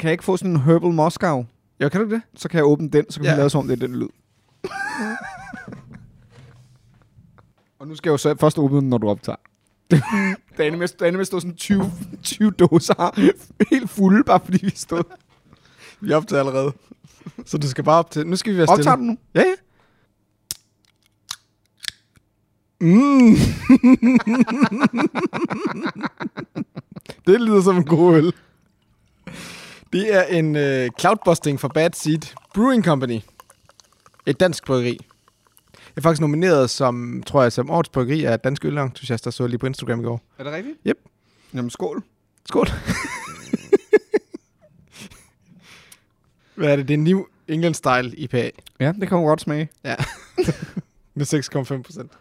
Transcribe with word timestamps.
Kan 0.00 0.08
jeg 0.08 0.12
ikke 0.12 0.24
få 0.24 0.36
sådan 0.36 0.50
en 0.50 0.60
Herbal 0.60 0.90
Moscow? 0.90 1.46
Jo, 1.80 1.88
kan 1.88 2.00
du 2.00 2.10
det? 2.10 2.22
Så 2.34 2.48
kan 2.48 2.58
jeg 2.58 2.64
åbne 2.64 2.90
den, 2.90 3.10
så 3.10 3.20
kan 3.20 3.24
ja. 3.24 3.30
Ja. 3.30 3.36
vi 3.36 3.40
lave 3.40 3.50
som 3.50 3.58
om 3.58 3.68
det 3.68 3.82
er 3.82 3.86
den 3.86 3.96
lyd. 3.96 4.08
og 7.78 7.88
nu 7.88 7.94
skal 7.94 8.10
jeg 8.10 8.12
jo 8.12 8.16
så 8.16 8.34
først 8.40 8.58
åbne 8.58 8.80
den, 8.80 8.88
når 8.88 8.98
du 8.98 9.08
optager. 9.08 9.36
er 9.90 9.96
er 11.00 11.16
med 11.16 11.24
stå 11.24 11.40
sådan 11.40 11.56
20, 11.56 11.92
20 12.22 12.50
dåser 12.50 13.20
helt 13.70 13.90
fulde, 13.90 14.24
bare 14.24 14.40
fordi 14.44 14.66
vi 14.66 14.72
stod. 14.74 15.02
Vi 16.00 16.12
er 16.12 16.16
optaget 16.16 16.40
allerede. 16.40 16.72
Så 17.46 17.58
du 17.58 17.68
skal 17.68 17.84
bare 17.84 17.98
op 17.98 18.10
til... 18.10 18.26
Nu 18.26 18.36
skal 18.36 18.52
vi 18.52 18.58
være 18.58 18.66
stille. 18.66 18.80
Optager 18.80 18.96
du 18.96 19.02
nu? 19.02 19.16
Ja, 19.34 19.40
ja. 19.40 19.54
Mm. 22.80 23.36
det 27.26 27.40
lyder 27.40 27.62
som 27.62 27.76
en 27.76 27.84
god 27.84 28.16
øl. 28.16 28.32
Det 29.96 30.14
er 30.14 30.22
en 30.22 30.56
øh, 30.56 30.90
cloudbusting 31.00 31.60
fra 31.60 31.68
Bad 31.68 31.90
Seed 31.94 32.34
Brewing 32.54 32.84
Company. 32.84 33.20
Et 34.26 34.40
dansk 34.40 34.66
bryggeri. 34.66 34.98
Jeg 35.72 35.78
er 35.96 36.00
faktisk 36.00 36.20
nomineret 36.20 36.70
som, 36.70 37.22
tror 37.26 37.42
jeg, 37.42 37.52
som 37.52 37.70
årets 37.70 37.88
bryggeri 37.88 38.24
af 38.24 38.40
Dansk 38.40 38.64
Ølentusiaster, 38.64 39.30
så 39.30 39.42
jeg 39.42 39.50
lige 39.50 39.58
på 39.58 39.66
Instagram 39.66 40.00
i 40.00 40.02
går. 40.02 40.20
Er 40.38 40.44
det 40.44 40.52
rigtigt? 40.52 40.78
Yep. 40.86 40.96
Jamen 41.54 41.70
skål. 41.70 42.02
Skål. 42.46 42.66
Hvad 46.54 46.72
er 46.72 46.76
det? 46.76 46.88
Det 46.88 46.94
er 46.94 46.98
New 46.98 47.24
England 47.48 47.74
Style 47.74 48.16
IPA. 48.16 48.50
Ja, 48.80 48.92
det 49.00 49.08
kan 49.08 49.16
man 49.16 49.26
godt 49.26 49.40
smage. 49.40 49.68
Med 51.14 51.26
6,5 51.76 51.82
procent. 51.82 52.12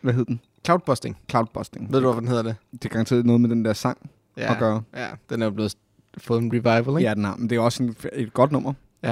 Hvad 0.00 0.14
hed 0.14 0.24
den? 0.24 0.40
Cloudbusting. 0.64 1.16
Cloudbusting. 1.30 1.92
Ved 1.92 2.00
du, 2.00 2.12
hvad 2.12 2.20
den 2.20 2.28
hedder 2.28 2.42
det? 2.42 2.56
Det 2.72 2.84
er 2.84 2.88
garanteret 2.88 3.26
noget 3.26 3.40
med 3.40 3.50
den 3.50 3.64
der 3.64 3.72
sang 3.72 4.10
Ja. 4.36 4.52
at 4.52 4.58
gøre. 4.58 4.82
Ja, 4.96 5.06
den 5.30 5.42
er 5.42 5.46
jo 5.46 5.50
blevet 5.52 5.74
fået 6.18 6.42
en 6.42 6.52
revival, 6.52 6.98
ikke? 6.98 7.08
Ja, 7.08 7.14
den 7.14 7.24
har, 7.24 7.36
men 7.36 7.50
det 7.50 7.56
er 7.56 7.60
også 7.60 7.82
en, 7.82 7.96
et 8.12 8.32
godt 8.32 8.52
nummer. 8.52 8.72
Ja. 9.02 9.10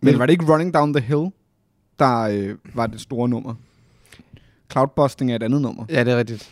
Men 0.00 0.12
Men- 0.12 0.18
var 0.18 0.26
det 0.26 0.32
ikke 0.32 0.52
Running 0.52 0.74
Down 0.74 0.92
the 0.94 1.02
Hill, 1.06 1.30
der 1.98 2.20
øh, 2.20 2.54
var 2.74 2.86
det 2.86 3.00
store 3.00 3.28
nummer? 3.28 3.54
Cloudbusting 4.72 5.30
er 5.30 5.36
et 5.36 5.42
andet 5.42 5.62
nummer. 5.62 5.84
Ja, 5.88 6.04
det 6.04 6.12
er 6.12 6.18
rigtigt. 6.18 6.50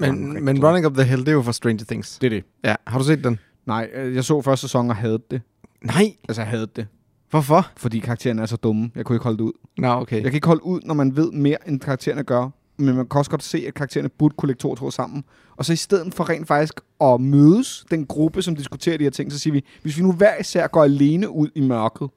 Men, 0.00 0.10
rigtig 0.28 0.42
men. 0.44 0.64
Running 0.64 0.86
Up 0.86 0.94
the 0.94 1.04
Hill, 1.04 1.20
det 1.20 1.28
er 1.28 1.32
jo 1.32 1.42
for 1.42 1.52
Stranger 1.52 1.84
Things. 1.84 2.18
Det 2.18 2.26
er 2.26 2.30
det. 2.30 2.44
Ja, 2.64 2.74
har 2.86 2.98
du 2.98 3.04
set 3.04 3.24
den? 3.24 3.38
Nej, 3.66 3.90
øh, 3.94 4.14
jeg 4.14 4.24
så 4.24 4.42
første 4.42 4.60
sæson 4.60 4.90
og 4.90 4.96
havde 4.96 5.18
det. 5.30 5.42
Nej. 5.84 6.16
Altså, 6.28 6.42
jeg 6.42 6.50
havde 6.50 6.66
det. 6.76 6.86
Hvorfor? 7.30 7.70
Fordi 7.76 7.98
karaktererne 7.98 8.42
er 8.42 8.46
så 8.46 8.56
dumme. 8.56 8.90
Jeg 8.94 9.04
kunne 9.04 9.16
ikke 9.16 9.22
holde 9.24 9.38
det 9.38 9.44
ud. 9.44 9.52
Nå, 9.78 9.88
okay. 9.88 10.16
Jeg 10.16 10.24
kan 10.24 10.34
ikke 10.34 10.46
holde 10.46 10.64
ud, 10.64 10.80
når 10.84 10.94
man 10.94 11.16
ved 11.16 11.32
mere, 11.32 11.68
end 11.68 11.80
karaktererne 11.80 12.22
gør. 12.24 12.48
Men 12.76 12.96
man 12.96 13.06
kan 13.08 13.18
også 13.18 13.30
godt 13.30 13.42
se, 13.42 13.64
at 13.68 13.74
karaktererne 13.74 14.08
burde 14.08 14.34
kunne 14.38 14.46
lægge 14.46 14.60
to 14.60 14.70
og 14.70 14.78
to 14.78 14.90
sammen. 14.90 15.24
Og 15.56 15.64
så 15.64 15.72
i 15.72 15.76
stedet 15.76 16.14
for 16.14 16.28
rent 16.28 16.46
faktisk 16.46 16.80
at 17.00 17.20
mødes, 17.20 17.84
den 17.90 18.06
gruppe, 18.06 18.42
som 18.42 18.56
diskuterer 18.56 18.96
de 18.98 19.04
her 19.04 19.10
ting, 19.10 19.32
så 19.32 19.38
siger 19.38 19.52
vi, 19.52 19.64
hvis 19.82 19.98
vi 19.98 20.02
nu 20.02 20.12
hver 20.12 20.36
især 20.40 20.66
går 20.66 20.84
alene 20.84 21.30
ud 21.30 21.48
i 21.54 21.60
mørket, 21.60 22.10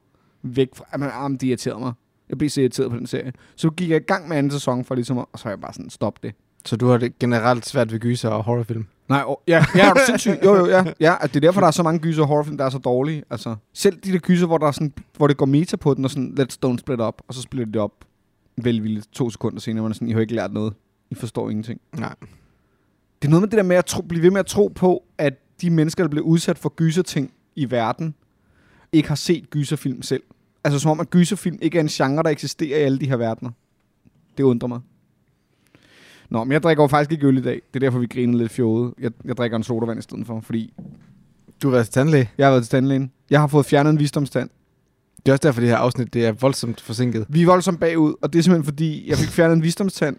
væk 0.43 0.69
fra, 0.75 0.85
at 0.91 0.99
man, 0.99 1.09
ah, 1.13 1.31
det 1.31 1.43
irriterer 1.43 1.77
mig. 1.77 1.93
Jeg 2.29 2.37
blev 2.37 2.49
så 2.49 2.61
irriteret 2.61 2.91
på 2.91 2.97
den 2.97 3.07
serie. 3.07 3.33
Så 3.55 3.69
gik 3.69 3.89
jeg 3.89 3.97
i 3.97 4.03
gang 4.07 4.27
med 4.27 4.37
anden 4.37 4.51
sæson 4.51 4.85
for 4.85 4.95
ligesom, 4.95 5.17
at- 5.17 5.25
og 5.33 5.39
så 5.39 5.47
er 5.47 5.51
jeg 5.51 5.61
bare 5.61 5.73
sådan, 5.73 5.89
stop 5.89 6.23
det. 6.23 6.33
Så 6.65 6.75
du 6.75 6.87
har 6.87 6.97
det 6.97 7.19
generelt 7.19 7.65
svært 7.65 7.91
ved 7.91 7.99
gyser 7.99 8.29
og 8.29 8.43
horrorfilm? 8.43 8.85
Nej, 9.09 9.23
oh, 9.25 9.35
ja, 9.47 9.65
ja, 9.75 9.89
er 9.89 9.93
du 9.93 9.99
sindssyg? 10.05 10.31
Jo, 10.43 10.55
jo, 10.55 10.65
ja. 10.65 10.83
ja 10.99 11.15
at 11.21 11.29
det 11.33 11.35
er 11.35 11.47
derfor, 11.47 11.59
der 11.61 11.67
er 11.67 11.71
så 11.71 11.83
mange 11.83 11.99
gyser 11.99 12.21
og 12.21 12.27
horrorfilm, 12.27 12.57
der 12.57 12.65
er 12.65 12.69
så 12.69 12.77
dårlige. 12.77 13.23
Altså, 13.29 13.55
selv 13.73 13.97
de 14.03 14.11
der 14.11 14.17
gyser, 14.17 14.47
hvor, 14.47 14.57
der 14.57 14.67
er 14.67 14.71
sådan, 14.71 14.93
hvor 15.17 15.27
det 15.27 15.37
går 15.37 15.45
meta 15.45 15.77
på 15.77 15.93
den, 15.93 16.05
og 16.05 16.11
sådan, 16.11 16.37
let's 16.39 16.57
don't 16.65 16.77
split 16.77 17.01
up, 17.01 17.21
og 17.27 17.33
så 17.33 17.41
splitter 17.41 17.71
det 17.71 17.81
op 17.81 17.91
velvilligt 18.57 19.07
to 19.11 19.29
sekunder 19.29 19.59
senere, 19.59 19.81
hvor 19.81 19.87
man 19.87 19.91
er 19.91 19.93
sådan, 19.93 20.07
I 20.07 20.11
har 20.11 20.19
ikke 20.21 20.35
lært 20.35 20.53
noget. 20.53 20.73
I 21.09 21.15
forstår 21.15 21.49
ingenting. 21.49 21.81
Nej. 21.97 22.15
Det 23.21 23.27
er 23.27 23.29
noget 23.29 23.41
med 23.41 23.49
det 23.49 23.57
der 23.57 23.63
med 23.63 23.75
at 23.75 23.85
tro, 23.85 24.01
blive 24.01 24.23
ved 24.23 24.31
med 24.31 24.39
at 24.39 24.45
tro 24.45 24.67
på, 24.75 25.03
at 25.17 25.33
de 25.61 25.69
mennesker, 25.69 26.03
der 26.03 26.09
bliver 26.09 26.25
udsat 26.25 26.57
for 26.57 26.69
gyserting 26.69 27.31
i 27.55 27.71
verden, 27.71 28.15
ikke 28.91 29.07
har 29.07 29.15
set 29.15 29.49
gyserfilm 29.49 30.01
selv. 30.01 30.23
Altså 30.63 30.79
som 30.79 30.91
om, 30.91 30.99
at 30.99 31.09
gyserfilm 31.09 31.59
ikke 31.61 31.77
er 31.77 31.81
en 31.81 31.87
genre, 31.87 32.23
der 32.23 32.29
eksisterer 32.29 32.79
i 32.79 32.81
alle 32.81 32.99
de 32.99 33.07
her 33.09 33.15
verdener. 33.17 33.51
Det 34.37 34.43
undrer 34.43 34.67
mig. 34.67 34.79
Nå, 36.29 36.43
men 36.43 36.51
jeg 36.51 36.63
drikker 36.63 36.83
jo 36.83 36.87
faktisk 36.87 37.11
ikke 37.11 37.27
øl 37.27 37.37
i 37.37 37.41
dag. 37.41 37.53
Det 37.73 37.75
er 37.75 37.79
derfor, 37.79 37.99
vi 37.99 38.07
griner 38.07 38.37
lidt 38.37 38.51
fjode. 38.51 38.93
Jeg, 38.99 39.11
jeg 39.25 39.37
drikker 39.37 39.57
en 39.57 39.63
sodavand 39.63 39.99
i 39.99 40.01
stedet 40.01 40.27
for, 40.27 40.39
fordi 40.39 40.73
Du 41.61 41.67
har 41.67 41.71
været 41.71 41.85
til 41.85 41.93
tandlæge. 41.93 42.29
jeg 42.37 42.45
har 42.47 42.51
været 42.51 42.63
til 42.63 42.71
tandlægen. 42.71 43.11
Jeg 43.29 43.39
har 43.39 43.47
fået 43.47 43.65
fjernet 43.65 43.89
en 43.89 43.99
visdomstand. 43.99 44.49
Det 45.27 45.31
er 45.31 45.33
også 45.33 45.47
derfor, 45.47 45.61
det 45.61 45.69
her 45.69 45.77
afsnit 45.77 46.13
det 46.13 46.25
er 46.25 46.31
voldsomt 46.31 46.81
forsinket. 46.81 47.25
Vi 47.29 47.41
er 47.41 47.45
voldsomt 47.45 47.79
bagud, 47.79 48.13
og 48.21 48.33
det 48.33 48.39
er 48.39 48.43
simpelthen 48.43 48.65
fordi, 48.65 49.09
jeg 49.09 49.17
fik 49.17 49.29
fjernet 49.29 49.55
en 49.55 49.63
visdomstand, 49.63 50.17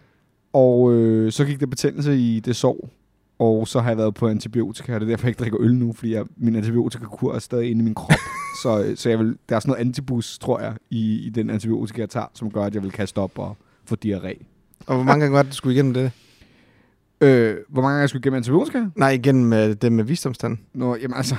og 0.52 0.92
øh, 0.92 1.32
så 1.32 1.44
gik 1.44 1.60
der 1.60 1.66
betændelse 1.66 2.18
i 2.18 2.40
det 2.40 2.56
sår, 2.56 2.90
og 3.38 3.68
så 3.68 3.80
har 3.80 3.90
jeg 3.90 3.98
været 3.98 4.14
på 4.14 4.28
antibiotika, 4.28 4.94
og 4.94 5.00
det 5.00 5.06
er 5.06 5.10
derfor, 5.10 5.26
jeg 5.26 5.30
ikke 5.30 5.38
drikker 5.38 5.60
øl 5.60 5.74
nu, 5.74 5.92
fordi 5.92 6.14
jeg, 6.14 6.24
min 6.36 6.56
antibiotikakur 6.56 7.34
er 7.34 7.38
stadig 7.38 7.70
inde 7.70 7.80
i 7.80 7.84
min 7.84 7.94
krop. 7.94 8.18
så, 8.62 8.84
øh, 8.84 8.96
så 8.96 9.08
jeg 9.08 9.18
vil, 9.18 9.36
der 9.48 9.56
er 9.56 9.60
sådan 9.60 9.70
noget 9.70 9.80
antibus, 9.80 10.38
tror 10.38 10.60
jeg, 10.60 10.74
i, 10.90 11.26
i 11.26 11.30
den 11.30 11.50
antibiotika, 11.50 12.00
jeg 12.00 12.10
tager, 12.10 12.26
som 12.34 12.50
gør, 12.50 12.62
at 12.62 12.74
jeg 12.74 12.82
vil 12.82 12.92
kaste 12.92 13.18
op 13.18 13.38
og 13.38 13.56
få 13.84 13.96
diarré. 14.04 14.44
Og 14.86 14.94
hvor 14.94 15.04
mange 15.04 15.20
gange 15.20 15.36
var 15.36 15.42
det, 15.42 15.52
du 15.52 15.56
skulle 15.56 15.74
igennem 15.74 15.94
det? 15.94 16.10
Øh, 17.20 17.56
hvor 17.68 17.82
mange 17.82 17.92
gange 17.92 18.00
jeg 18.00 18.08
skulle 18.08 18.20
igennem 18.20 18.36
antibiotika? 18.36 18.84
Nej, 18.96 19.10
igennem 19.10 19.52
øh, 19.52 19.74
det 19.82 19.92
med 19.92 20.04
visdomstand. 20.04 20.58
Nå, 20.74 20.96
jamen 20.96 21.16
altså, 21.16 21.36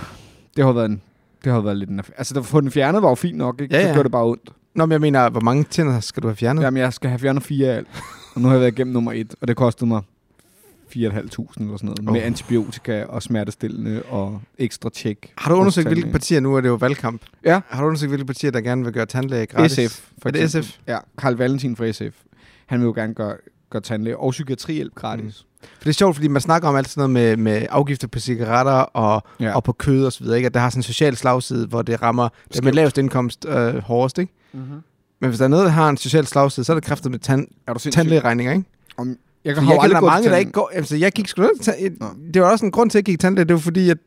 det 0.56 0.66
har 0.66 0.72
været 0.72 0.90
en, 0.90 1.02
det 1.44 1.54
har 1.54 1.62
været 1.62 1.78
lidt 1.78 1.90
en. 1.90 2.02
Altså, 2.18 2.40
at 2.40 2.46
få 2.46 2.62
den 2.62 2.72
fjernet 2.72 3.02
var 3.02 3.10
jo 3.10 3.16
fint 3.16 3.38
nok, 3.38 3.62
ikke? 3.62 3.76
Ja, 3.76 3.82
Så 3.82 3.88
ja. 3.88 3.94
gjorde 3.94 4.04
det 4.04 4.12
bare 4.12 4.26
ondt. 4.26 4.50
Nå, 4.76 4.86
men 4.86 4.92
jeg 4.92 5.02
mener, 5.02 5.30
hvor 5.30 5.42
mange 5.42 5.64
tænder 5.64 6.00
skal 6.00 6.24
du 6.24 6.28
have 6.28 6.36
fjernet? 6.36 6.64
Jamen, 6.64 6.82
jeg 6.82 6.94
skal 6.94 7.10
have 7.10 7.20
fjernet 7.20 7.44
fire 7.44 7.68
af 7.68 7.78
alt. 7.78 7.88
Og 8.36 8.42
nu 8.42 8.48
har 8.48 8.56
jeg 8.56 8.62
været 8.62 8.72
igennem 8.72 8.94
nummer 8.94 9.12
et, 9.12 9.36
og 9.42 9.48
det 9.48 9.56
kostede 9.56 9.86
mig 9.88 10.02
4.500 10.96 11.00
eller 11.00 11.20
sådan 11.30 11.68
noget. 11.82 12.00
Oh. 12.08 12.14
Med 12.14 12.22
antibiotika 12.22 13.04
og 13.04 13.24
smertestillende 13.24 14.04
og 14.10 14.42
ekstra 14.58 14.90
tjek. 14.90 15.34
Har 15.38 15.52
du 15.52 15.60
undersøgt, 15.60 15.88
hvilke 15.88 16.12
partier, 16.12 16.40
nu 16.40 16.56
er 16.56 16.62
det 16.62 16.68
jo 16.70 16.76
valgkamp. 16.76 17.22
Ja. 17.46 17.62
Har 17.68 17.82
du 17.82 17.88
undersøgt, 17.88 18.10
hvilke 18.10 18.26
partier, 18.26 18.52
der 18.52 18.62
gerne 18.62 18.84
vil 18.84 18.94
gøre 18.94 19.06
tandlæge 19.06 19.46
gratis? 19.46 19.92
SF, 19.92 20.02
for 20.22 20.30
Er 20.30 20.34
det. 20.34 20.52
SF? 20.52 20.78
Ja, 20.88 20.98
Karl 21.18 21.34
Valentin 21.34 21.76
fra 21.76 21.92
SF. 21.92 22.18
Han 22.66 22.80
vil 22.80 22.86
jo 22.86 22.94
gerne 22.96 23.14
gøre, 23.14 23.36
gøre 23.70 23.82
tandlæge 23.82 24.18
og 24.18 24.32
psykiatrihjælp 24.32 24.96
gratis. 24.96 25.46
For 25.62 25.84
det 25.84 25.90
er 25.90 25.94
sjovt, 25.94 26.16
fordi 26.16 26.28
man 26.28 26.42
snakker 26.42 26.68
om 26.68 26.75
alt 26.75 26.90
sådan 26.90 27.09
noget 27.12 27.38
med, 27.38 27.52
med 27.52 27.68
afgifter 27.70 28.08
på 28.08 28.20
cigaretter 28.20 28.72
og, 28.72 29.24
Ja. 29.40 29.56
og 29.56 29.64
på 29.64 29.72
kød 29.72 30.06
og 30.06 30.14
så 30.14 30.24
videre, 30.24 30.38
ikke? 30.38 30.46
At 30.47 30.53
der 30.53 30.59
har 30.59 30.70
sådan 30.70 30.80
en 30.80 30.84
social 30.84 31.16
slagside, 31.18 31.68
hvor 31.68 31.81
det 31.81 32.02
rammer 32.02 32.30
dem 32.53 32.64
med 32.64 32.74
lavest 32.74 32.97
indkomst 32.97 33.46
øh, 33.46 33.78
hårdest, 33.84 34.18
ikke? 34.18 34.34
Mm-hmm. 34.53 34.80
Men 35.22 35.28
hvis 35.30 35.38
der 35.38 35.46
er 35.46 35.50
noget, 35.50 35.66
der 35.66 35.72
har 35.72 35.90
en 35.90 35.97
social 35.97 36.28
slagside, 36.28 36.64
så 36.66 36.72
er 36.72 36.75
det 36.75 36.84
kræftet 36.84 37.12
med 37.12 37.20
tand, 37.20 37.47
Er 37.68 37.74
tandlægeregninger, 37.74 38.53
ikke? 38.53 38.66
Om, 38.97 39.08
jeg 39.46 39.58
jo 39.58 39.62
jeg 39.62 39.72
aldrig 39.72 39.81
kender 39.81 40.02
mange, 40.02 40.30
der 40.30 40.38
ikke 40.38 40.52
går... 40.52 40.72
Altså, 40.74 40.96
jeg 40.96 41.12
gik 41.12 41.28
sgu. 41.28 41.50
Det 42.34 42.41
var 42.41 42.52
også 42.52 42.66
en 42.66 42.72
grund 42.72 42.90
til, 42.90 42.97
at 42.97 43.02
jeg 43.02 43.06
gik 43.14 43.20
tandlæge. 43.20 43.46
Det 43.46 43.53
var 43.53 43.59
fordi, 43.59 43.90
at 43.90 43.97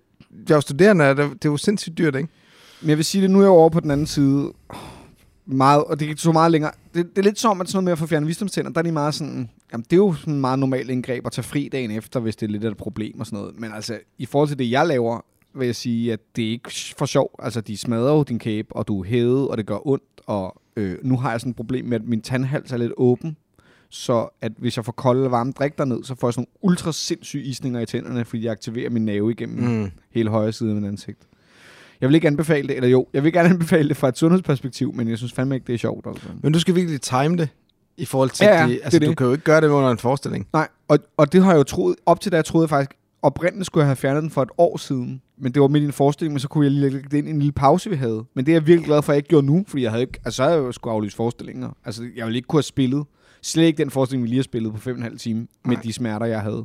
jeg 0.48 0.54
var 0.54 0.60
studerende, 0.60 1.10
og 1.10 1.16
det, 1.16 1.42
det 1.42 1.50
var 1.50 1.56
sindssygt 1.56 1.98
dyrt, 1.98 2.16
ikke? 2.16 2.28
Men 2.80 2.88
jeg 2.88 2.96
vil 2.96 3.04
sige 3.04 3.22
det, 3.22 3.30
nu 3.30 3.38
er 3.38 3.42
jeg 3.42 3.50
over 3.50 3.68
på 3.68 3.80
den 3.80 3.90
anden 3.90 4.06
side. 4.06 4.52
Meget, 5.46 5.84
og 5.84 6.00
det 6.00 6.16
tog 6.18 6.32
meget 6.32 6.52
længere. 6.52 6.72
Det, 6.94 7.16
det 7.16 7.18
er 7.18 7.22
lidt 7.22 7.38
som, 7.38 7.60
at 7.60 7.68
sådan 7.68 7.76
noget 7.76 7.84
med 7.84 7.92
at 7.92 7.98
få 7.98 8.06
fjernet 8.06 8.28
visdomstænder, 8.28 8.70
der 8.70 8.78
er 8.78 8.82
de 8.82 8.92
meget 8.92 9.14
sådan... 9.14 9.50
Jamen, 9.72 9.84
det 9.84 9.92
er 9.92 9.96
jo 9.96 10.14
sådan 10.14 10.40
meget 10.40 10.58
normalt 10.58 10.90
indgreb 10.90 11.26
at 11.26 11.32
tage 11.32 11.42
fri 11.42 11.68
dagen 11.72 11.90
efter, 11.90 12.20
hvis 12.20 12.36
det 12.36 12.46
er 12.46 12.50
lidt 12.50 12.64
af 12.64 12.70
et 12.70 12.76
problem 12.76 13.20
og 13.20 13.26
sådan 13.26 13.38
noget. 13.38 13.60
Men 13.60 13.72
altså, 13.72 13.98
i 14.18 14.26
forhold 14.26 14.48
til 14.48 14.58
det, 14.58 14.70
jeg 14.70 14.86
laver, 14.86 15.20
vil 15.54 15.66
jeg 15.66 15.76
sige, 15.76 16.12
at 16.12 16.20
det 16.36 16.44
er 16.46 16.50
ikke 16.50 16.70
for 16.98 17.06
sjov. 17.06 17.30
Altså, 17.38 17.60
de 17.60 17.76
smadrer 17.76 18.12
jo 18.16 18.22
din 18.22 18.38
kæbe, 18.38 18.76
og 18.76 18.88
du 18.88 19.00
er 19.00 19.04
hævet, 19.04 19.48
og 19.48 19.56
det 19.58 19.66
gør 19.66 19.86
ondt. 19.86 20.04
Og 20.26 20.62
øh, 20.76 20.96
nu 21.02 21.16
har 21.16 21.30
jeg 21.30 21.40
sådan 21.40 21.50
et 21.50 21.56
problem 21.56 21.84
med, 21.84 22.00
at 22.00 22.06
min 22.06 22.20
tandhals 22.22 22.72
er 22.72 22.76
lidt 22.76 22.92
åben. 22.96 23.36
Så 23.88 24.28
at 24.40 24.52
hvis 24.58 24.76
jeg 24.76 24.84
får 24.84 24.92
kolde 24.92 25.20
eller 25.20 25.30
varme 25.30 25.52
drik 25.52 25.78
derned, 25.78 26.04
så 26.04 26.14
får 26.14 26.28
jeg 26.28 26.34
sådan 26.34 26.46
nogle 26.62 26.72
ultra 26.72 26.92
sindssyge 26.92 27.44
isninger 27.44 27.80
i 27.80 27.86
tænderne, 27.86 28.24
fordi 28.24 28.44
jeg 28.44 28.52
aktiverer 28.52 28.90
min 28.90 29.04
nerve 29.04 29.30
igennem 29.30 29.80
Mm. 29.82 29.90
hele 30.10 30.30
højre 30.30 30.52
side 30.52 30.68
af 30.68 30.74
min 30.74 30.84
ansigt. 30.84 31.18
Jeg 32.02 32.08
vil 32.08 32.14
ikke 32.14 32.26
anbefale 32.26 32.68
det, 32.68 32.76
eller 32.76 32.88
jo, 32.88 33.06
jeg 33.12 33.24
vil 33.24 33.32
gerne 33.32 33.48
anbefale 33.48 33.88
det 33.88 33.96
fra 33.96 34.08
et 34.08 34.18
sundhedsperspektiv, 34.18 34.94
men 34.94 35.08
jeg 35.08 35.18
synes 35.18 35.32
fandme 35.32 35.54
ikke, 35.54 35.66
det 35.66 35.74
er 35.74 35.78
sjovt. 35.78 36.06
Altså. 36.06 36.28
Men 36.42 36.52
du 36.52 36.60
skal 36.60 36.74
virkelig 36.74 37.00
time 37.00 37.36
det 37.36 37.48
i 37.96 38.04
forhold 38.04 38.30
til... 38.30 38.44
Ja, 38.44 38.60
ja, 38.60 38.66
de, 38.66 38.70
det 38.72 38.80
altså, 38.84 38.98
det. 38.98 39.08
du 39.08 39.14
kan 39.14 39.26
jo 39.26 39.32
ikke 39.32 39.44
gøre 39.44 39.60
det 39.60 39.68
under 39.68 39.90
en 39.90 39.98
forestilling. 39.98 40.46
Nej, 40.52 40.68
og, 40.88 40.98
og 41.16 41.32
det 41.32 41.42
har 41.42 41.50
jeg 41.50 41.58
jo 41.58 41.62
troet, 41.62 41.96
op 42.06 42.20
til 42.20 42.32
da 42.32 42.36
jeg 42.36 42.44
troede 42.44 42.64
jeg 42.64 42.68
faktisk, 42.68 42.90
oprindeligt 43.22 43.66
skulle 43.66 43.82
jeg 43.82 43.88
have 43.88 43.96
fjernet 43.96 44.22
den 44.22 44.30
for 44.30 44.42
et 44.42 44.48
år 44.58 44.76
siden, 44.76 45.22
men 45.38 45.52
det 45.52 45.62
var 45.62 45.68
midt 45.68 45.82
i 45.82 45.86
en 45.86 45.92
forestilling, 45.92 46.32
men 46.32 46.40
så 46.40 46.48
kunne 46.48 46.64
jeg 46.64 46.72
lige 46.72 46.90
lægge 46.90 47.08
det 47.10 47.18
ind 47.18 47.28
i 47.28 47.30
en 47.30 47.38
lille 47.38 47.52
pause, 47.52 47.90
vi 47.90 47.96
havde. 47.96 48.24
Men 48.34 48.46
det 48.46 48.52
er 48.52 48.56
jeg 48.56 48.66
virkelig 48.66 48.86
glad 48.86 49.02
for, 49.02 49.12
at 49.12 49.14
jeg 49.14 49.18
ikke 49.18 49.28
gjorde 49.28 49.46
nu, 49.46 49.64
fordi 49.68 49.82
jeg 49.82 49.90
havde 49.90 50.02
ikke, 50.02 50.20
altså 50.24 50.36
så 50.36 50.42
havde 50.42 50.56
jeg 50.56 50.62
jo 50.62 50.72
skulle 50.72 50.94
aflyse 50.94 51.16
forestillinger. 51.16 51.70
Altså, 51.84 52.08
jeg 52.16 52.26
ville 52.26 52.36
ikke 52.36 52.46
kunne 52.46 52.58
have 52.58 52.62
spillet, 52.62 53.04
slet 53.42 53.64
ikke 53.64 53.78
den 53.78 53.90
forestilling, 53.90 54.22
vi 54.22 54.28
lige 54.28 54.38
har 54.38 54.42
spillet 54.42 54.72
på 54.72 54.78
fem 54.78 54.92
og 54.94 54.96
en 54.96 55.02
halv 55.02 55.18
time, 55.18 55.40
med 55.64 55.76
Nej. 55.76 55.82
de 55.82 55.92
smerter, 55.92 56.26
jeg 56.26 56.40
havde. 56.40 56.64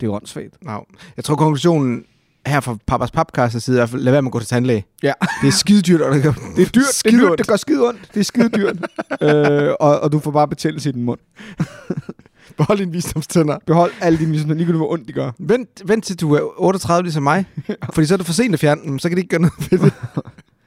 Det 0.00 0.06
er 0.06 0.10
jo 0.10 0.14
åndssvagt. 0.14 0.64
No. 0.64 0.78
Jeg 1.16 1.24
tror, 1.24 1.36
konklusionen 1.36 2.04
her 2.46 2.60
fra 2.60 2.76
Papas 2.86 3.10
Papkastes 3.10 3.62
side 3.64 3.76
i 3.76 3.78
hvert 3.78 3.88
fald, 3.90 4.02
lad 4.02 4.12
være 4.12 4.22
med 4.22 4.28
at 4.28 4.32
gå 4.32 4.38
til 4.38 4.48
tandlæge. 4.48 4.84
Ja. 5.02 5.12
Det 5.42 5.48
er 5.48 5.52
skide 5.52 5.82
dyrt, 5.82 6.00
og 6.00 6.14
det, 6.14 6.22
gør, 6.22 6.32
Det 6.32 6.42
er 6.42 6.54
dyrt, 6.56 6.74
det 6.74 6.80
er 6.80 6.92
skide 6.92 7.20
dyrt, 7.22 7.38
det 7.38 7.46
gør 7.46 7.56
skide 7.56 7.88
ondt. 7.88 8.00
Det 8.14 8.20
er 8.20 8.24
skide 8.24 8.48
dyrt. 8.48 8.76
øh, 9.22 9.74
og, 9.80 10.00
og 10.00 10.12
du 10.12 10.18
får 10.18 10.30
bare 10.30 10.48
betændelse 10.48 10.88
i 10.88 10.92
din 10.92 11.02
mund. 11.02 11.18
Behold 12.56 12.78
dine 12.78 12.92
visdomstænder. 12.92 13.58
Behold 13.66 13.92
alle 14.00 14.18
dine 14.18 14.30
ligesom, 14.30 14.50
ligegyldigt 14.50 14.76
hvor 14.78 14.92
ondt 14.92 15.08
de 15.08 15.12
gør. 15.12 15.30
Vent, 15.38 15.68
vent 15.84 16.04
til 16.04 16.20
du 16.20 16.34
er 16.34 16.40
38 16.60 17.02
ligesom 17.02 17.22
mig. 17.22 17.44
Fordi 17.94 18.06
så 18.06 18.14
er 18.14 18.16
det 18.16 18.26
for 18.26 18.32
sent 18.32 18.54
at 18.54 18.60
fjerne 18.60 18.80
dem, 18.84 18.98
så 18.98 19.08
kan 19.08 19.16
de 19.16 19.20
ikke 19.22 19.30
gøre 19.30 19.40
noget 19.40 19.70
ved 19.70 19.78
det. 19.78 19.92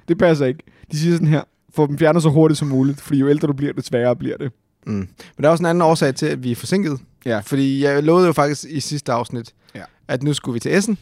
Det 0.07 0.17
passer 0.17 0.45
ikke. 0.45 0.63
De 0.91 0.99
siger 0.99 1.13
sådan 1.13 1.27
her, 1.27 1.41
få 1.75 1.87
dem 1.87 1.97
fjernet 1.97 2.23
så 2.23 2.29
hurtigt 2.29 2.57
som 2.57 2.67
muligt, 2.67 3.01
fordi 3.01 3.19
jo 3.19 3.29
ældre 3.29 3.47
du 3.47 3.53
bliver, 3.53 3.73
det 3.73 3.85
sværere 3.85 4.15
bliver 4.15 4.37
det. 4.37 4.51
Mm. 4.87 4.93
Men 4.93 5.07
der 5.41 5.47
er 5.47 5.51
også 5.51 5.61
en 5.61 5.65
anden 5.65 5.81
årsag 5.81 6.15
til, 6.15 6.25
at 6.25 6.43
vi 6.43 6.51
er 6.51 6.55
forsinket. 6.55 6.99
Ja. 7.25 7.39
Fordi 7.39 7.83
jeg 7.83 8.03
lovede 8.03 8.27
jo 8.27 8.33
faktisk 8.33 8.65
i 8.69 8.79
sidste 8.79 9.11
afsnit, 9.11 9.53
Ja. 9.75 9.81
at 10.07 10.23
nu 10.23 10.33
skulle 10.33 10.53
vi 10.53 10.59
til 10.59 10.77
Essen. 10.77 10.97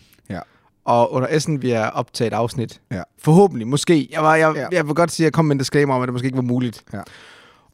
Ja. 0.88 0.92
og 0.94 1.14
under 1.14 1.28
S'en 1.30 1.62
vil 1.62 1.70
jeg 1.70 1.92
optage 1.94 2.28
et 2.28 2.34
afsnit. 2.34 2.82
Ja. 2.92 3.02
Forhåbentlig, 3.24 3.68
måske. 3.68 4.10
Jeg, 4.12 4.24
var, 4.24 4.36
jeg, 4.36 4.54
Ja. 4.56 4.62
ja. 4.62 4.68
jeg 4.72 4.88
vil 4.88 4.96
godt 4.96 5.12
sige, 5.12 5.24
at 5.24 5.26
jeg 5.26 5.34
kom 5.34 5.46
med 5.46 5.56
en 5.56 5.60
disclaimer 5.60 5.96
om, 5.96 6.02
at 6.02 6.08
det 6.08 6.14
måske 6.14 6.26
ikke 6.26 6.36
var 6.38 6.42
muligt. 6.44 6.84
Ja. 6.94 7.02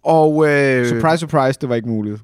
Og 0.04 0.48
øh, 0.50 0.88
Surprise, 0.88 1.18
surprise, 1.18 1.60
det 1.62 1.70
var 1.70 1.76
ikke 1.76 1.88
muligt. 1.90 2.22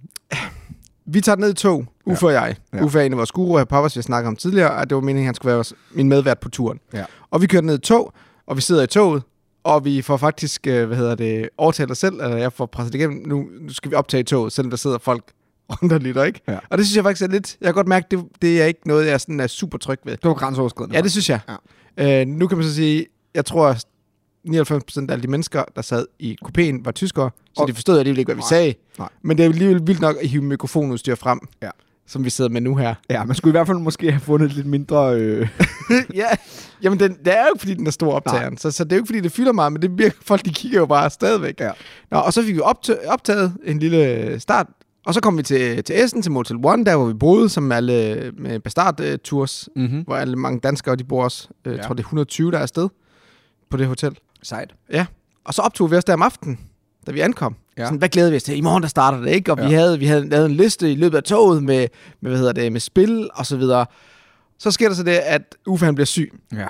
vi 1.06 1.22
tager 1.22 1.36
ned 1.36 1.50
i 1.50 1.54
tog, 1.54 1.86
Uffe 2.06 2.26
og 2.26 2.34
jeg. 2.34 2.56
Ja. 2.74 2.78
Ja. 2.78 2.84
Uffe 2.84 3.00
er 3.00 3.04
en 3.04 3.12
af 3.14 3.18
vores 3.18 3.32
guru 3.32 3.58
her 3.58 3.66
på 3.66 3.76
vi 3.82 3.90
har 3.96 4.02
snakket 4.02 4.28
om 4.28 4.36
tidligere, 4.36 4.72
og 4.72 4.90
det 4.90 4.96
var 4.96 5.02
meningen, 5.02 5.24
at 5.24 5.26
han 5.28 5.36
skulle 5.36 5.48
være 5.50 5.56
vores- 5.56 5.74
min 5.94 6.10
medvært 6.10 6.40
på 6.40 6.50
turen. 6.50 6.80
Ja. 6.94 7.04
Og 7.32 7.42
vi 7.42 7.48
kørte 7.48 7.66
ned 7.66 7.76
i 7.78 7.82
tog, 7.82 8.14
og 8.48 8.56
vi 8.56 8.62
sidder 8.62 8.84
i 8.84 8.88
toget, 8.88 9.24
og 9.64 9.86
vi 9.86 10.02
får 10.02 10.18
faktisk, 10.18 10.68
øh, 10.68 10.88
hvad 10.88 10.98
hedder 10.98 11.16
det, 11.16 11.50
overtalt 11.58 11.92
os 11.92 11.98
selv, 11.98 12.14
eller 12.22 12.38
jeg 12.38 12.54
får 12.54 12.66
presset 12.66 12.96
igennem, 12.96 13.24
nu, 13.28 13.46
nu 13.62 13.74
skal 13.74 13.92
vi 13.92 13.96
optage 13.96 14.22
i 14.22 14.24
toget, 14.24 14.54
selvom 14.54 14.70
der 14.70 14.78
sidder 14.78 14.98
folk 14.98 15.24
lidt, 16.00 16.18
ikke? 16.28 16.42
Ja. 16.48 16.58
Og 16.70 16.78
det 16.78 16.86
synes 16.86 16.96
jeg 16.96 17.04
faktisk 17.04 17.24
er 17.24 17.32
lidt, 17.32 17.58
jeg 17.62 17.68
kan 17.68 17.74
godt 17.74 17.88
mærke, 17.88 18.08
det, 18.12 18.24
det 18.42 18.62
er 18.62 18.66
ikke 18.66 18.88
noget, 18.88 19.08
jeg 19.08 19.22
sådan 19.22 19.40
er 19.40 19.48
super 19.48 19.78
tryg 19.78 20.00
ved. 20.06 20.12
Det 20.18 20.26
var 20.28 20.34
grænseoverskridende. 20.34 20.96
Ja, 20.96 21.02
det 21.02 21.12
synes 21.12 21.30
jeg. 21.30 21.40
Ja. 21.98 22.22
Øh, 22.22 22.28
nu 22.28 22.48
kan 22.48 22.58
man 22.58 22.68
så 22.68 22.76
sige, 22.76 23.06
jeg 23.36 23.46
tror, 23.46 23.68
at 23.68 23.86
99% 24.48 25.10
af 25.10 25.14
alle 25.14 25.24
de 25.24 25.28
mennesker, 25.28 25.64
der 25.76 25.82
sad 25.82 26.06
i 26.20 26.38
kupéen, 26.46 26.82
var 26.84 26.92
tyskere, 26.92 27.30
så 27.56 27.62
Og- 27.62 27.68
de 27.68 27.74
forstod 27.74 27.98
alligevel 28.00 28.20
ikke, 28.20 28.28
hvad 28.28 28.36
vi 28.36 28.40
Nej. 28.40 28.48
sagde. 28.50 28.74
Nej. 29.00 29.10
Men 29.22 29.38
det 29.38 29.46
er 29.46 29.50
alligevel 29.50 29.88
vildt 29.88 30.02
nok 30.02 30.16
at 30.22 30.28
hive 30.30 30.44
mikrofonudstyr 30.44 31.16
frem, 31.16 31.40
Ja. 31.62 31.70
som 32.08 32.26
vi 32.26 32.30
sidder 32.30 32.50
med 32.50 32.62
nu 32.62 32.76
her. 32.76 32.96
Ja, 33.10 33.24
man 33.24 33.36
skulle 33.36 33.52
i 33.52 33.58
hvert 33.58 33.68
fald 33.68 33.78
måske 33.78 34.12
have 34.12 34.22
fundet 34.22 34.52
lidt 34.54 34.68
mindre... 34.68 35.16
Øh... 35.20 35.48
ja, 36.14 36.26
jamen 36.84 37.00
den, 37.00 37.12
det 37.26 37.28
er 37.38 37.42
jo 37.42 37.48
ikke, 37.54 37.60
fordi 37.60 37.74
den 37.74 37.88
er 37.88 37.92
stor 37.92 38.14
optageren, 38.14 38.58
så, 38.58 38.72
så 38.72 38.84
det 38.84 38.92
er 38.92 38.96
jo 38.96 39.00
ikke, 39.02 39.08
fordi 39.08 39.20
det 39.20 39.32
fylder 39.32 39.52
meget, 39.52 39.72
men 39.74 39.82
det 39.82 39.98
virker, 39.98 40.18
folk 40.22 40.46
de 40.46 40.54
kigger 40.54 40.80
jo 40.80 40.86
bare 40.86 41.10
stadigvæk. 41.10 41.60
Ja. 41.60 41.72
Nå, 42.12 42.18
og 42.18 42.34
så 42.34 42.44
fik 42.44 42.56
vi 42.56 42.60
optaget, 42.60 43.00
optaget 43.08 43.54
en 43.64 43.80
lille 43.80 44.40
start, 44.40 44.68
og 45.06 45.14
så 45.14 45.22
kom 45.22 45.38
vi 45.38 45.44
til, 45.44 45.84
til 45.84 46.04
Essen, 46.04 46.22
til 46.22 46.32
Motel 46.32 46.58
One, 46.64 46.86
der 46.86 46.96
hvor 46.96 47.06
vi 47.06 47.14
boede, 47.14 47.50
som 47.50 47.72
alle 47.72 48.32
med 48.38 48.60
Bastard-tours, 48.60 49.68
Mm-hmm. 49.76 50.02
hvor 50.02 50.16
alle 50.16 50.36
mange 50.36 50.60
danskere, 50.60 50.96
de 50.96 51.04
bor 51.04 51.24
også. 51.24 51.48
Øh, 51.66 51.72
Jeg 51.72 51.78
Ja. 51.82 51.88
tror, 51.88 51.94
det 51.94 52.04
er 52.04 52.08
120, 52.08 52.52
der 52.52 52.58
er 52.58 52.62
afsted 52.62 52.90
på 53.70 53.78
det 53.78 53.88
hotel. 53.88 54.18
Sejt. 54.44 54.74
Ja, 54.92 55.06
og 55.46 55.54
så 55.54 55.62
optog 55.62 55.92
vi 55.92 55.96
os 55.96 56.04
der 56.06 56.14
om 56.14 56.22
aftenen, 56.22 56.60
da 57.08 57.12
vi 57.12 57.20
ankom. 57.20 57.56
Ja. 57.78 57.86
Sådan, 57.86 57.98
hvad 57.98 58.10
glæder 58.10 58.30
vi 58.30 58.36
os 58.36 58.44
til? 58.44 58.58
I 58.58 58.62
morgen 58.62 58.84
der 58.84 58.90
starter 58.90 59.20
det, 59.22 59.30
ikke? 59.32 59.52
Og 59.52 59.58
ja. 59.60 59.68
Vi, 59.68 59.74
havde, 59.74 60.00
vi 60.00 60.06
havde 60.06 60.30
lavet 60.30 60.46
en 60.46 60.52
liste 60.56 60.92
i 60.92 60.96
løbet 60.96 61.18
af 61.18 61.24
toget 61.24 61.64
med, 61.64 61.88
med, 62.22 62.32
hvad 62.32 62.38
hedder 62.40 62.54
det, 62.54 62.72
med 62.72 62.80
spil 62.80 63.30
og 63.34 63.46
så 63.46 63.58
videre. 63.58 63.86
Så 64.60 64.72
sker 64.72 64.88
der 64.88 64.96
så 64.96 65.04
det, 65.04 65.12
at 65.12 65.56
Uffe 65.68 65.86
han 65.86 65.96
bliver 65.96 66.06
syg. 66.06 66.34
Ja. 66.52 66.58
Han 66.58 66.68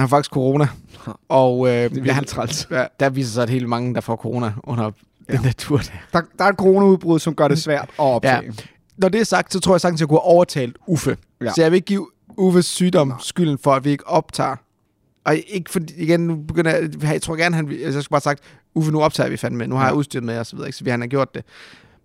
har 0.00 0.06
faktisk 0.06 0.30
corona. 0.30 0.68
Og 1.28 1.68
øh, 1.68 1.90
Det 1.90 2.06
er 2.10 2.20
træls. 2.20 2.68
ja, 2.70 2.84
der 3.00 3.10
viser 3.10 3.30
sig, 3.32 3.42
at 3.42 3.50
helt 3.50 3.68
mange, 3.68 3.94
der 3.94 4.00
får 4.00 4.16
corona 4.16 4.52
under 4.64 4.90
ja. 5.28 5.36
den 5.36 5.44
der 5.44 5.52
tur 5.52 5.76
der. 5.76 5.84
Der, 6.12 6.20
der 6.38 6.44
er 6.44 6.48
et 6.48 6.56
coronaudbrud, 6.56 7.18
som 7.18 7.34
gør 7.34 7.48
det 7.48 7.58
svært 7.58 7.82
at 7.88 7.92
optage. 7.98 8.42
Ja. 8.42 8.50
Når 8.96 9.08
det 9.08 9.20
er 9.20 9.24
sagt, 9.24 9.52
så 9.52 9.60
tror 9.60 9.74
jeg 9.74 9.80
sagtens, 9.80 9.98
at 9.98 10.00
jeg 10.00 10.08
kunne 10.08 10.18
have 10.18 10.32
overtalt 10.34 10.76
Uffe. 10.86 11.16
Ja. 11.40 11.52
Så 11.52 11.62
jeg 11.62 11.70
vil 11.70 11.76
ikke 11.76 11.86
give 11.86 12.08
Uffes 12.36 12.66
sygdom 12.66 13.14
skylden 13.20 13.58
for, 13.58 13.72
at 13.72 13.84
vi 13.84 13.90
ikke 13.90 14.06
optager. 14.08 14.56
Og 15.24 15.36
ikke 15.36 15.70
fordi, 15.70 15.94
igen, 15.96 16.20
nu 16.20 16.36
begynder 16.36 16.70
jeg, 16.70 17.02
jeg 17.02 17.22
tror 17.22 17.36
gerne, 17.36 17.56
han, 17.56 17.68
altså, 17.68 17.84
jeg 17.84 17.92
skulle 17.92 18.08
bare 18.08 18.16
have 18.16 18.36
sagt, 18.36 18.40
Uffe, 18.74 18.92
nu 18.92 19.02
optager 19.02 19.30
vi 19.30 19.36
fandme, 19.36 19.66
nu 19.66 19.74
har 19.74 19.82
Ja. 19.82 19.86
jeg 19.86 19.94
udstyret 19.94 20.24
med 20.24 20.38
og 20.38 20.46
så 20.46 20.56
videre, 20.56 20.68
ikke? 20.68 20.76
så 20.78 20.84
vi 20.84 20.90
han 20.90 21.00
har 21.00 21.08
gjort 21.08 21.34
det. 21.34 21.44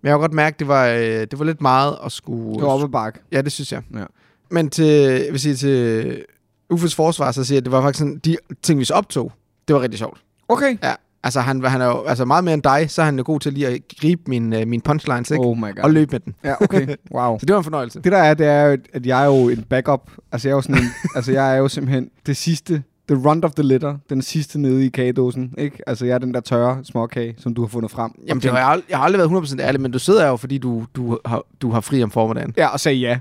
Men 0.02 0.06
jeg 0.06 0.12
har 0.14 0.18
godt 0.18 0.32
mærke, 0.32 0.56
det 0.58 0.68
var, 0.68 0.86
øh, 0.86 1.00
det 1.02 1.38
var 1.38 1.44
lidt 1.44 1.60
meget 1.60 1.98
at 2.04 2.12
skulle... 2.12 2.54
Det 2.54 2.62
var 2.62 2.68
op 2.68 2.90
bakke. 2.90 3.20
Ja, 3.32 3.42
det 3.42 3.52
synes 3.52 3.72
jeg. 3.72 3.82
Ja. 3.94 4.04
Men 4.50 4.70
til, 4.70 4.86
jeg 4.86 5.32
vil 5.32 5.40
sige, 5.40 5.54
til 5.54 6.24
Uffes 6.70 6.94
forsvar, 6.94 7.32
så 7.32 7.44
siger 7.44 7.56
jeg, 7.56 7.60
at 7.60 7.64
det 7.64 7.72
var 7.72 7.82
faktisk 7.82 7.98
sådan, 7.98 8.18
de 8.18 8.36
ting, 8.62 8.80
vi 8.80 8.84
så 8.84 8.94
optog, 8.94 9.32
det 9.68 9.76
var 9.76 9.82
rigtig 9.82 9.98
sjovt. 9.98 10.20
Okay. 10.48 10.78
Ja, 10.82 10.94
altså 11.22 11.40
han, 11.40 11.64
han 11.64 11.80
er 11.80 11.86
jo 11.86 12.04
altså 12.04 12.24
meget 12.24 12.44
mere 12.44 12.54
end 12.54 12.62
dig, 12.62 12.90
så 12.90 13.02
er 13.02 13.06
han 13.06 13.18
jo 13.18 13.22
god 13.26 13.40
til 13.40 13.52
lige 13.52 13.66
at 13.66 13.80
gribe 14.00 14.22
min, 14.26 14.52
øh, 14.52 14.68
min 14.68 14.80
punchlines, 14.80 15.30
ikke? 15.30 15.44
Oh 15.44 15.56
my 15.56 15.62
god. 15.62 15.82
og 15.82 15.90
løbe 15.90 16.12
med 16.12 16.20
den. 16.20 16.34
Ja, 16.44 16.54
okay. 16.60 16.86
Wow. 17.14 17.38
Så 17.38 17.46
det 17.46 17.52
var 17.52 17.58
en 17.58 17.64
fornøjelse. 17.64 18.00
Det 18.00 18.12
der 18.12 18.18
er, 18.18 18.34
det 18.34 18.46
er 18.46 18.62
jo, 18.62 18.76
at 18.92 19.06
jeg 19.06 19.22
er 19.22 19.26
jo 19.26 19.48
en 19.48 19.62
backup. 19.62 20.10
Altså 20.32 20.48
jeg 20.48 20.52
er 20.52 20.56
jo, 20.56 20.62
sådan 20.62 20.76
en, 20.76 20.88
altså, 21.16 21.32
jeg 21.32 21.54
er 21.54 21.58
jo 21.58 21.68
simpelthen 21.68 22.10
det 22.26 22.36
sidste, 22.36 22.82
the 23.08 23.28
runt 23.28 23.44
of 23.44 23.52
the 23.52 23.62
litter, 23.62 23.96
den 24.10 24.22
sidste 24.22 24.60
nede 24.60 24.86
i 24.86 24.88
kagedåsen, 24.88 25.54
ikke? 25.58 25.78
Altså 25.86 26.06
jeg 26.06 26.14
er 26.14 26.18
den 26.18 26.34
der 26.34 26.40
tørre 26.40 26.84
småkage, 26.84 27.34
som 27.38 27.54
du 27.54 27.60
har 27.60 27.68
fundet 27.68 27.90
frem. 27.90 28.12
Jamen, 28.26 28.42
det 28.42 28.50
har 28.50 28.58
jeg, 28.58 28.82
jeg 28.90 28.98
har 28.98 29.04
aldrig 29.04 29.30
været 29.30 29.52
100% 29.52 29.60
ærlig, 29.60 29.80
men 29.80 29.90
du 29.90 29.98
sidder 29.98 30.28
jo, 30.28 30.36
fordi 30.36 30.58
du, 30.58 30.86
du, 30.96 31.18
har, 31.24 31.44
du 31.62 31.70
har 31.70 31.80
fri 31.80 32.02
om 32.02 32.10
formiddagen. 32.10 32.54
Ja, 32.56 32.66
og 32.68 32.80
sagde 32.80 32.98
ja. 32.98 33.18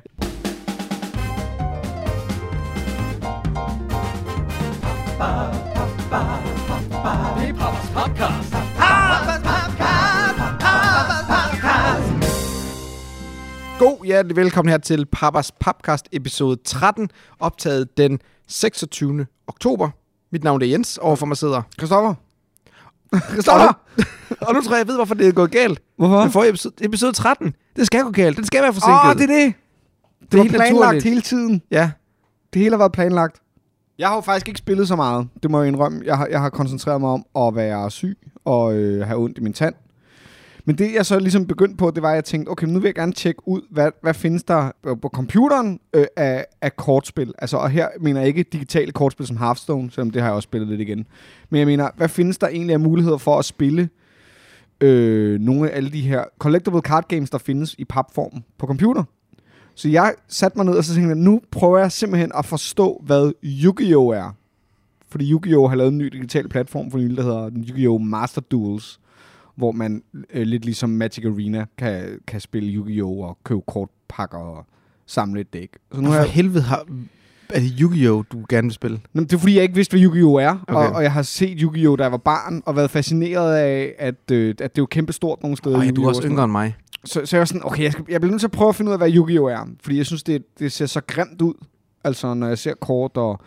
God 13.80 14.06
hjertelig 14.06 14.36
velkommen 14.36 14.72
her 14.72 14.78
til 14.78 15.06
Papas 15.06 15.52
Papcast 15.52 16.08
episode 16.12 16.58
13, 16.66 17.10
optaget 17.40 17.98
den 17.98 18.20
26. 18.48 19.26
oktober. 19.48 19.90
Mit 20.32 20.44
navn 20.44 20.62
er 20.62 20.66
Jens, 20.66 20.98
overfor 20.98 21.26
mig 21.26 21.38
sidder 21.38 21.62
Christoffer? 21.78 22.14
Christoffer! 23.30 23.74
og 24.42 24.54
nu 24.54 24.62
tror 24.62 24.72
jeg, 24.72 24.78
jeg 24.80 24.88
ved, 24.88 24.96
hvorfor 24.96 25.16
det 25.16 25.28
er 25.28 25.32
gået 25.32 25.52
galt. 25.52 25.82
Hvorfor? 25.98 26.28
Forrige 26.28 26.50
episode, 26.50 26.74
episode 26.82 27.14
13, 27.14 27.54
det 27.76 27.86
skal 27.86 28.04
gå 28.04 28.12
galt. 28.12 28.38
Den 28.38 28.46
skal 28.46 28.64
være 28.64 28.74
forsinket. 28.74 29.00
Åh, 29.04 29.08
oh, 29.10 29.16
det 29.16 29.24
er 29.24 29.28
det. 29.46 29.54
Det, 30.22 30.32
det 30.32 30.40
var 30.40 30.46
planlagt 30.46 30.80
naturligt. 30.80 31.04
hele 31.04 31.22
tiden. 31.22 31.62
Ja, 31.72 31.92
Det 32.54 32.62
hele 32.62 32.72
har 32.74 32.78
været 32.78 32.92
planlagt. 32.92 33.42
Jeg 34.00 34.08
har 34.08 34.16
jo 34.16 34.22
faktisk 34.22 34.48
ikke 34.48 34.58
spillet 34.58 34.88
så 34.88 34.96
meget. 34.96 35.28
Det 35.44 35.52
må 35.52 35.60
jeg 35.60 35.68
indrømme. 35.68 36.02
Jeg 36.06 36.18
har, 36.18 36.28
jeg 36.28 36.42
har 36.42 36.50
koncentreret 36.50 37.02
mig 37.02 37.10
om 37.10 37.26
at 37.48 37.56
være 37.56 37.92
syg 37.92 38.18
og 38.46 38.76
øh, 38.76 39.08
have 39.08 39.20
ondt 39.20 39.38
i 39.38 39.42
min 39.42 39.54
tand. 39.54 39.76
Men 40.66 40.78
det, 40.78 40.94
jeg 40.94 41.06
så 41.06 41.20
ligesom 41.20 41.48
begyndte 41.48 41.78
på, 41.78 41.92
det 41.92 42.04
var, 42.04 42.10
at 42.10 42.16
jeg 42.16 42.26
tænkte, 42.26 42.50
okay, 42.50 42.68
nu 42.68 42.80
vil 42.80 42.88
jeg 42.88 42.96
gerne 42.96 43.12
tjekke 43.12 43.48
ud, 43.48 43.62
hvad, 43.72 43.92
hvad 44.02 44.14
findes 44.14 44.44
der 44.44 44.72
øh, 44.88 44.98
på 45.02 45.10
computeren 45.10 45.80
øh, 45.94 46.06
af, 46.18 46.46
af 46.62 46.76
kortspil. 46.76 47.34
Altså, 47.38 47.58
og 47.58 47.70
her 47.70 47.88
mener 48.00 48.20
jeg 48.20 48.28
ikke 48.28 48.44
digitale 48.44 48.92
kortspil 48.92 49.28
som 49.28 49.38
Hearthstone, 49.38 49.92
selvom 49.92 50.12
det 50.12 50.22
har 50.22 50.30
jeg 50.30 50.36
også 50.36 50.48
spillet 50.48 50.70
lidt 50.70 50.82
igen. 50.82 51.06
Men 51.50 51.60
jeg 51.60 51.68
mener, 51.68 51.90
hvad 51.98 52.10
findes 52.10 52.38
der 52.38 52.48
egentlig 52.48 52.74
af 52.74 52.80
muligheder 52.80 53.18
for 53.18 53.40
at 53.40 53.46
spille 53.46 53.90
øh, 54.82 55.40
nogle 55.40 55.72
af 55.72 55.78
alle 55.78 55.90
de 55.92 56.02
her 56.02 56.24
collectible 56.40 56.82
card 56.82 57.08
games, 57.08 57.30
der 57.30 57.38
findes 57.38 57.76
i 57.78 57.86
papform 57.86 58.44
på 58.58 58.68
computer? 58.68 59.04
Så 59.78 59.90
jeg 59.90 60.14
satte 60.28 60.58
mig 60.58 60.66
ned 60.66 60.74
og 60.74 60.84
så 60.84 60.94
tænkte, 60.94 61.10
jeg, 61.10 61.18
nu 61.18 61.42
prøver 61.52 61.78
jeg 61.78 61.92
simpelthen 61.92 62.32
at 62.38 62.46
forstå, 62.46 63.02
hvad 63.06 63.32
Yu-Gi-Oh! 63.44 64.16
er. 64.16 64.36
Fordi 65.10 65.32
Yu-Gi-Oh! 65.32 65.70
har 65.70 65.76
lavet 65.76 65.92
en 65.92 65.98
ny 65.98 66.06
digital 66.06 66.50
platform 66.50 66.92
for 66.92 66.98
nylig, 66.98 67.18
der 67.18 67.24
hedder 67.24 67.50
Yu-Gi-Oh! 67.70 68.02
Master 68.02 68.42
Duels, 68.42 69.00
hvor 69.56 69.72
man 69.72 70.04
øh, 70.34 70.42
lidt 70.42 70.66
ligesom 70.66 70.90
Magic 70.90 71.26
Arena 71.26 71.66
kan, 71.78 72.20
kan 72.28 72.42
spille 72.42 72.74
Yu-Gi-Oh! 72.74 73.20
og 73.20 73.38
købe 73.44 73.62
kortpakker 73.68 74.38
og 74.38 74.66
samle 75.06 75.42
et 75.42 75.54
dæk. 75.54 75.70
Så 75.94 76.02
nu 76.02 76.10
har 76.10 76.18
jeg, 76.18 76.30
helvede 76.30 76.62
har... 76.64 76.86
Er 77.50 77.60
det 77.60 77.72
Yu-Gi-Oh, 77.80 78.24
du 78.32 78.46
gerne 78.50 78.66
vil 78.68 78.74
spille? 78.74 79.00
Nå, 79.14 79.22
det 79.22 79.34
er 79.34 79.38
fordi, 79.38 79.56
jeg 79.56 79.64
ikke 79.64 79.76
vidste, 79.76 79.92
hvad 79.92 80.02
Yu-Gi-Oh! 80.08 80.44
er, 80.44 80.64
okay. 80.68 80.74
Og, 80.74 80.96
og 80.96 81.04
jeg 81.04 81.12
har 81.12 81.22
set 81.22 81.60
Yu-Gi-Oh! 81.62 81.98
da 81.98 82.04
jeg 82.04 82.12
var 82.12 82.18
barn, 82.18 82.64
og 82.66 82.76
været 82.76 82.92
fascineret 82.92 83.56
af, 83.56 83.96
at, 84.00 84.32
øh, 84.32 84.50
at 84.50 84.58
det 84.58 84.64
er 84.64 84.70
jo 84.78 84.86
kæmpestort 84.86 85.42
nogle 85.42 85.58
steder. 85.58 85.76
Ej, 85.76 85.82
Yu-Gi-Oh! 85.82 85.96
du 85.96 86.02
er 86.02 86.06
og 86.06 86.10
også 86.16 86.28
yngre 86.28 86.44
end 86.44 86.52
mig. 86.52 86.76
Så, 87.06 87.26
så 87.26 87.36
jeg 87.36 87.40
var 87.40 87.46
sådan, 87.46 87.66
okay, 87.66 87.84
jeg, 87.84 87.92
skal, 87.92 88.06
jeg 88.10 88.22
bliver 88.22 88.32
nødt 88.32 88.42
til 88.42 88.48
at 88.48 88.52
prøve 88.52 88.70
at 88.70 88.76
finde 88.76 88.90
ud 88.90 88.94
af, 88.94 89.00
hvad 89.00 89.12
Yu-Gi-Oh! 89.12 89.52
er. 89.52 89.68
Fordi 89.82 89.98
jeg 89.98 90.06
synes, 90.06 90.24
det, 90.24 90.60
det 90.60 90.72
ser 90.72 90.86
så 90.86 91.02
grimt 91.08 91.42
ud. 91.42 91.54
Altså, 92.04 92.34
når 92.34 92.48
jeg 92.48 92.58
ser 92.58 92.74
kort 92.74 93.18
og... 93.18 93.40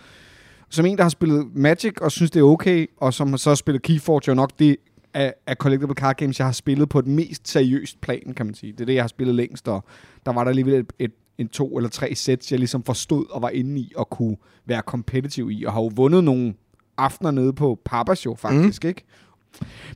Som 0.69 0.87
en, 0.87 0.97
der 0.97 1.03
har 1.03 1.11
spillet 1.11 1.47
Magic 1.55 1.93
og 2.01 2.13
synes, 2.13 2.31
det 2.31 2.41
er 2.41 2.45
okay, 2.45 2.87
og 2.97 3.15
som 3.15 3.31
har 3.31 3.37
så 3.37 3.55
spillet 3.55 3.83
Keyforge, 3.83 4.31
er 4.31 4.35
nok 4.35 4.59
det 4.59 4.77
af, 5.15 5.35
af 5.47 5.57
Collectible 5.57 5.95
Card 5.95 6.17
Games, 6.17 6.39
jeg 6.39 6.47
har 6.47 6.53
spillet 6.53 6.89
på 6.89 6.99
et 6.99 7.07
mest 7.07 7.49
seriøst 7.49 8.01
plan, 8.01 8.33
kan 8.37 8.47
man 8.47 8.55
sige. 8.55 8.73
Det 8.73 8.81
er 8.81 8.85
det, 8.85 8.95
jeg 8.95 9.03
har 9.03 9.09
spillet 9.09 9.35
længst, 9.35 9.69
og 9.69 9.85
der 10.27 10.33
var 10.33 10.45
der 10.45 10.49
alligevel 10.49 10.75
et, 10.75 10.93
et, 10.99 11.13
en 11.39 11.49
to 11.49 11.77
eller 11.77 11.91
tre 11.91 12.15
sets, 12.15 12.51
jeg 12.51 12.59
ligesom 12.59 12.83
forstod 12.83 13.27
og 13.31 13.43
var 13.43 13.49
inde 13.49 13.81
i 13.81 13.93
og 13.97 14.11
kunne 14.11 14.37
være 14.67 14.83
kompetitiv 14.83 15.51
i, 15.51 15.65
og 15.65 15.73
har 15.73 15.81
jo 15.81 15.91
vundet 15.95 16.25
nogle 16.25 16.55
aftener 16.99 17.31
nede 17.31 17.53
på 17.53 17.81
Papas 17.85 18.27
jo, 18.27 18.35
faktisk, 18.35 18.85
mm. 18.85 18.89
ikke? 18.89 19.05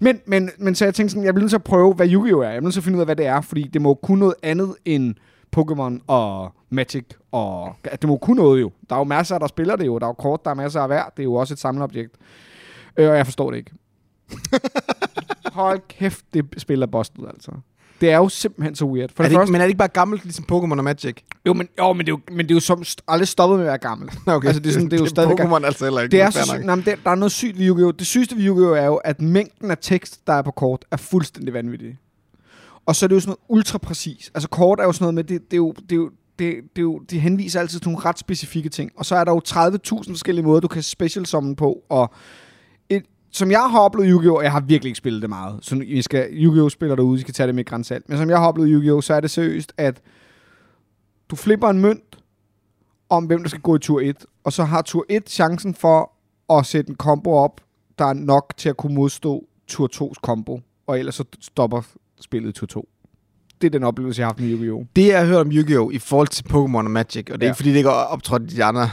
Men, 0.01 0.21
men, 0.27 0.51
men 0.59 0.75
så 0.75 0.85
jeg 0.85 0.95
tænkte 0.95 1.13
sådan, 1.13 1.25
jeg 1.25 1.35
bliver 1.35 1.43
nødt 1.43 1.51
til 1.51 1.57
at 1.57 1.65
prøve, 1.65 1.95
hvad 1.95 2.09
Yu-Gi-Oh! 2.09 2.45
er. 2.45 2.51
Jeg 2.51 2.53
bliver 2.53 2.61
nødt 2.61 2.73
til 2.73 2.81
at 2.81 2.85
finde 2.85 2.97
ud 2.97 3.01
af, 3.01 3.07
hvad 3.07 3.17
det 3.17 3.27
er, 3.27 3.41
fordi 3.41 3.63
det 3.63 3.83
må 3.83 3.95
kunne 3.95 4.19
noget 4.19 4.35
andet 4.43 4.75
end 4.85 5.15
Pokémon 5.57 6.05
og 6.07 6.55
Magic. 6.71 7.05
Og, 7.33 7.77
det 7.85 8.05
må 8.05 8.17
kunne 8.17 8.37
noget 8.37 8.61
jo. 8.61 8.71
Der 8.91 8.95
er 8.95 9.01
jo 9.01 9.05
masser, 9.05 9.39
der 9.39 9.47
spiller 9.47 9.77
det 9.77 9.87
jo. 9.87 9.99
Der 9.99 10.07
er 10.07 10.09
jo 10.09 10.13
kort, 10.13 10.45
der 10.45 10.51
er 10.51 10.55
masser 10.55 10.81
af 10.81 10.89
hver. 10.89 11.05
Det 11.05 11.23
er 11.23 11.25
jo 11.25 11.35
også 11.35 11.55
et 11.55 11.59
samleobjekt. 11.59 12.17
Øh, 12.97 13.11
og 13.11 13.17
jeg 13.17 13.27
forstår 13.27 13.51
det 13.51 13.59
ikke. 13.59 13.73
Hold 15.53 15.81
kæft, 15.89 16.25
det 16.35 16.55
spiller 16.57 16.87
busted, 16.87 17.25
altså. 17.27 17.53
Det 18.01 18.11
er 18.11 18.17
jo 18.17 18.29
simpelthen 18.29 18.75
så 18.75 18.85
weird. 18.85 19.11
For 19.17 19.23
Er 19.23 19.29
det, 19.29 19.31
det, 19.31 19.37
første, 19.39 19.49
ikke, 19.49 19.53
men 19.53 19.61
er 19.61 19.65
det 19.65 19.69
ikke 19.69 19.79
bare 19.79 19.89
gammelt, 19.89 20.25
ligesom 20.25 20.45
Pokémon 20.53 20.79
og 20.79 20.85
Magic? 20.85 21.17
jo, 21.47 21.53
men, 21.53 21.69
jo, 21.79 21.93
men 21.93 22.07
det 22.07 22.13
er 22.13 22.17
jo, 22.17 22.21
men 22.35 22.39
det 22.47 22.51
er 22.51 22.55
jo 22.55 22.61
som, 22.61 22.83
st- 22.83 22.97
aldrig 23.09 23.29
stoppet 23.29 23.59
med 23.59 23.65
at 23.67 23.69
være 23.69 23.79
gammel. 23.79 24.11
Okay. 24.27 24.47
Altså, 24.49 24.61
det 24.61 24.69
er, 24.69 24.73
sådan, 24.73 24.89
det 24.91 24.97
er 25.01 25.05
jo 25.05 25.07
stadig 25.07 25.41
Pokémon 25.41 25.65
altså 25.67 25.85
heller 25.85 26.01
ikke. 26.01 26.13
det 26.13 26.21
er 26.23 26.31
så 26.31 26.53
nok. 26.57 26.65
Nej, 26.65 26.75
det, 26.77 27.05
der 27.05 27.11
er 27.11 27.15
noget 27.15 27.33
sygt 27.33 27.59
ved 27.59 27.67
Yu-Gi-Oh! 27.67 27.93
Det 27.99 28.07
sygeste 28.07 28.37
ved 28.37 28.45
Yu-Gi-Oh! 28.45 28.79
er 28.79 28.85
jo, 28.87 28.95
at 28.97 29.21
mængden 29.21 29.71
af 29.71 29.79
tekst, 29.81 30.27
der 30.27 30.33
er 30.33 30.43
på 30.43 30.51
kort, 30.51 30.85
er 30.91 30.97
fuldstændig 30.97 31.55
vanvittig. 31.55 31.99
Og 32.87 32.97
så 32.97 33.07
er 33.07 33.09
det 33.09 33.15
jo 33.15 33.21
sådan 33.21 33.29
noget 33.31 33.59
ultra 33.59 33.79
præcis. 33.79 34.31
Altså 34.35 34.49
kort 34.49 34.81
er 34.81 34.85
jo 34.85 34.93
sådan 34.93 35.03
noget 35.05 35.15
med, 35.15 35.25
det, 35.25 35.43
det 35.51 35.53
er 35.53 35.57
jo, 35.57 35.73
det 35.73 35.93
er 35.93 35.97
jo, 35.97 36.11
det, 36.39 36.55
det 36.77 36.83
jo, 36.83 36.99
de 37.11 37.19
henviser 37.19 37.61
altid 37.61 37.81
til 37.81 37.89
nogle 37.91 38.05
ret 38.05 38.19
specifikke 38.19 38.69
ting. 38.69 38.91
Og 38.97 39.07
så 39.07 39.17
er 39.17 39.25
der 39.25 39.33
jo 39.33 39.41
30.000 39.49 40.11
forskellige 40.13 40.45
måder, 40.47 40.61
du 40.61 40.69
kan 40.69 40.83
special 40.83 41.27
summon 41.27 41.57
på. 41.57 41.79
Og 41.89 42.11
som 43.35 43.51
jeg 43.51 43.61
har 43.71 43.81
oplevet 43.81 44.11
Yu-Gi-Oh! 44.11 44.43
Jeg 44.43 44.53
har 44.53 44.61
virkelig 44.61 44.89
ikke 44.91 44.99
spillet 44.99 45.23
det 45.23 45.31
meget. 45.31 45.59
Så 45.63 45.75
I 45.85 46.03
skal, 46.03 46.29
Yu-Gi-Oh! 46.33 46.71
spiller 46.71 46.97
derude, 46.97 47.19
I 47.19 47.21
skal 47.21 47.35
tage 47.35 47.47
det 47.47 47.55
med 47.55 47.65
grænsalt. 47.65 48.09
Men 48.09 48.19
som 48.19 48.31
jeg 48.31 48.39
har 48.39 48.47
oplevet 48.49 48.71
Yu-Gi-Oh! 48.73 49.03
så 49.03 49.15
er 49.15 49.21
det 49.21 49.31
seriøst, 49.31 49.73
at 49.77 50.01
du 51.31 51.37
flipper 51.37 51.69
en 51.69 51.79
mønt, 51.81 52.19
om, 53.11 53.25
hvem 53.25 53.43
der 53.43 53.49
skal 53.49 53.61
gå 53.61 53.77
i 53.77 53.79
tur 53.79 54.01
1. 54.01 54.27
Og 54.45 54.53
så 54.53 54.65
har 54.65 54.83
tur 54.83 55.05
1 55.09 55.31
chancen 55.31 55.75
for 55.75 56.13
at 56.59 56.67
sætte 56.67 56.91
en 56.91 56.97
combo 56.97 57.31
op, 57.33 57.61
der 57.99 58.05
er 58.05 58.13
nok 58.13 58.53
til 58.57 58.69
at 58.69 58.77
kunne 58.77 58.95
modstå 58.95 59.45
tur 59.69 59.89
2's 59.95 60.15
combo. 60.23 60.61
Og 60.87 60.99
ellers 60.99 61.15
så 61.15 61.25
stopper 61.41 61.83
spillet 62.21 62.49
i 62.49 62.53
tur 62.53 62.67
2. 62.67 62.89
Det 63.61 63.67
er 63.67 63.71
den 63.71 63.83
oplevelse, 63.85 64.21
jeg 64.21 64.27
har 64.27 64.33
haft 64.33 64.41
med 64.41 64.49
Yu-Gi-Oh! 64.51 64.85
Det, 64.97 65.07
jeg 65.07 65.19
har 65.19 65.27
hørt 65.27 65.37
om 65.47 65.53
Yu-Gi-Oh! 65.53 65.93
i 65.95 65.99
forhold 65.99 66.29
til 66.29 66.45
Pokémon 66.51 66.77
og 66.77 66.91
Magic, 66.91 67.27
og 67.31 67.41
det 67.41 67.43
er 67.43 67.47
Ja. 67.47 67.51
ikke 67.53 67.57
fordi, 67.57 67.71
det 67.71 67.77
ikke 67.77 67.89
er 67.89 67.93
optrådt 67.93 68.43
i 68.43 68.57
de 68.57 68.65
andre 68.65 68.91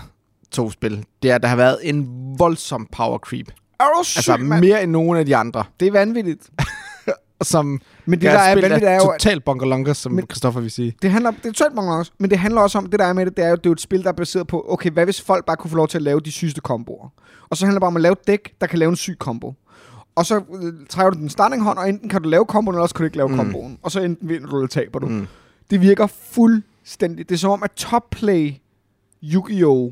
to 0.52 0.70
spil, 0.72 1.06
det 1.24 1.32
er, 1.32 1.36
at 1.36 1.42
der 1.42 1.48
har 1.50 1.56
været 1.56 1.78
en 1.84 2.08
voldsom 2.40 2.88
power 2.92 3.18
creep. 3.18 3.52
Er 3.82 3.86
du 3.94 4.00
Altså 4.00 4.38
mere 4.38 4.84
end 4.84 4.92
nogen 4.92 5.18
af 5.18 5.26
de 5.26 5.36
andre, 5.36 5.64
Det 5.80 5.88
er 5.88 5.92
vanvittigt. 5.92 6.50
som 7.42 7.82
Men 8.06 8.22
det, 8.22 8.32
der 8.32 8.38
er 8.40 8.56
vanvittigt, 8.56 8.84
er 8.84 8.96
jo, 8.96 9.08
at 9.10 9.20
totalt 9.20 9.46
bunkerlunkers, 9.46 9.98
som 9.98 10.12
Men- 10.12 10.26
Christoffer 10.26 10.62
vil 10.62 10.72
sige. 10.72 10.96
det 11.02 11.12
handler, 11.12 11.32
det 11.32 11.46
er 11.46 11.52
totalt 11.52 11.80
også, 11.80 12.12
men 12.18 12.30
det 12.30 12.40
handler 12.40 12.62
også 12.62 12.78
om, 12.78 12.86
det 12.86 13.00
der 13.00 13.06
er 13.06 13.14
med 13.14 13.26
det, 13.26 13.38
det 13.38 13.46
er 13.46 13.50
jo, 13.50 13.56
det 13.56 13.66
er 13.66 13.70
jo 13.70 13.74
et 13.74 13.82
spil, 13.82 14.04
der 14.04 14.10
er 14.10 14.14
baseret 14.14 14.48
på, 14.48 14.66
okay, 14.70 14.92
hvad 14.92 15.06
hvis 15.06 15.22
folk 15.22 15.46
bare 15.46 15.58
kunne 15.58 15.70
få 15.72 15.78
lov 15.78 15.88
til 15.88 15.98
at 15.98 16.02
lave 16.02 16.20
de 16.20 16.32
sygeste 16.32 16.62
komboer? 16.62 17.10
Og 17.50 17.58
så 17.58 17.66
handler 17.66 17.76
det 17.76 17.82
bare 17.82 17.88
om 17.88 17.96
at 17.96 18.02
lave 18.02 18.12
et 18.14 18.28
dæk, 18.28 18.54
der 18.62 18.68
kan 18.68 18.80
lave 18.80 18.90
en 18.90 18.96
syg 18.96 19.16
kombo. 19.20 19.54
Og 20.16 20.26
så 20.26 20.36
øh, 20.64 20.74
trækker 20.90 21.10
du 21.12 21.18
den 21.20 21.30
starting 21.30 21.64
hånd, 21.64 21.78
og 21.78 21.90
enten 21.90 22.10
kan 22.10 22.22
du 22.22 22.30
lave 22.30 22.46
komboen, 22.46 22.76
eller 22.76 22.82
også 22.82 22.96
kan 22.96 23.04
du 23.04 23.06
ikke 23.06 23.18
lave 23.18 23.30
Mm. 23.30 23.36
komboen. 23.36 23.78
Og 23.82 23.92
så 23.92 24.00
enten 24.02 24.30
vinder 24.30 24.50
du, 24.50 24.56
eller 24.56 24.68
taber 24.68 25.00
du. 25.00 25.08
Mm. 25.08 25.28
Det 25.72 25.82
virker 25.82 26.08
fuldstændig. 26.08 27.30
Det 27.30 27.36
er 27.36 27.40
som 27.40 27.52
om, 27.52 27.64
at 27.64 27.72
topplay 27.72 28.54
Yu-Gi-Oh! 29.24 29.92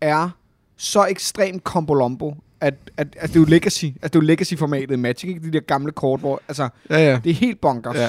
er 0.00 0.30
så 0.76 1.04
ekstremt 1.06 1.64
kombolombo, 1.64 2.34
at, 2.60 2.74
at, 2.96 3.08
at 3.16 3.28
det 3.28 3.36
er 3.36 3.40
jo 3.40 3.46
legacy. 3.46 3.84
Altså, 3.84 3.98
det 4.08 4.14
er 4.14 4.20
jo 4.20 4.26
legacy-formatet 4.26 4.90
i 4.90 4.96
Magic, 4.96 5.28
ikke? 5.28 5.40
De 5.40 5.50
der 5.50 5.60
gamle 5.60 5.92
kort, 5.92 6.20
hvor... 6.20 6.42
Altså, 6.48 6.68
Ja, 6.90 6.98
ja. 7.10 7.20
det 7.24 7.30
er 7.30 7.34
helt 7.34 7.60
bonkers. 7.60 7.96
Ja. 7.96 8.08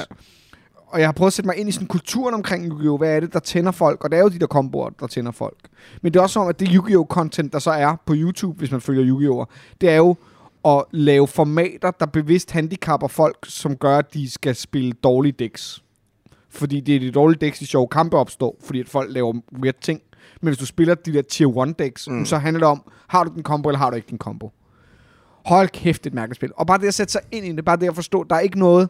Og 0.88 1.00
jeg 1.00 1.08
har 1.08 1.12
prøvet 1.14 1.28
at 1.30 1.34
sætte 1.34 1.48
mig 1.48 1.58
ind 1.58 1.70
i 1.70 1.72
sådan 1.72 1.88
kulturen 1.88 2.34
omkring 2.34 2.66
Yu-Gi-Oh! 2.72 2.98
Hvad 2.98 3.16
er 3.16 3.20
det, 3.20 3.34
der 3.34 3.40
tænder 3.40 3.72
folk? 3.72 4.04
Og 4.04 4.12
det 4.12 4.18
er 4.18 4.22
jo 4.22 4.30
de 4.30 4.40
der 4.40 4.48
komboer, 4.48 4.90
der 4.90 5.08
tænder 5.08 5.32
folk. 5.32 5.58
Men 6.02 6.14
det 6.14 6.20
er 6.20 6.24
også 6.24 6.34
som 6.34 6.42
om, 6.42 6.50
at 6.50 6.60
det 6.60 6.70
Yu-Gi-Oh! 6.74 7.06
content, 7.06 7.54
der 7.54 7.60
så 7.60 7.72
er 7.72 7.96
på 8.06 8.14
YouTube, 8.18 8.58
hvis 8.60 8.72
man 8.72 8.82
følger 8.82 9.06
Yu-Gi-Oh! 9.06 9.46
det 9.82 9.90
er 9.90 9.96
jo 9.96 10.16
at 10.66 10.84
lave 10.92 11.28
formater, 11.28 11.92
der 11.92 12.06
bevidst 12.06 12.52
handicapper 12.52 13.08
folk, 13.08 13.38
som 13.44 13.76
gør, 13.78 13.98
at 13.98 14.14
de 14.14 14.30
skal 14.32 14.56
spille 14.56 14.92
dårlige 14.94 15.32
decks. 15.40 15.84
Fordi 16.50 16.80
det 16.80 16.96
er 16.96 17.00
de 17.00 17.12
dårlige 17.12 17.40
decks, 17.46 17.60
de 17.60 17.66
sjove 17.66 17.88
kampe 17.88 18.18
opstår, 18.18 18.58
fordi 18.64 18.80
at 18.80 18.90
folk 18.90 19.14
laver 19.14 19.34
weird 19.62 19.76
ting. 19.82 20.02
Men 20.42 20.48
hvis 20.48 20.58
du 20.58 20.66
spiller 20.66 20.96
de 20.96 21.14
der 21.14 21.22
tier 21.22 21.64
1 21.64 21.80
decks, 21.80 22.08
Mm. 22.10 22.26
så 22.26 22.38
handler 22.38 22.60
det 22.60 22.68
om, 22.68 22.92
har 23.08 23.24
du 23.24 23.32
den 23.36 23.44
combo, 23.44 23.70
eller 23.70 23.80
har 23.80 23.90
du 23.90 23.96
ikke 23.96 24.10
den 24.10 24.18
combo. 24.18 24.52
Hold 25.46 25.70
kæft, 25.70 26.08
et 26.08 26.14
mærkeligt 26.14 26.36
spil. 26.36 26.52
Og 26.56 26.68
bare 26.68 26.78
det 26.78 26.88
at 26.88 26.94
sætte 26.94 27.12
sig 27.12 27.22
ind 27.32 27.46
i 27.46 27.52
det, 27.56 27.66
bare 27.66 27.78
det 27.78 27.88
at 27.88 27.96
forstå, 27.96 28.24
der 28.24 28.36
er 28.36 28.40
ikke 28.40 28.60
noget... 28.60 28.90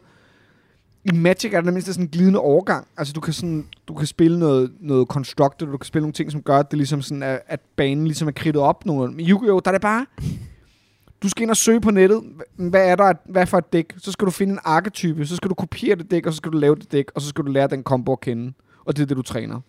I 1.04 1.10
Magic 1.14 1.52
er 1.54 1.60
der 1.60 1.70
mindst 1.70 1.86
sådan 1.86 2.04
en 2.04 2.08
glidende 2.08 2.38
overgang. 2.38 2.86
Altså, 2.96 3.12
du 3.12 3.20
kan, 3.20 3.32
sådan, 3.32 3.66
du 3.88 3.94
kan 3.94 4.06
spille 4.06 4.38
noget, 4.38 4.72
noget 4.80 5.08
constructed, 5.08 5.66
du 5.66 5.76
kan 5.76 5.86
spille 5.86 6.02
nogle 6.02 6.12
ting, 6.12 6.32
som 6.32 6.42
gør, 6.42 6.58
at 6.58 6.70
det 6.70 6.76
ligesom 6.76 7.02
sådan 7.02 7.22
er, 7.22 7.38
at 7.46 7.60
banen 7.76 8.04
ligesom 8.04 8.28
er 8.28 8.32
kridtet 8.32 8.62
op. 8.62 8.86
Nogle. 8.86 9.12
Men 9.12 9.26
Yu-Gi-Oh! 9.26 9.60
der 9.64 9.70
er 9.70 9.72
det 9.72 9.80
bare... 9.80 10.06
Du 11.22 11.28
skal 11.28 11.42
ind 11.42 11.50
og 11.50 11.56
søge 11.56 11.80
på 11.80 11.90
nettet. 11.90 12.22
Hvad 12.56 12.88
er 12.88 12.96
der 12.96 13.12
hvad 13.24 13.46
for 13.46 13.58
et 13.58 13.72
dæk? 13.72 13.94
Så 13.98 14.12
skal 14.12 14.26
du 14.26 14.30
finde 14.30 14.52
en 14.52 14.58
arketype. 14.64 15.26
Så 15.26 15.36
skal 15.36 15.48
du 15.50 15.54
kopiere 15.54 15.96
det 15.96 16.10
dæk, 16.10 16.26
og 16.26 16.32
så 16.32 16.36
skal 16.36 16.52
du 16.52 16.58
lave 16.58 16.74
det 16.76 16.92
dæk, 16.92 17.06
og 17.14 17.22
så 17.22 17.28
skal 17.28 17.44
du 17.44 17.50
lære 17.50 17.66
den 17.66 17.82
combo 17.82 18.12
at 18.12 18.20
kende. 18.20 18.52
Og 18.84 18.96
det 18.96 19.02
er 19.02 19.06
det, 19.06 19.16
du 19.16 19.22
træner. 19.22 19.60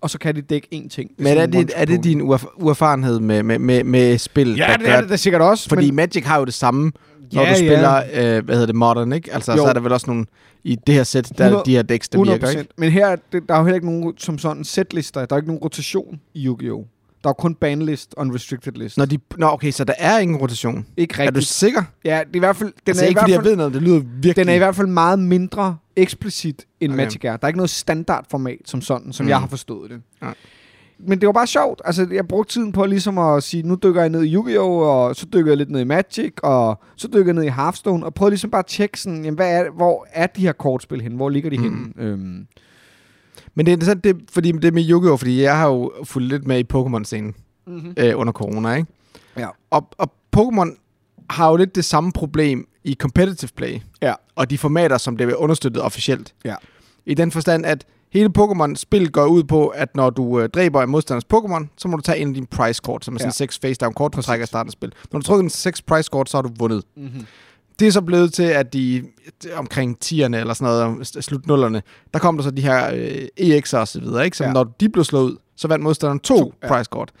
Og 0.00 0.10
så 0.10 0.18
kan 0.18 0.34
dit 0.34 0.50
dæk 0.50 0.66
én 0.74 0.88
ting. 0.88 1.10
Men 1.18 1.38
er 1.38 1.46
det, 1.46 1.72
er 1.76 1.84
det 1.84 2.04
din 2.04 2.20
uerf- 2.20 2.54
uerfarenhed 2.62 3.20
med, 3.20 3.42
med, 3.42 3.58
med, 3.58 3.84
med 3.84 4.18
spil, 4.18 4.56
Ja, 4.56 4.66
der 4.66 4.76
det 4.76 4.86
gør 4.86 4.92
er 4.92 5.00
det 5.00 5.10
da 5.10 5.16
sikkert 5.16 5.42
også. 5.42 5.68
Fordi 5.68 5.86
men, 5.86 5.96
Magic 5.96 6.24
har 6.24 6.38
jo 6.38 6.44
det 6.44 6.54
samme, 6.54 6.92
når 7.32 7.42
Ja, 7.42 7.46
du 7.48 7.50
ja. 7.52 7.56
spiller, 7.56 7.96
øh, 8.36 8.44
hvad 8.44 8.54
hedder 8.54 8.66
det, 8.66 8.74
Modern, 8.74 9.12
ikke? 9.12 9.32
Altså, 9.34 9.52
Jo. 9.52 9.58
så 9.58 9.64
er 9.64 9.72
der 9.72 9.80
vel 9.80 9.92
også 9.92 10.06
nogle, 10.10 10.26
i 10.64 10.76
det 10.86 10.94
her 10.94 11.04
sæt, 11.04 11.32
der 11.38 11.44
er 11.44 11.48
100 11.48 11.62
de 11.66 11.76
her 11.76 11.82
decks, 11.82 12.08
der 12.08 12.18
100%. 12.18 12.30
virker, 12.30 12.48
ikke? 12.48 12.66
Men 12.78 12.90
her, 12.90 13.06
er 13.06 13.16
det, 13.32 13.42
der 13.48 13.54
er 13.54 13.58
jo 13.58 13.64
heller 13.64 13.74
ikke 13.74 13.86
nogen 13.86 14.14
som 14.18 14.38
sådan 14.38 14.64
setlister. 14.64 15.24
Der 15.24 15.36
er 15.36 15.38
ikke 15.38 15.48
nogen 15.48 15.62
rotation 15.62 16.20
i 16.34 16.46
Yu-Gi-Oh! 16.46 16.82
Der 17.24 17.28
er 17.28 17.32
kun 17.34 17.54
banlist 17.54 18.14
og 18.16 18.22
en 18.26 18.34
restricted 18.34 18.72
list. 18.72 18.98
Nå, 18.98 19.04
de, 19.04 19.18
nå, 19.38 19.46
okay, 19.46 19.70
så 19.70 19.84
der 19.84 19.94
er 19.98 20.18
ingen 20.18 20.36
rotation. 20.36 20.86
ikke 20.96 21.12
Er 21.12 21.16
du 21.16 21.22
rigtigt. 21.26 21.46
sikker? 21.46 21.82
Ja, 22.04 22.20
det 22.26 22.32
er 22.32 22.36
i 22.36 22.38
hvert 22.38 22.56
fald... 22.56 22.68
Den, 22.68 22.82
altså, 22.86 23.02
er, 23.04 23.06
i 23.06 23.08
ikke 23.08 23.16
hvert 23.18 23.22
fordi 23.24 23.32
jeg 23.32 23.38
fald, 23.40 23.48
ved 23.48 23.56
noget, 23.56 23.74
det 23.74 23.82
lyder 23.82 23.98
virkelig... 23.98 24.36
den 24.36 24.48
er 24.48 24.54
i 24.54 24.58
hvert 24.58 24.76
fald 24.76 24.86
meget 24.86 25.18
mindre 25.18 25.76
eksplicit 25.96 26.66
end 26.80 26.92
Okay. 26.92 27.02
Magic 27.04 27.24
er. 27.24 27.36
Der 27.36 27.44
er 27.44 27.48
ikke 27.48 27.56
noget 27.58 27.70
standardformat 27.70 28.58
som 28.64 28.80
sådan, 28.80 29.12
som 29.12 29.26
Mm. 29.26 29.30
jeg 29.30 29.40
har 29.40 29.46
forstået 29.46 29.90
det. 29.90 30.02
Nej. 30.20 30.34
Men 30.98 31.20
det 31.20 31.26
var 31.26 31.32
bare 31.32 31.46
sjovt. 31.46 31.82
Altså, 31.84 32.06
jeg 32.12 32.28
brugte 32.28 32.52
tiden 32.52 32.72
på 32.72 32.86
ligesom 32.86 33.18
at 33.18 33.42
sige, 33.42 33.62
nu 33.62 33.76
dykker 33.82 34.00
jeg 34.00 34.10
ned 34.10 34.22
i 34.24 34.34
Yu-Gi-Oh! 34.34 34.78
Og 34.88 35.16
så 35.16 35.26
dykker 35.32 35.50
jeg 35.50 35.56
lidt 35.58 35.70
ned 35.70 35.80
i 35.80 35.84
Magic, 35.84 36.32
og 36.42 36.80
så 36.96 37.08
dykker 37.08 37.24
jeg 37.26 37.34
ned 37.34 37.42
i 37.42 37.48
Hearthstone, 37.48 38.06
og 38.06 38.14
prøvede 38.14 38.30
ligesom 38.30 38.50
bare 38.50 38.58
at 38.58 38.66
tjekke 38.66 39.00
sådan, 39.00 39.24
jamen, 39.24 39.34
hvad 39.36 39.50
er, 39.60 39.70
hvor 39.70 40.06
er 40.12 40.26
de 40.26 40.40
her 40.40 40.52
kortspil 40.52 41.00
hen? 41.00 41.12
Hvor 41.12 41.28
ligger 41.28 41.50
de 41.50 41.58
Mm. 41.58 41.62
henne? 41.62 41.92
Øhm, 41.98 42.46
Men 43.54 43.66
det 43.66 43.72
er 43.72 43.76
interessant, 43.76 44.04
det, 44.04 44.16
fordi 44.32 44.52
det 44.52 44.74
med 44.74 44.88
Yu-Gi-Oh! 44.90 45.18
Fordi 45.18 45.42
jeg 45.42 45.58
har 45.58 45.66
jo 45.68 45.92
fulgt 46.04 46.28
lidt 46.28 46.46
med 46.46 46.58
i 46.58 46.64
Pokémon-scenen 46.74 47.34
mm-hmm. 47.66 47.94
øh, 47.96 48.18
under 48.18 48.32
corona, 48.32 48.74
ikke? 48.74 48.88
Ja. 49.36 49.48
Og, 49.70 49.88
og 49.98 50.12
Pokémon 50.36 50.76
har 51.30 51.50
jo 51.50 51.56
lidt 51.56 51.74
det 51.74 51.84
samme 51.84 52.12
problem 52.12 52.68
i 52.84 52.94
competitive 52.94 53.50
play, 53.56 53.80
Ja. 54.02 54.14
og 54.36 54.50
de 54.50 54.58
formater, 54.58 54.98
som 54.98 55.16
det 55.16 55.28
er 55.30 55.34
understøttet 55.36 55.82
officielt. 55.82 56.34
Ja. 56.44 56.54
I 57.06 57.14
den 57.14 57.30
forstand, 57.30 57.66
at 57.66 57.84
hele 58.12 58.30
Pokémon-spil 58.38 59.10
går 59.10 59.26
ud 59.26 59.44
på, 59.44 59.68
at 59.68 59.96
når 59.96 60.10
du 60.10 60.40
øh, 60.40 60.48
dræber 60.48 60.82
en 60.82 60.90
modstanders 60.90 61.24
Pokémon, 61.34 61.66
så 61.76 61.88
må 61.88 61.96
du 61.96 62.02
tage 62.02 62.18
en 62.18 62.28
af 62.28 62.34
dine 62.34 62.46
price-kort, 62.46 63.04
som 63.04 63.14
er 63.14 63.18
sådan 63.18 63.28
Ja. 63.28 63.32
seks 63.32 63.58
face-down-kort, 63.58 64.12
du 64.12 64.16
Præcis. 64.16 64.26
trækker 64.26 64.44
i 64.44 64.46
starten 64.46 64.68
af 64.68 64.72
spil. 64.72 64.92
Når 65.12 65.20
du 65.20 65.24
trykker 65.26 65.42
en 65.44 65.50
seks 65.50 65.82
price-kort, 65.82 66.30
så 66.30 66.36
har 66.36 66.42
du 66.42 66.50
vundet. 66.58 66.82
Mm-hmm. 66.96 67.26
Det 67.80 67.86
er 67.88 67.92
så 67.92 68.00
blevet 68.00 68.32
til, 68.32 68.42
at 68.42 68.72
de 68.72 69.04
omkring 69.54 69.98
10'erne 70.04 70.36
eller 70.36 70.54
sådan 70.54 70.74
noget, 70.74 71.06
slut 71.06 71.46
nullerne, 71.46 71.82
der 72.14 72.18
kom 72.20 72.36
der 72.36 72.44
så 72.44 72.50
de 72.50 72.62
her 72.62 72.90
øh, 72.94 73.28
EX'er 73.40 73.76
og 73.78 73.88
så 73.88 74.00
videre, 74.00 74.24
ikke? 74.24 74.36
Så 74.36 74.44
Ja. 74.44 74.52
når 74.52 74.64
de 74.64 74.88
blev 74.88 75.04
slået 75.04 75.24
ud, 75.30 75.36
så 75.56 75.68
vandt 75.68 75.82
modstanderen 75.84 76.20
to, 76.20 76.38
To, 76.38 76.54
ja. 76.62 76.68
price-kort. 76.68 77.12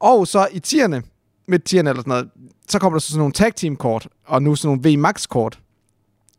Og 0.00 0.26
så 0.28 0.48
i 0.52 0.60
10'erne, 0.66 1.00
midt 1.48 1.74
10'erne 1.74 1.78
eller 1.78 1.94
sådan 1.94 2.04
noget, 2.08 2.28
så 2.68 2.78
kom 2.78 2.92
der 2.92 2.98
så 2.98 3.08
sådan 3.08 3.18
nogle 3.18 3.32
tag 3.32 3.54
team 3.54 3.76
kort, 3.76 4.08
og 4.26 4.42
nu 4.42 4.54
sådan 4.54 4.78
nogle 4.84 4.96
VMAX 4.98 5.26
kort, 5.28 5.58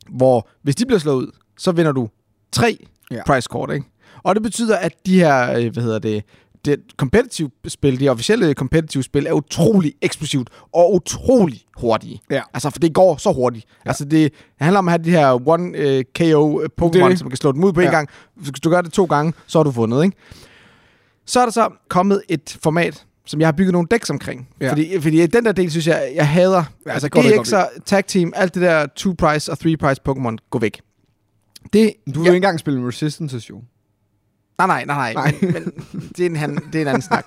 hvor 0.10 0.50
hvis 0.64 0.76
de 0.76 0.86
bliver 0.86 1.00
slået 1.00 1.16
ud, 1.16 1.32
så 1.58 1.72
vinder 1.72 1.92
du 1.92 2.10
tre 2.52 2.88
Ja. 3.12 3.22
price 3.26 3.48
kort, 3.52 3.72
ikke? 3.74 3.86
Og 4.24 4.36
det 4.36 4.44
betyder, 4.44 4.78
at 4.78 4.94
de 5.06 5.20
her, 5.20 5.52
øh, 5.60 5.74
hvad 5.74 5.84
hedder 5.84 6.00
det, 6.00 6.24
det 6.66 6.80
competitive 6.98 7.50
spil, 7.68 8.00
de 8.00 8.10
officielle 8.10 8.54
competitive 8.54 9.04
spil, 9.04 9.26
er 9.28 9.32
utrolig 9.32 9.94
eksplosivt 10.02 10.50
og 10.74 10.94
utrolig 10.96 11.62
hurtige. 11.78 12.22
Ja. 12.32 12.42
Altså, 12.54 12.70
for 12.70 12.80
det 12.80 12.94
går 12.94 13.18
så 13.18 13.32
hurtigt. 13.34 13.66
Ja. 13.86 13.90
Altså, 13.90 14.06
det 14.06 14.34
handler 14.62 14.80
om 14.80 14.88
at 14.88 14.92
have 14.92 15.04
de 15.04 15.10
her 15.10 15.48
one 15.50 15.78
øh, 15.78 16.04
KO 16.16 16.60
Det 16.60 16.72
er 16.78 16.86
Pokémon, 16.86 17.10
det. 17.10 17.20
som 17.20 17.26
man 17.26 17.30
kan 17.32 17.38
slå 17.38 17.52
dem 17.52 17.64
ud 17.64 17.74
på 17.74 17.82
ja. 17.82 17.88
en 17.88 17.92
Ja. 17.92 17.98
gang. 17.98 18.10
Hvis 18.36 18.52
du 18.52 18.70
gør 18.70 18.82
det 18.82 18.94
to 18.94 19.06
gange, 19.06 19.34
så 19.48 19.60
har 19.60 19.64
du 19.64 19.70
vundet, 19.70 20.04
ikke? 20.04 20.18
Så 21.26 21.40
er 21.40 21.46
der 21.46 21.52
så 21.52 21.70
kommet 21.90 22.22
et 22.30 22.58
format, 22.64 23.06
som 23.26 23.40
jeg 23.40 23.48
har 23.48 23.52
bygget 23.52 23.74
nogle 23.74 23.88
decks 23.92 24.10
omkring. 24.10 24.48
Ja. 24.62 24.72
Fordi, 24.72 25.02
fordi 25.02 25.28
den 25.28 25.46
der 25.46 25.52
del, 25.52 25.72
synes 25.72 25.88
jeg, 25.88 26.12
jeg 26.16 26.28
hader. 26.30 26.64
Ja, 26.86 26.92
altså 26.92 27.08
det 27.08 27.24
det 27.24 27.36
godt 27.36 27.48
GX'er, 27.48 27.80
Tag 27.86 28.06
Team, 28.06 28.34
alt 28.36 28.54
det 28.54 28.62
der 28.62 28.86
two 28.96 29.14
price 29.18 29.52
og 29.52 29.60
three 29.60 29.78
price 29.78 30.02
Pokémon, 30.10 30.36
gå 30.50 30.60
væk. 30.60 30.82
Det, 31.74 31.94
Du 32.06 32.12
vil 32.12 32.16
jo 32.16 32.24
jeg- 32.24 32.26
ikke 32.26 32.36
engang 32.36 32.60
spille 32.60 32.88
Resistance, 32.88 33.48
jo. 33.50 33.62
Nej, 34.60 34.68
nej, 34.68 34.86
nej, 34.86 35.14
nej. 35.14 35.36
Men, 35.42 35.54
men 35.94 36.10
det, 36.18 36.20
er 36.26 36.26
en, 36.30 36.36
han, 36.36 36.56
det 36.74 36.76
er 36.76 36.82
en 36.82 36.88
anden 36.88 37.02
snak. 37.02 37.26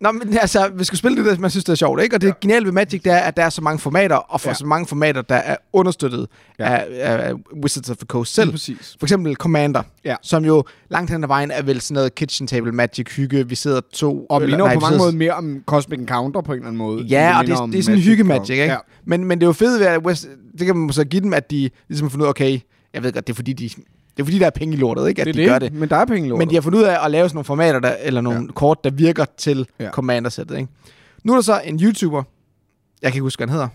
Nå, 0.00 0.12
men 0.12 0.38
altså, 0.38 0.70
vi 0.74 0.84
skal 0.84 0.98
spille 0.98 1.16
det, 1.24 1.26
der 1.32 1.38
man 1.38 1.50
synes, 1.50 1.64
det 1.64 1.72
er 1.72 1.76
sjovt, 1.76 2.02
ikke? 2.02 2.16
Og 2.16 2.20
det 2.20 2.26
ja. 2.26 2.32
geniale 2.40 2.64
ved 2.66 2.72
Magic, 2.72 3.02
det 3.02 3.12
er, 3.12 3.16
at 3.16 3.36
der 3.36 3.44
er 3.44 3.50
så 3.50 3.62
mange 3.62 3.78
formater, 3.78 4.16
og 4.16 4.40
for 4.40 4.48
ja. 4.48 4.54
Så 4.54 4.66
mange 4.66 4.86
formater, 4.86 5.22
der 5.22 5.34
er 5.34 5.56
understøttet 5.72 6.26
Ja. 6.58 6.64
af, 6.76 6.86
af 7.28 7.32
Wizards 7.62 7.90
of 7.90 7.96
the 7.96 8.06
Coast 8.06 8.34
selv. 8.34 8.50
Præcis. 8.50 8.96
For 9.00 9.06
eksempel 9.06 9.34
Commander, 9.36 9.82
Ja. 10.04 10.16
som 10.22 10.44
jo 10.44 10.64
langt 10.88 11.10
hen 11.10 11.22
ad 11.24 11.28
vejen 11.28 11.50
er 11.50 11.62
vel 11.62 11.80
sådan 11.80 11.94
noget 11.94 12.14
kitchen 12.14 12.46
table 12.46 12.72
magic 12.72 13.06
hygge. 13.16 13.48
Vi 13.48 13.54
sidder 13.54 13.80
to... 13.92 14.26
Og 14.30 14.40
minder 14.40 14.56
nej, 14.58 14.74
på 14.74 14.80
mange 14.80 14.98
måder 14.98 15.12
mere 15.12 15.32
om 15.32 15.62
Cosmic 15.66 15.98
Encounter 15.98 16.40
på 16.40 16.52
en 16.52 16.56
eller 16.58 16.66
anden 16.66 16.78
måde. 16.78 17.02
Ja, 17.02 17.38
og 17.38 17.46
det, 17.46 17.52
er- 17.52 17.66
det 17.66 17.78
er 17.78 17.82
sådan 17.82 17.94
Magic 17.94 18.04
hygge 18.04 18.24
magic, 18.24 18.50
ikke? 18.50 18.64
Ja. 18.64 18.76
Men, 19.06 19.24
men 19.24 19.38
det 19.38 19.44
er 19.44 19.48
jo 19.48 19.52
fedt 19.52 19.80
ved, 19.80 19.86
at 19.86 19.98
West, 20.06 20.28
det 20.58 20.66
kan 20.66 20.76
man 20.76 20.92
så 20.92 21.04
give 21.04 21.22
dem, 21.22 21.34
at 21.34 21.50
de 21.50 21.70
ligesom 21.88 22.06
har 22.06 22.10
fundet 22.10 22.24
ud 22.24 22.26
af, 22.26 22.30
okay, 22.30 22.60
jeg 22.94 23.02
ved 23.02 23.12
godt, 23.12 23.26
det 23.26 23.32
er 23.32 23.36
fordi, 23.36 23.52
de, 23.52 23.70
det 24.16 24.22
er 24.22 24.24
fordi, 24.24 24.38
der 24.38 24.46
er 24.46 24.50
penge 24.50 24.74
i 24.74 24.78
lortet, 24.78 25.08
ikke? 25.08 25.20
At 25.20 25.26
det 25.26 25.34
de 25.34 25.40
det, 25.40 25.48
gør 25.48 25.58
det. 25.58 25.72
men 25.72 25.88
der 25.88 25.96
er 25.96 26.04
penge 26.04 26.26
i 26.26 26.30
lortet. 26.30 26.38
Men 26.38 26.50
de 26.50 26.54
har 26.54 26.62
fundet 26.62 26.78
ud 26.78 26.84
af 26.84 27.04
at 27.04 27.10
lave 27.10 27.28
sådan 27.28 27.36
nogle 27.36 27.44
formater, 27.44 27.80
der, 27.80 27.94
eller 28.00 28.20
nogle 28.20 28.40
ja. 28.40 28.52
kort, 28.54 28.84
der 28.84 28.90
virker 28.90 29.24
til 29.36 29.66
ja. 29.78 29.84
Ja. 29.84 29.90
Commander-sættet. 29.90 30.56
Ikke? 30.56 30.68
Nu 31.24 31.32
er 31.32 31.36
der 31.36 31.42
så 31.42 31.60
en 31.64 31.80
YouTuber, 31.82 32.22
jeg 33.02 33.12
kan 33.12 33.16
ikke 33.16 33.22
huske, 33.22 33.40
hvad 33.40 33.48
han 33.48 33.52
hedder, 33.52 33.68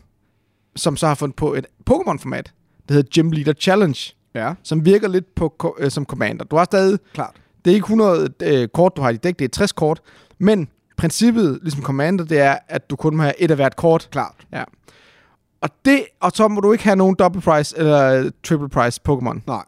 som 0.76 0.98
så 0.98 1.08
har 1.08 1.16
fundet 1.16 1.36
på 1.36 1.54
et 1.54 1.66
Pokémon-format, 1.90 2.54
der 2.90 2.94
hedder 2.94 3.10
Gym 3.22 3.32
Leader 3.32 3.54
Challenge, 3.54 4.14
Ja, 4.36 4.54
som 4.64 4.86
virker 4.86 5.08
lidt 5.08 5.36
på, 5.36 5.76
øh, 5.80 5.92
som 5.92 6.06
Commander. 6.06 6.46
Du 6.46 6.56
har 6.56 6.64
stadig, 6.66 7.00
klart. 7.14 7.36
det 7.66 7.72
er 7.72 7.76
ikke 7.76 7.86
100 7.86 8.30
øh, 8.44 8.68
kort, 8.68 8.96
du 8.96 9.02
har 9.02 9.10
i 9.10 9.18
dæk, 9.18 9.40
det 9.40 9.46
er 9.46 9.50
60 9.50 9.72
kort, 9.72 10.02
men 10.40 10.68
princippet, 10.98 11.60
ligesom 11.62 11.84
Commander, 11.84 12.26
det 12.26 12.40
er, 12.40 12.58
at 12.68 12.90
du 12.90 12.96
kun 12.96 13.16
må 13.16 13.24
have 13.24 13.42
et 13.42 13.52
af 13.52 13.58
hvert 13.58 13.76
kort. 13.76 14.08
Klart. 14.12 14.36
Og 15.62 15.70
det, 15.86 16.04
og 16.20 16.32
så 16.36 16.48
må 16.48 16.62
du 16.62 16.72
ikke 16.72 16.84
have 16.84 16.96
nogen 16.96 17.16
double 17.16 17.42
price 17.42 17.78
eller 17.78 18.20
øh, 18.20 18.32
triple 18.44 18.70
price 18.70 19.02
Pokémon. 19.10 19.40
Nej. 19.48 19.64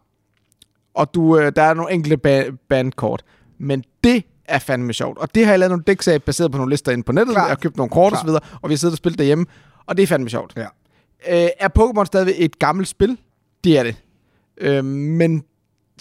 Og 0.94 1.14
du, 1.14 1.40
øh, 1.40 1.52
der 1.56 1.62
er 1.62 1.74
nogle 1.74 1.92
enkelte 1.92 2.18
ba- 2.28 2.66
bandkort. 2.70 3.24
Men 3.58 3.84
det 4.04 4.24
er 4.46 4.60
fandme 4.60 4.94
sjovt. 4.94 5.18
Og 5.18 5.36
det 5.36 5.46
har 5.46 5.52
jeg 5.52 5.60
lavet 5.60 5.72
nogle 5.72 5.84
decks 5.88 6.08
af, 6.08 6.24
baseret 6.24 6.52
på 6.52 6.58
nogle 6.58 6.74
lister 6.74 6.92
inde 6.92 7.04
på 7.04 7.12
nettet. 7.12 7.36
Klart. 7.36 7.44
Jeg 7.44 7.50
har 7.50 7.56
købt 7.56 7.78
nogle 7.78 7.90
kort 7.90 8.14
og 8.14 8.20
videre, 8.26 8.42
og 8.62 8.70
vi 8.70 8.74
har 8.74 8.78
siddet 8.78 8.94
og 8.94 8.98
spillet 8.98 9.20
derhjemme. 9.20 9.46
Og 9.86 9.98
det 9.98 10.04
er 10.04 10.08
fandme 10.08 10.30
sjovt. 10.30 10.54
Ja. 10.58 10.66
Øh, 11.30 11.50
er 11.60 11.70
Pokémon 11.80 12.06
stadigvæk 12.06 12.36
et 12.38 12.60
gammelt 12.60 12.88
spil? 12.88 13.18
Det 13.64 13.78
er 13.78 13.84
det. 13.84 13.96
Øh, 14.58 14.86
men 14.86 15.44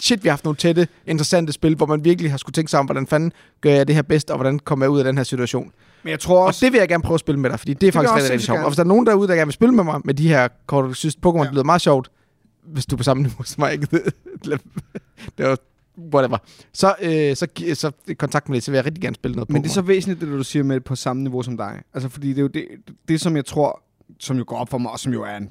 shit, 0.01 0.23
vi 0.23 0.27
har 0.27 0.31
haft 0.31 0.43
nogle 0.43 0.57
tætte, 0.57 0.87
interessante 1.07 1.53
spil, 1.53 1.75
hvor 1.75 1.85
man 1.85 2.05
virkelig 2.05 2.31
har 2.31 2.37
skulle 2.37 2.53
tænke 2.53 2.71
sig 2.71 2.79
om, 2.79 2.85
hvordan 2.85 3.07
fanden 3.07 3.31
gør 3.61 3.71
jeg 3.71 3.87
det 3.87 3.95
her 3.95 4.01
bedst, 4.01 4.29
og 4.31 4.37
hvordan 4.37 4.59
kommer 4.59 4.85
jeg 4.85 4.91
ud 4.91 4.99
af 4.99 5.03
den 5.05 5.17
her 5.17 5.23
situation. 5.23 5.71
Men 6.03 6.11
jeg 6.11 6.19
tror 6.19 6.39
Og 6.39 6.45
også... 6.45 6.65
det 6.65 6.73
vil 6.73 6.79
jeg 6.79 6.87
gerne 6.87 7.03
prøve 7.03 7.13
at 7.13 7.19
spille 7.19 7.39
med 7.39 7.49
dig, 7.49 7.59
fordi 7.59 7.73
det 7.73 7.87
er 7.87 7.99
vil 7.99 8.07
faktisk 8.07 8.31
rigtig, 8.31 8.45
sjovt. 8.45 8.59
Og 8.59 8.67
hvis 8.67 8.75
der 8.75 8.83
er 8.83 8.87
nogen 8.87 9.05
derude, 9.05 9.27
der 9.27 9.35
gerne 9.35 9.45
vil 9.45 9.53
spille 9.53 9.75
med 9.75 9.83
mig 9.83 10.01
med 10.05 10.13
de 10.13 10.27
her 10.27 10.47
kort, 10.67 10.85
du 10.85 10.93
synes, 10.93 11.17
Pokémon 11.25 11.43
ja. 11.43 11.51
lyder 11.51 11.63
meget 11.63 11.81
sjovt, 11.81 12.11
hvis 12.63 12.85
du 12.85 12.95
er 12.95 12.97
på 12.97 13.03
samme 13.03 13.23
niveau 13.23 13.43
som 13.43 13.61
mig, 13.61 13.73
ikke? 13.73 13.87
det 15.37 15.45
var 15.45 15.57
whatever. 15.97 16.37
Så, 16.73 16.95
øh, 17.01 17.35
så, 17.35 17.47
så 17.73 17.91
kontakt 18.17 18.49
med 18.49 18.55
det, 18.55 18.63
så 18.63 18.71
vil 18.71 18.77
jeg 18.77 18.85
rigtig 18.85 19.01
gerne 19.01 19.15
spille 19.15 19.35
noget 19.35 19.49
Pokémon. 19.49 19.53
Men 19.53 19.63
det 19.63 19.69
er 19.69 19.73
så 19.73 19.81
væsentligt, 19.81 20.21
det 20.21 20.29
du 20.29 20.43
siger 20.43 20.63
med 20.63 20.79
på 20.79 20.95
samme 20.95 21.23
niveau 21.23 21.41
som 21.41 21.57
dig. 21.57 21.81
Altså, 21.93 22.09
fordi 22.09 22.29
det 22.29 22.37
er 22.37 22.41
jo 22.41 22.47
det, 22.47 22.65
det 23.07 23.21
som 23.21 23.35
jeg 23.35 23.45
tror, 23.45 23.83
som 24.19 24.37
jo 24.37 24.43
går 24.47 24.57
op 24.57 24.69
for 24.69 24.77
mig, 24.77 24.91
og 24.91 24.99
som 24.99 25.13
jo 25.13 25.23
er 25.23 25.37
en, 25.37 25.49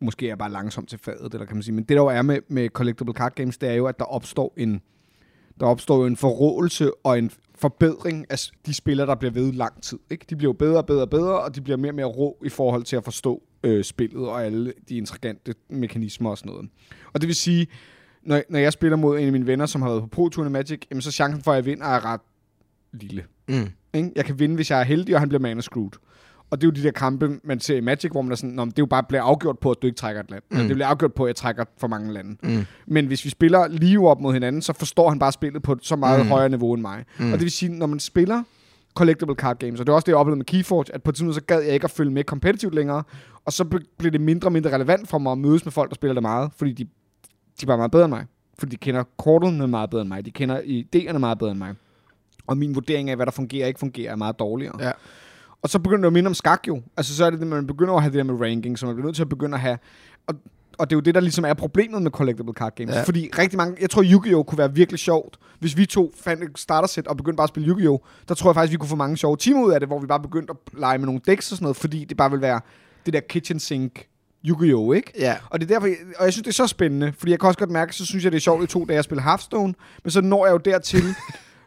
måske 0.00 0.26
er 0.26 0.30
jeg 0.30 0.38
bare 0.38 0.52
langsomt 0.52 0.88
til 0.88 0.98
fadet, 0.98 1.34
eller 1.34 1.46
kan 1.46 1.56
man 1.56 1.62
sige. 1.62 1.74
Men 1.74 1.84
det 1.84 1.88
der 1.88 2.02
jo 2.02 2.06
er 2.06 2.22
med, 2.22 2.38
med 2.48 2.68
Collectible 2.68 3.14
Card 3.14 3.34
Games, 3.34 3.58
det 3.58 3.68
er 3.68 3.74
jo, 3.74 3.86
at 3.86 3.98
der 3.98 4.04
opstår 4.04 4.54
en, 4.56 4.80
der 5.60 5.66
opstår 5.66 5.98
jo 5.98 6.06
en 6.06 6.16
forrådelse 6.16 6.90
og 7.04 7.18
en 7.18 7.30
forbedring 7.54 8.26
af 8.30 8.38
de 8.66 8.74
spillere, 8.74 9.06
der 9.06 9.14
bliver 9.14 9.32
ved 9.32 9.52
lang 9.52 9.82
tid. 9.82 9.98
Ikke? 10.10 10.26
De 10.30 10.36
bliver 10.36 10.48
jo 10.48 10.56
bedre 10.56 10.76
og 10.76 10.86
bedre 10.86 11.02
og 11.02 11.10
bedre, 11.10 11.40
og 11.40 11.54
de 11.54 11.60
bliver 11.60 11.76
mere 11.76 11.90
og 11.90 11.94
mere 11.94 12.06
rå 12.06 12.38
i 12.44 12.48
forhold 12.48 12.82
til 12.82 12.96
at 12.96 13.04
forstå 13.04 13.42
øh, 13.62 13.84
spillet 13.84 14.28
og 14.28 14.44
alle 14.44 14.72
de 14.88 14.96
intrigante 14.96 15.54
mekanismer 15.68 16.30
og 16.30 16.38
sådan 16.38 16.52
noget. 16.52 16.70
Og 17.12 17.20
det 17.20 17.26
vil 17.26 17.36
sige, 17.36 17.66
når, 18.22 18.42
når 18.50 18.58
jeg 18.58 18.72
spiller 18.72 18.96
mod 18.96 19.18
en 19.18 19.26
af 19.26 19.32
mine 19.32 19.46
venner, 19.46 19.66
som 19.66 19.82
har 19.82 19.88
været 19.88 20.02
på 20.02 20.06
Pro 20.08 20.28
Tour 20.28 20.46
i 20.46 20.50
Magic, 20.50 20.80
jamen, 20.90 21.02
så 21.02 21.12
chancen 21.12 21.42
for, 21.42 21.52
at 21.52 21.56
jeg 21.56 21.64
vinder 21.66 21.86
er 21.86 22.04
ret 22.04 22.20
lille. 22.92 23.24
Mm. 23.48 23.68
Ikke? 23.94 24.10
Jeg 24.16 24.24
kan 24.24 24.38
vinde, 24.38 24.54
hvis 24.54 24.70
jeg 24.70 24.80
er 24.80 24.84
heldig, 24.84 25.14
og 25.14 25.20
han 25.20 25.28
bliver 25.28 25.40
mana 25.42 25.60
screwed. 25.60 25.90
Og 26.50 26.60
det 26.60 26.66
er 26.66 26.68
jo 26.68 26.74
de 26.74 26.82
der 26.82 26.90
kampe, 26.90 27.40
man 27.44 27.60
ser 27.60 27.76
i 27.76 27.80
Magic, 27.80 28.10
hvor 28.10 28.22
man 28.22 28.32
er 28.32 28.36
sådan, 28.36 28.50
Nå, 28.50 28.64
det 28.64 28.70
er 28.70 28.74
jo 28.78 28.86
bare 28.86 29.02
bliver 29.08 29.22
afgjort 29.22 29.58
på, 29.58 29.70
at 29.70 29.76
du 29.82 29.86
ikke 29.86 29.96
trækker 29.96 30.22
et 30.22 30.30
land. 30.30 30.42
Mm. 30.50 30.56
Det 30.58 30.68
bliver 30.68 30.86
afgjort 30.86 31.14
på, 31.14 31.24
at 31.24 31.28
jeg 31.28 31.36
trækker 31.36 31.64
for 31.78 31.86
mange 31.88 32.12
lande. 32.12 32.36
Mm. 32.42 32.64
Men 32.86 33.06
hvis 33.06 33.24
vi 33.24 33.30
spiller 33.30 33.68
lige 33.68 34.00
op 34.00 34.20
mod 34.20 34.32
hinanden, 34.32 34.62
så 34.62 34.72
forstår 34.72 35.08
han 35.08 35.18
bare 35.18 35.32
spillet 35.32 35.62
på 35.62 35.72
et 35.72 35.78
så 35.82 35.96
meget 35.96 36.20
Mm. 36.24 36.28
højere 36.30 36.48
niveau 36.48 36.72
end 36.74 36.82
mig. 36.82 37.04
Mm. 37.18 37.26
Og 37.26 37.32
det 37.32 37.40
vil 37.40 37.50
sige, 37.50 37.72
når 37.72 37.86
man 37.86 38.00
spiller 38.00 38.42
collectible 38.94 39.34
card 39.34 39.58
games, 39.58 39.80
og 39.80 39.86
det 39.86 39.92
er 39.92 39.94
også 39.96 40.04
det, 40.06 40.12
jeg 40.12 40.16
oplevede 40.18 40.38
med 40.38 40.44
Keyforge, 40.46 40.84
at 40.94 41.02
på 41.02 41.10
et 41.10 41.14
tidspunkt 41.14 41.34
så 41.34 41.40
gad 41.40 41.60
jeg 41.60 41.74
ikke 41.74 41.84
at 41.84 41.90
følge 41.90 42.10
med 42.10 42.24
kompetitivt 42.24 42.74
længere, 42.74 43.02
og 43.44 43.52
så 43.52 43.64
ble- 43.74 43.94
blev 43.98 44.12
det 44.12 44.20
mindre 44.20 44.48
og 44.48 44.52
mindre 44.52 44.74
relevant 44.74 45.08
for 45.08 45.18
mig 45.18 45.32
at 45.32 45.38
mødes 45.38 45.64
med 45.64 45.72
folk, 45.72 45.90
der 45.90 45.94
spiller 45.94 46.14
det 46.14 46.22
meget, 46.22 46.50
fordi 46.56 46.72
de, 46.72 46.86
de 47.60 47.64
er 47.64 47.66
bare 47.66 47.76
meget 47.76 47.90
bedre 47.90 48.04
end 48.04 48.14
mig. 48.14 48.26
Fordi 48.58 48.70
de 48.70 48.76
kender 48.76 49.04
kortene 49.18 49.68
meget 49.68 49.90
bedre 49.90 50.02
end 50.02 50.08
mig, 50.08 50.24
de 50.24 50.30
kender 50.30 50.60
idéerne 50.60 51.18
meget 51.18 51.38
bedre 51.38 51.50
end 51.50 51.58
mig. 51.58 51.74
Og 52.46 52.56
min 52.56 52.74
vurdering 52.74 53.10
af, 53.10 53.16
hvad 53.16 53.26
der 53.26 53.32
fungerer 53.32 53.64
og 53.64 53.68
ikke 53.68 53.80
fungerer, 53.80 54.12
er 54.12 54.16
meget 54.16 54.38
dårligere. 54.38 54.84
Ja. 54.84 54.92
Og 55.62 55.68
så 55.68 55.78
begynder 55.78 56.00
det 56.00 56.06
at 56.06 56.12
minde 56.12 56.28
om 56.28 56.34
skak 56.34 56.68
jo. 56.68 56.82
Altså 56.96 57.16
så 57.16 57.24
er 57.24 57.30
det, 57.30 57.40
det, 57.40 57.48
man 57.48 57.66
begynder 57.66 57.94
at 57.94 58.02
have 58.02 58.12
det 58.12 58.18
der 58.18 58.32
med 58.32 58.40
ranking, 58.40 58.78
så 58.78 58.86
man 58.86 58.94
bliver 58.94 59.06
nødt 59.06 59.16
til 59.16 59.22
at 59.22 59.28
begynde 59.28 59.54
at 59.54 59.60
have... 59.60 59.78
Og, 60.26 60.34
og 60.78 60.90
det 60.90 60.96
er 60.96 60.96
jo 60.96 61.00
det, 61.00 61.14
der 61.14 61.20
ligesom 61.20 61.44
er 61.44 61.54
problemet 61.54 62.02
med 62.02 62.10
collectible 62.10 62.52
card 62.52 62.74
games. 62.74 62.92
Ja. 62.92 62.98
Ja. 62.98 63.04
Fordi 63.04 63.30
rigtig 63.38 63.56
mange... 63.56 63.76
Jeg 63.80 63.90
tror, 63.90 64.02
Yu-Gi-Oh! 64.02 64.44
kunne 64.44 64.58
være 64.58 64.74
virkelig 64.74 64.98
sjovt. 64.98 65.38
Hvis 65.58 65.76
vi 65.76 65.86
to 65.86 66.12
fandt 66.16 66.44
et 66.44 66.58
startersæt 66.58 67.06
og 67.06 67.16
begyndte 67.16 67.36
bare 67.36 67.44
at 67.44 67.48
spille 67.48 67.68
Yu-Gi-Oh! 67.68 67.98
Der 68.28 68.34
tror 68.34 68.50
jeg 68.50 68.54
faktisk, 68.54 68.72
vi 68.72 68.76
kunne 68.76 68.88
få 68.88 68.96
mange 68.96 69.16
sjove 69.16 69.36
timer 69.36 69.64
ud 69.64 69.72
af 69.72 69.80
det, 69.80 69.88
hvor 69.88 69.98
vi 69.98 70.06
bare 70.06 70.20
begyndte 70.20 70.50
at 70.50 70.78
lege 70.80 70.98
med 70.98 71.06
nogle 71.06 71.20
decks 71.26 71.52
og 71.52 71.56
sådan 71.56 71.64
noget, 71.64 71.76
fordi 71.76 72.04
det 72.04 72.16
bare 72.16 72.30
vil 72.30 72.40
være 72.40 72.60
det 73.06 73.14
der 73.14 73.20
kitchen 73.20 73.60
sink 73.60 74.06
Yu-Gi-Oh! 74.44 74.94
ikke? 74.94 75.12
Ja. 75.18 75.36
Og 75.50 75.60
det 75.60 75.70
er 75.70 75.74
derfor, 75.74 75.88
og 76.18 76.24
jeg 76.24 76.32
synes, 76.32 76.42
det 76.42 76.50
er 76.50 76.54
så 76.54 76.66
spændende, 76.66 77.12
fordi 77.18 77.30
jeg 77.30 77.40
kan 77.40 77.46
også 77.46 77.58
godt 77.58 77.70
mærke, 77.70 77.96
så 77.96 78.06
synes 78.06 78.24
jeg, 78.24 78.32
det 78.32 78.38
er 78.38 78.40
sjovt 78.40 78.64
i 78.64 78.66
to 78.66 78.84
dage 78.84 78.98
at 78.98 79.04
spille 79.04 79.22
Hearthstone, 79.22 79.74
men 80.04 80.10
så 80.10 80.20
når 80.20 80.46
jeg 80.46 80.52
jo 80.52 80.58
dertil, 80.58 81.02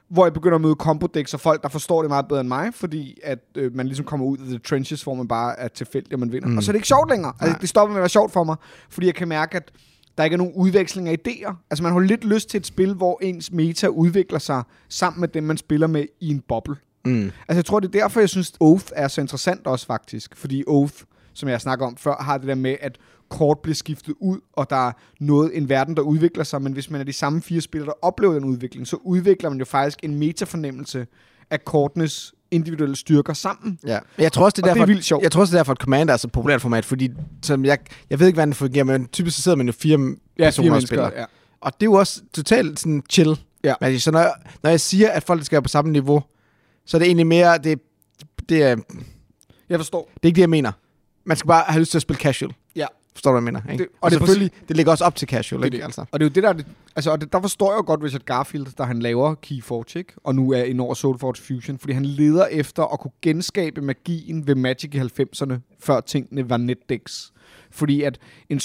hvor 0.09 0.25
jeg 0.25 0.33
begynder 0.33 0.55
at 0.55 0.61
møde 0.61 0.75
combo 0.75 1.07
decks 1.07 1.33
og 1.33 1.39
folk, 1.39 1.63
der 1.63 1.69
forstår 1.69 2.01
det 2.01 2.09
meget 2.09 2.27
bedre 2.27 2.41
end 2.41 2.47
mig, 2.47 2.73
fordi 2.73 3.17
at 3.23 3.39
øh, 3.55 3.75
man 3.75 3.85
ligesom 3.85 4.05
kommer 4.05 4.25
ud 4.25 4.37
af 4.37 4.45
the 4.45 4.57
trenches, 4.57 5.03
hvor 5.03 5.13
man 5.13 5.27
bare 5.27 5.59
er 5.59 5.67
tilfældig, 5.67 6.13
og 6.13 6.19
man 6.19 6.31
vinder. 6.31 6.47
Mm. 6.47 6.57
Og 6.57 6.63
så 6.63 6.71
er 6.71 6.73
det 6.73 6.77
ikke 6.77 6.87
sjovt 6.87 7.09
længere. 7.09 7.33
Altså, 7.39 7.57
det 7.61 7.69
stopper 7.69 7.93
med 7.93 7.99
at 7.99 8.01
være 8.01 8.09
sjovt 8.09 8.31
for 8.31 8.43
mig, 8.43 8.55
fordi 8.89 9.07
jeg 9.07 9.15
kan 9.15 9.27
mærke, 9.27 9.57
at 9.57 9.71
der 10.17 10.23
ikke 10.23 10.33
er 10.33 10.37
nogen 10.37 10.53
udveksling 10.55 11.09
af 11.09 11.17
idéer. 11.27 11.53
Altså 11.69 11.83
man 11.83 11.91
har 11.91 11.99
lidt 11.99 12.25
lyst 12.25 12.49
til 12.49 12.57
et 12.57 12.67
spil, 12.67 12.93
hvor 12.93 13.19
ens 13.21 13.51
meta 13.51 13.87
udvikler 13.87 14.39
sig 14.39 14.63
sammen 14.89 15.21
med 15.21 15.27
dem, 15.27 15.43
man 15.43 15.57
spiller 15.57 15.87
med 15.87 16.05
i 16.19 16.29
en 16.29 16.43
boble. 16.47 16.75
Mm. 17.05 17.23
Altså 17.23 17.57
jeg 17.57 17.65
tror, 17.65 17.79
det 17.79 17.95
er 17.95 17.99
derfor, 17.99 18.19
jeg 18.19 18.29
synes, 18.29 18.53
Oath 18.59 18.85
er 18.95 19.07
så 19.07 19.21
interessant 19.21 19.67
også 19.67 19.85
faktisk. 19.85 20.35
Fordi 20.35 20.63
Oath, 20.67 20.93
som 21.41 21.49
jeg 21.49 21.61
snakker 21.61 21.85
om 21.85 21.97
før, 21.97 22.15
har 22.23 22.37
det 22.37 22.47
der 22.47 22.55
med, 22.55 22.75
at 22.81 22.97
kort 23.29 23.59
bliver 23.59 23.75
skiftet 23.75 24.15
ud, 24.19 24.39
og 24.53 24.69
der 24.69 24.87
er 24.87 24.91
noget, 25.19 25.57
en 25.57 25.69
verden, 25.69 25.95
der 25.95 26.01
udvikler 26.01 26.43
sig. 26.43 26.61
Men 26.61 26.73
hvis 26.73 26.89
man 26.89 27.01
er 27.01 27.05
de 27.05 27.13
samme 27.13 27.41
fire 27.41 27.61
spillere, 27.61 27.87
der 27.87 28.05
oplever 28.05 28.33
den 28.33 28.45
udvikling, 28.45 28.87
så 28.87 28.95
udvikler 28.95 29.49
man 29.49 29.59
jo 29.59 29.65
faktisk 29.65 29.99
en 30.03 30.15
metafornemmelse 30.15 31.07
af 31.49 31.65
kortenes 31.65 32.33
individuelle 32.51 32.95
styrker 32.95 33.33
sammen. 33.33 33.79
Ja. 33.87 33.99
Jeg 34.17 34.31
tror 34.31 34.45
også, 34.45 34.55
det 34.55 34.61
er, 34.61 34.63
Og 34.63 34.75
det 34.75 34.81
er 34.81 34.85
derfor, 34.85 34.85
vildt 34.85 35.05
sjovt. 35.05 35.23
Jeg 35.23 35.31
tror 35.31 35.41
også, 35.41 35.51
det 35.51 35.57
er 35.57 35.59
derfor, 35.59 35.71
at 35.71 35.77
Commander 35.77 36.13
er 36.13 36.17
så 36.17 36.27
populært 36.27 36.61
format, 36.61 36.85
fordi 36.85 37.09
som 37.43 37.65
jeg, 37.65 37.77
jeg 38.09 38.19
ved 38.19 38.27
ikke, 38.27 38.35
hvordan 38.35 38.49
det 38.49 38.57
fungerer, 38.57 38.83
men 38.83 39.07
typisk 39.07 39.35
så 39.35 39.41
sidder 39.41 39.57
man 39.57 39.65
jo 39.67 39.73
fire 39.73 40.15
personer 40.37 40.75
og 40.75 40.81
spiller. 40.81 41.11
ja. 41.17 41.25
Og 41.61 41.71
det 41.73 41.81
er 41.81 41.91
jo 41.91 41.93
også 41.93 42.21
totalt 42.33 42.79
sådan 42.79 43.03
chill. 43.09 43.39
Ja. 43.63 43.73
Men 43.81 43.99
så 43.99 44.11
når 44.11 44.19
jeg, 44.19 44.33
når 44.63 44.69
jeg 44.69 44.79
siger, 44.79 45.09
at 45.09 45.23
folk 45.23 45.45
skal 45.45 45.55
være 45.55 45.61
på 45.61 45.69
samme 45.69 45.91
niveau, 45.91 46.23
så 46.85 46.97
er 46.97 46.99
det 46.99 47.05
egentlig 47.05 47.27
mere, 47.27 47.57
det, 47.57 47.79
det, 48.49 48.63
er, 48.63 48.75
det 48.75 48.83
Jeg 49.69 49.79
forstår. 49.79 50.09
er 50.23 50.27
ikke 50.27 50.35
det, 50.35 50.41
jeg 50.41 50.49
mener. 50.49 50.71
Man 51.23 51.37
skal 51.37 51.47
bare 51.47 51.63
have 51.67 51.79
lyst 51.79 51.91
til 51.91 51.97
at 51.97 52.01
spille 52.01 52.19
casual. 52.19 52.53
Ja. 52.75 52.85
Forstår 53.13 53.31
du, 53.31 53.39
hvad 53.39 53.53
jeg 53.53 53.61
mener? 53.63 53.71
Ikke? 53.73 53.83
Det- 53.83 53.89
og, 53.91 53.97
og 54.01 54.05
og 54.05 54.11
det 54.11 54.19
selvfølgelig, 54.19 54.51
det 54.67 54.75
ligger 54.77 54.91
også 54.91 55.03
op 55.05 55.15
til 55.15 55.27
casual, 55.27 55.61
Det 55.61 55.65
ikke? 55.65 55.77
det. 55.77 55.83
Altså. 55.83 56.01
Og 56.11 56.19
det 56.19 56.25
er 56.25 56.29
jo 56.29 56.33
det, 56.33 56.43
der 56.43 56.49
er 56.49 56.53
det, 56.53 56.65
altså, 56.95 57.11
og 57.11 57.21
det, 57.21 57.33
der 57.33 57.41
forstår 57.41 57.73
jeg 57.75 57.83
godt 57.85 58.03
Richard 58.03 58.21
Garfield, 58.25 58.67
der 58.77 58.83
han 58.83 58.99
laver 58.99 59.35
Keyforge, 59.35 59.99
ikke? 59.99 60.13
og 60.23 60.35
nu 60.35 60.51
er 60.53 60.75
over 60.79 60.93
Soulforge 60.93 61.35
Fusion, 61.41 61.79
fordi 61.79 61.93
han 61.93 62.05
leder 62.05 62.45
efter 62.45 62.83
at 62.93 62.99
kunne 62.99 63.11
genskabe 63.21 63.81
magien 63.81 64.47
ved 64.47 64.55
Magic 64.55 64.95
i 64.95 64.97
90'erne, 64.99 65.53
før 65.79 65.99
tingene 65.99 66.49
var 66.49 66.57
netdecks. 66.57 67.33
Fordi 67.71 68.01
at 68.01 68.19
en 68.49 68.59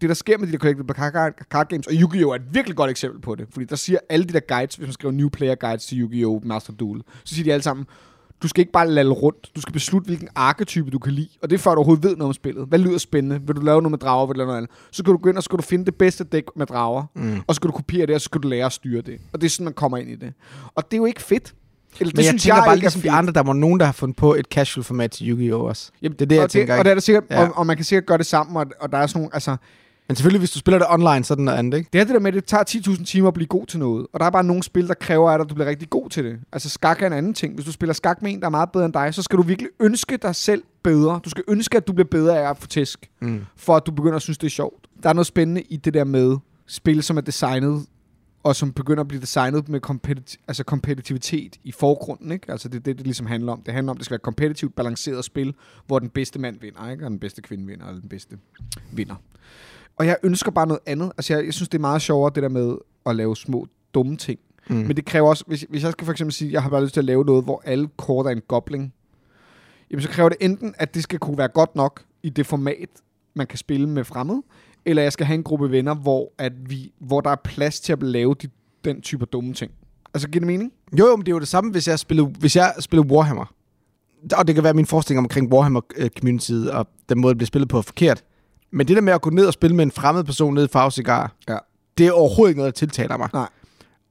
det, 0.00 0.08
der 0.08 0.14
sker 0.14 0.38
med 0.38 0.46
de 0.46 0.52
der 0.52 0.58
collectible 0.58 0.94
card, 0.94 1.32
card 1.52 1.68
games, 1.68 1.86
og 1.86 1.92
Yu-Gi-Oh! 1.92 2.30
er 2.30 2.34
et 2.34 2.54
virkelig 2.54 2.76
godt 2.76 2.90
eksempel 2.90 3.20
på 3.20 3.34
det, 3.34 3.46
fordi 3.50 3.66
der 3.66 3.76
siger 3.76 3.98
alle 4.08 4.24
de 4.26 4.32
der 4.32 4.40
guides, 4.48 4.74
hvis 4.76 4.86
man 4.86 4.92
skriver 4.92 5.12
new 5.12 5.28
player 5.28 5.54
guides 5.54 5.86
til 5.86 5.98
Yu-Gi-Oh! 6.00 6.44
Master 6.46 6.72
Duel, 6.72 7.02
så 7.24 7.34
siger 7.34 7.44
de 7.44 7.52
alle 7.52 7.62
sammen, 7.62 7.86
du 8.42 8.48
skal 8.48 8.60
ikke 8.60 8.72
bare 8.72 8.88
lalle 8.90 9.12
rundt. 9.12 9.50
Du 9.56 9.60
skal 9.60 9.72
beslutte, 9.72 10.06
hvilken 10.06 10.28
arketype 10.34 10.90
du 10.90 10.98
kan 10.98 11.12
lide. 11.12 11.28
Og 11.42 11.50
det 11.50 11.56
er 11.56 11.58
før, 11.58 11.70
du 11.70 11.76
overhovedet 11.76 12.04
ved 12.04 12.16
noget 12.16 12.28
om 12.28 12.32
spillet. 12.32 12.66
Hvad 12.68 12.78
lyder 12.78 12.98
spændende? 12.98 13.40
Vil 13.46 13.56
du 13.56 13.60
lave 13.60 13.82
noget 13.82 13.90
med 13.90 13.98
drager? 13.98 14.26
Vil 14.26 14.34
du 14.34 14.38
lave 14.38 14.46
noget 14.46 14.56
andet? 14.58 14.70
Så 14.90 15.04
kan 15.04 15.12
du 15.12 15.18
gå 15.18 15.28
ind 15.28 15.36
og 15.36 15.42
så 15.42 15.44
skal 15.44 15.56
du 15.56 15.62
finde 15.62 15.84
det 15.84 15.94
bedste 15.94 16.24
dæk 16.24 16.44
med 16.56 16.66
drager. 16.66 17.04
Mm. 17.14 17.36
Og 17.46 17.54
så 17.54 17.56
skal 17.56 17.68
du 17.68 17.72
kopiere 17.72 18.06
det, 18.06 18.14
og 18.14 18.20
så 18.20 18.24
skal 18.24 18.40
du 18.40 18.48
lære 18.48 18.66
at 18.66 18.72
styre 18.72 19.02
det. 19.02 19.18
Og 19.32 19.40
det 19.40 19.46
er 19.46 19.50
sådan, 19.50 19.64
man 19.64 19.72
kommer 19.74 19.98
ind 19.98 20.10
i 20.10 20.14
det. 20.14 20.32
Og 20.74 20.84
det 20.84 20.92
er 20.96 20.98
jo 20.98 21.04
ikke 21.06 21.22
fedt. 21.22 21.54
Eller, 22.00 22.12
Men 22.16 22.24
jeg 22.24 22.40
tænker 22.40 22.54
bare, 22.54 22.74
ikke 22.74 22.84
er 22.84 22.88
ligesom 22.88 23.02
de 23.02 23.10
andre, 23.10 23.32
der 23.32 23.42
var 23.42 23.52
nogen, 23.52 23.80
der 23.80 23.86
har 23.86 23.92
fundet 23.92 24.16
på 24.16 24.34
et 24.34 24.46
casual 24.46 24.84
format 24.84 25.10
til 25.10 25.28
Yu-Gi-Oh! 25.30 25.60
også. 25.64 25.90
Jamen, 26.02 26.18
det 26.18 26.22
er 26.22 26.26
det, 26.26 26.36
jeg 26.36 26.44
og 26.44 26.50
tænker, 26.50 26.74
Det, 26.74 26.78
og 26.78 26.84
det 26.84 26.90
er 26.90 26.94
der 26.94 27.00
sikkert, 27.00 27.24
Ja. 27.30 27.48
og, 27.48 27.56
og, 27.56 27.66
man 27.66 27.76
kan 27.76 27.84
sikkert 27.84 28.06
gøre 28.06 28.18
det 28.18 28.26
sammen, 28.26 28.56
og, 28.56 28.66
og 28.80 28.92
der 28.92 28.98
er 28.98 29.06
sådan 29.06 29.20
nogle, 29.20 29.34
altså, 29.34 29.56
Men 30.10 30.16
selvfølgelig, 30.16 30.38
hvis 30.38 30.50
du 30.50 30.58
spiller 30.58 30.78
det 30.78 30.86
online, 30.90 31.24
så 31.24 31.34
er 31.34 31.36
det 31.36 31.44
noget 31.44 31.58
andet, 31.58 31.78
ikke? 31.78 31.90
det 31.92 32.00
er 32.00 32.04
det 32.04 32.14
der 32.14 32.20
med, 32.20 32.28
at 32.28 32.34
det 32.34 32.44
tager 32.44 32.64
10.000 32.70 33.04
timer 33.04 33.28
at 33.28 33.34
blive 33.34 33.46
god 33.46 33.66
til 33.66 33.78
noget. 33.78 34.06
Og 34.12 34.20
der 34.20 34.26
er 34.26 34.30
bare 34.30 34.44
nogle 34.44 34.62
spil, 34.62 34.88
der 34.88 34.94
kræver 34.94 35.30
at 35.30 35.50
du 35.50 35.54
bliver 35.54 35.68
rigtig 35.68 35.90
god 35.90 36.10
til 36.10 36.24
det. 36.24 36.38
Altså 36.52 36.68
skak 36.68 37.02
er 37.02 37.06
en 37.06 37.12
anden 37.12 37.34
ting. 37.34 37.54
Hvis 37.54 37.66
du 37.66 37.72
spiller 37.72 37.92
skak 37.92 38.22
med 38.22 38.32
en, 38.32 38.40
der 38.40 38.46
er 38.46 38.50
meget 38.50 38.70
bedre 38.72 38.84
end 38.84 38.92
dig, 38.92 39.14
så 39.14 39.22
skal 39.22 39.36
du 39.36 39.42
virkelig 39.42 39.70
ønske 39.80 40.16
dig 40.16 40.36
selv 40.36 40.62
bedre. 40.82 41.20
Du 41.24 41.30
skal 41.30 41.44
ønske, 41.48 41.76
at 41.76 41.86
du 41.86 41.92
bliver 41.92 42.08
bedre 42.10 42.38
af 42.38 42.50
at 42.50 42.58
få 42.58 42.66
tæsk. 42.66 43.10
Mm. 43.20 43.44
for 43.56 43.76
at 43.76 43.86
du 43.86 43.92
begynder 43.92 44.16
at 44.16 44.22
synes, 44.22 44.38
det 44.38 44.46
er 44.46 44.50
sjovt. 44.50 44.86
Der 45.02 45.08
er 45.08 45.12
noget 45.12 45.26
spændende 45.26 45.62
i 45.62 45.76
det 45.76 45.94
der 45.94 46.04
med 46.04 46.36
spil, 46.66 47.02
som 47.02 47.16
er 47.16 47.20
designet, 47.20 47.86
og 48.42 48.56
som 48.56 48.72
begynder 48.72 49.00
at 49.00 49.08
blive 49.08 49.20
designet 49.20 49.68
med 49.68 49.80
competi- 49.90 50.36
altså 50.48 50.64
kompetitivitet 50.64 51.56
i 51.64 51.72
forgrunden. 51.72 52.32
Ikke? 52.32 52.52
Altså 52.52 52.68
det 52.68 52.76
er 52.76 52.82
det, 52.82 52.98
det 52.98 53.06
ligesom 53.06 53.26
handler 53.26 53.52
om. 53.52 53.62
Det 53.62 53.74
handler 53.74 53.90
om, 53.90 53.96
at 53.96 53.98
det 53.98 54.04
skal 54.04 54.12
være 54.12 54.16
et 54.16 54.22
kompetitivt, 54.22 54.76
balanceret 54.76 55.24
spil, 55.24 55.54
hvor 55.86 55.98
den 55.98 56.08
bedste 56.08 56.38
mand 56.38 56.60
vinder, 56.60 56.90
ikke? 56.90 57.04
og 57.04 57.10
den 57.10 57.18
bedste 57.18 57.42
kvinde 57.42 57.66
vinder, 57.66 57.86
eller 57.86 58.00
den 58.00 58.08
bedste 58.08 58.36
vinder. 58.92 59.14
Og 60.00 60.06
jeg 60.06 60.16
ønsker 60.22 60.50
bare 60.50 60.66
noget 60.66 60.80
andet. 60.86 61.12
Altså 61.16 61.34
jeg, 61.34 61.44
jeg 61.44 61.54
synes, 61.54 61.68
det 61.68 61.78
er 61.78 61.80
meget 61.80 62.02
sjovere, 62.02 62.32
det 62.34 62.42
der 62.42 62.48
med 62.48 62.76
at 63.06 63.16
lave 63.16 63.36
små 63.36 63.66
dumme 63.94 64.16
ting. 64.16 64.40
Mm. 64.68 64.76
Men 64.76 64.96
det 64.96 65.04
kræver 65.04 65.28
også, 65.28 65.44
hvis, 65.46 65.66
hvis 65.68 65.82
jeg 65.82 65.92
skal 65.92 66.04
for 66.04 66.12
eksempel 66.12 66.32
sige, 66.32 66.48
at 66.48 66.52
jeg 66.52 66.62
har 66.62 66.70
bare 66.70 66.82
lyst 66.82 66.92
til 66.94 67.00
at 67.00 67.04
lave 67.04 67.24
noget, 67.24 67.44
hvor 67.44 67.62
alle 67.64 67.88
kort 67.96 68.26
er 68.26 68.30
en 68.30 68.40
gobling, 68.48 68.92
jamen 69.90 70.02
så 70.02 70.08
kræver 70.08 70.28
det 70.28 70.38
enten, 70.40 70.74
at 70.78 70.94
det 70.94 71.02
skal 71.02 71.18
kunne 71.18 71.38
være 71.38 71.48
godt 71.48 71.76
nok 71.76 72.02
i 72.22 72.28
det 72.28 72.46
format, 72.46 72.88
man 73.34 73.46
kan 73.46 73.58
spille 73.58 73.88
med 73.88 74.04
fremmed, 74.04 74.42
eller 74.84 75.02
jeg 75.02 75.12
skal 75.12 75.26
have 75.26 75.34
en 75.34 75.42
gruppe 75.42 75.70
venner, 75.70 75.94
hvor, 75.94 76.32
at 76.38 76.52
vi, 76.70 76.92
hvor 76.98 77.20
der 77.20 77.30
er 77.30 77.36
plads 77.44 77.80
til 77.80 77.92
at 77.92 78.02
lave 78.02 78.34
de, 78.42 78.48
den 78.84 79.00
type 79.00 79.26
dumme 79.26 79.54
ting. 79.54 79.72
Altså, 80.14 80.28
giver 80.28 80.40
det 80.40 80.46
mening? 80.46 80.72
Jo, 80.98 81.06
jo, 81.06 81.16
men 81.16 81.26
det 81.26 81.32
er 81.32 81.36
jo 81.36 81.40
det 81.40 81.48
samme, 81.48 81.70
hvis 81.70 81.88
jeg 81.88 81.98
spiller, 81.98 82.24
hvis 82.24 82.56
jeg 82.56 82.74
spiller 82.80 83.04
Warhammer. 83.04 83.54
Og 84.36 84.46
det 84.46 84.54
kan 84.54 84.64
være 84.64 84.74
min 84.74 84.86
forestilling 84.86 85.18
omkring 85.18 85.52
Warhammer-communityet, 85.54 86.70
og 86.70 86.86
den 87.08 87.20
måde, 87.20 87.30
det 87.30 87.38
bliver 87.38 87.46
spillet 87.46 87.68
på 87.68 87.78
er 87.78 87.82
forkert. 87.82 88.24
Men 88.72 88.88
det 88.88 88.96
der 88.96 89.02
med 89.02 89.12
at 89.12 89.20
gå 89.20 89.30
ned 89.30 89.46
og 89.46 89.52
spille 89.52 89.76
med 89.76 89.84
en 89.84 89.90
fremmed 89.90 90.24
person 90.24 90.54
nede 90.54 90.64
i 90.64 90.68
Farvecigar, 90.72 91.32
Ja. 91.48 91.56
det 91.98 92.06
er 92.06 92.12
overhovedet 92.12 92.50
ikke 92.50 92.58
noget, 92.60 92.74
der 92.74 92.78
tiltaler 92.78 93.16
mig. 93.16 93.28
Nej. 93.32 93.48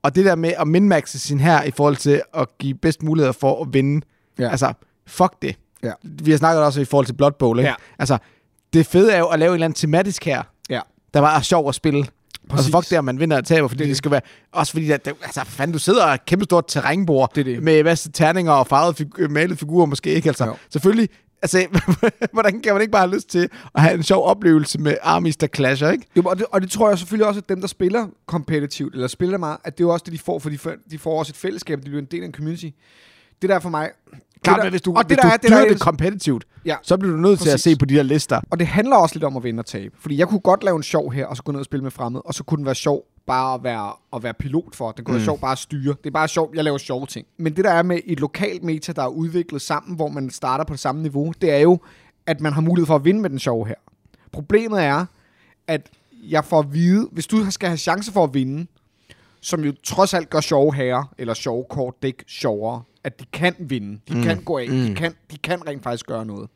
Og 0.04 0.16
det 0.16 0.26
der 0.26 0.36
med 0.36 0.54
at 0.58 0.68
minmaxe 0.68 1.20
sin 1.20 1.40
her 1.40 1.64
i 1.64 1.72
forhold 1.72 1.96
til 1.96 2.22
at 2.34 2.48
give 2.60 2.74
bedst 2.74 3.04
muligheder 3.04 3.32
for 3.32 3.62
at 3.64 3.74
vinde, 3.74 4.06
Ja. 4.40 4.50
altså, 4.50 4.74
fuck 5.08 5.34
det. 5.42 5.56
Ja. 5.84 5.92
Vi 6.04 6.32
har 6.32 6.38
snakket 6.38 6.64
også 6.64 6.82
i 6.82 6.86
forhold 6.86 7.06
til 7.06 7.14
Blood 7.14 7.32
Bowl, 7.32 7.60
ikke? 7.60 7.70
Ja. 7.70 7.76
Altså, 8.00 8.18
det 8.74 8.86
fede 8.86 9.14
er 9.14 9.20
jo 9.20 9.28
at 9.28 9.40
lave 9.40 9.50
en 9.50 9.54
eller 9.54 9.66
anden 9.66 9.76
tematisk 9.76 10.26
her, 10.26 10.44
Ja. 10.70 10.80
der 11.14 11.20
var 11.20 11.42
sjov 11.42 11.70
at 11.70 11.76
spille. 11.76 12.06
Præcis. 12.50 12.66
Altså 12.66 12.78
fuck 12.82 12.90
det, 12.90 12.98
om 12.98 13.06
man 13.06 13.20
vinder 13.20 13.38
og 13.38 13.46
taber, 13.46 13.68
fordi 13.68 13.80
Det 13.84 13.88
det, 13.90 13.98
skal 13.98 14.12
være... 14.12 14.22
Også 14.52 14.72
fordi, 14.72 14.92
at, 14.92 15.06
det, 15.06 15.14
altså 15.24 15.44
fanden, 15.46 15.74
du 15.74 15.80
sidder 15.80 16.06
og 16.06 16.14
et 16.14 16.26
kæmpe 16.26 16.46
stort 16.46 16.66
terrænbord 16.68 17.32
Det 17.36 17.46
det. 17.46 17.64
med 17.64 17.84
masse 17.84 18.12
terninger 18.12 18.52
og 18.52 18.68
farvede 18.68 18.96
figu- 19.04 19.28
malede 19.28 19.56
figurer 19.58 19.86
måske 19.86 20.10
ikke. 20.14 20.30
Altså, 20.30 20.46
Jo. 20.46 20.56
selvfølgelig 20.70 21.10
Altså, 21.42 21.68
hvordan 22.34 22.62
kan 22.62 22.74
man 22.74 22.82
ikke 22.82 22.92
bare 22.92 23.02
have 23.08 23.16
lyst 23.16 23.30
til 23.30 23.50
at 23.76 23.82
have 23.82 23.94
en 23.94 24.04
sjov 24.04 24.26
oplevelse 24.26 24.80
med 24.80 24.98
armies, 25.02 25.38
der 25.38 25.48
clasher, 25.56 25.90
ikke? 25.92 26.06
Jo, 26.18 26.22
og, 26.26 26.38
det, 26.38 26.46
og 26.52 26.62
det 26.62 26.72
tror 26.72 26.90
jeg 26.90 26.98
selvfølgelig 27.00 27.28
også, 27.28 27.38
at 27.40 27.50
dem, 27.50 27.62
der 27.62 27.68
spiller 27.68 28.08
kompetitivt, 28.26 28.94
eller 28.94 29.08
spiller 29.08 29.38
meget, 29.38 29.58
at 29.64 29.78
det 29.78 29.84
er 29.84 29.88
jo 29.88 29.94
også 29.94 30.04
det, 30.04 30.14
de 30.14 30.20
får, 30.20 30.40
for 30.40 30.50
de 30.50 30.58
får, 30.58 30.74
de 30.92 31.00
får 31.00 31.20
også 31.20 31.32
et 31.32 31.36
fællesskab, 31.38 31.78
de 31.78 31.84
bliver 31.84 32.00
en 32.02 32.08
del 32.12 32.22
af 32.22 32.26
en 32.26 32.34
community. 32.34 32.70
Det 33.42 33.50
der 33.50 33.56
er 33.56 33.60
for 33.60 33.70
mig... 33.70 33.90
Klart, 34.44 34.56
det 34.58 34.64
der, 34.64 34.70
hvis 34.70 34.82
du, 34.82 34.94
og 34.94 35.04
hvis 35.06 35.18
det, 35.18 35.24
du 35.24 35.28
der 35.28 35.34
er, 35.34 35.38
det, 35.38 35.50
der 35.50 35.58
er, 35.58 35.68
det 35.68 35.80
kompetitivt, 35.80 36.48
Ja. 36.66 36.76
så 36.84 36.98
bliver 36.98 37.16
du 37.16 37.22
nødt 37.22 37.40
til 37.40 37.50
at 37.50 37.54
Præcis. 37.54 37.64
se 37.64 37.76
på 37.76 37.86
de 37.86 37.94
her 37.94 38.04
lister. 38.04 38.40
Og 38.50 38.60
det 38.60 38.68
handler 38.68 38.96
også 38.96 39.16
lidt 39.16 39.24
om 39.24 39.38
at 39.38 39.44
vinde 39.44 39.62
og 39.62 39.66
tabe. 39.66 39.96
Fordi 40.00 40.18
jeg 40.18 40.28
kunne 40.28 40.40
godt 40.40 40.64
lave 40.64 40.78
en 40.78 40.84
sjov 40.84 41.12
her, 41.12 41.26
og 41.26 41.38
så 41.38 41.44
gå 41.44 41.52
ned 41.52 41.60
og 41.60 41.66
spille 41.66 41.84
med 41.84 41.92
fremmede, 41.92 42.22
og 42.22 42.34
så 42.34 42.44
kunne 42.44 42.58
den 42.58 42.66
være 42.66 42.76
sjov 42.76 43.04
bare 43.30 43.54
at 43.54 43.64
være, 43.64 43.94
at 44.14 44.24
være 44.24 44.34
pilot 44.34 44.76
for. 44.76 44.92
Den 44.92 45.06
kunne 45.06 45.14
mm. 45.14 45.18
være 45.18 45.26
sjov 45.26 45.40
bare 45.40 45.52
at 45.52 45.58
styre. 45.58 45.96
Det 46.04 46.06
er 46.06 46.12
bare 46.12 46.28
sjovt, 46.28 46.56
jeg 46.56 46.64
laver 46.64 46.78
sjove 46.78 47.06
ting. 47.06 47.28
Men 47.38 47.56
det 47.56 47.66
der 47.66 47.72
er 47.72 47.84
med 47.84 48.00
et 48.06 48.20
lokalt 48.20 48.64
meta, 48.64 48.92
der 48.92 49.04
er 49.04 49.08
udviklet 49.08 49.62
sammen, 49.62 49.96
hvor 49.96 50.08
man 50.08 50.30
starter 50.30 50.66
på 50.66 50.74
det 50.74 50.80
samme 50.80 51.02
niveau, 51.02 51.34
det 51.42 51.52
er 51.52 51.58
jo, 51.60 51.80
at 52.26 52.42
man 52.42 52.54
har 52.54 52.62
mulighed 52.62 52.86
for 52.88 52.96
at 52.96 53.06
vinde 53.06 53.22
med 53.22 53.30
den 53.30 53.40
sjove 53.40 53.68
her. 53.68 53.76
Problemet 54.32 54.84
er, 54.84 55.06
at 55.68 55.90
jeg 56.24 56.46
får 56.46 56.60
at 56.60 56.74
vide, 56.74 57.10
hvis 57.12 57.28
du 57.28 57.52
skal 57.52 57.70
have 57.70 57.78
chance 57.78 58.12
for 58.12 58.24
at 58.24 58.34
vinde, 58.34 58.68
som 59.42 59.64
jo 59.64 59.74
trods 59.84 60.14
alt 60.14 60.30
gør 60.30 60.40
sjove 60.40 60.76
herrer, 60.76 61.14
eller 61.18 61.34
sjove 61.34 61.66
kort 61.70 61.94
dæk 62.04 62.24
sjovere, 62.28 62.82
at 63.04 63.20
de 63.20 63.26
kan 63.34 63.56
vinde, 63.60 64.00
de 64.08 64.16
mm. 64.16 64.24
kan 64.24 64.44
gå 64.44 64.58
af, 64.58 64.70
mm. 64.70 64.76
de, 64.76 64.96
kan, 64.96 65.14
de 65.32 65.38
kan 65.38 65.68
rent 65.68 65.84
faktisk 65.84 66.06
gøre 66.06 66.26
noget. 66.26 66.50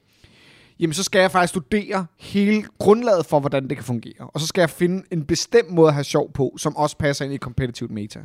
Jamen, 0.83 0.93
så 0.93 1.03
skal 1.03 1.19
jeg 1.19 1.31
faktisk 1.31 1.49
studere 1.51 2.05
hele 2.19 2.63
grundlaget 2.79 3.25
for, 3.25 3.39
hvordan 3.39 3.67
det 3.67 3.77
kan 3.77 3.83
fungere. 3.83 4.13
Og 4.33 4.39
så 4.39 4.47
skal 4.47 4.61
jeg 4.61 4.69
finde 4.69 5.03
en 5.11 5.25
bestemt 5.25 5.69
måde 5.71 5.87
at 5.87 5.93
have 5.93 6.03
sjov 6.03 6.31
på, 6.33 6.55
som 6.57 6.75
også 6.77 6.97
passer 6.97 7.25
ind 7.25 7.31
i 7.31 7.35
et 7.35 7.41
competitive 7.41 7.89
meta. 7.89 8.19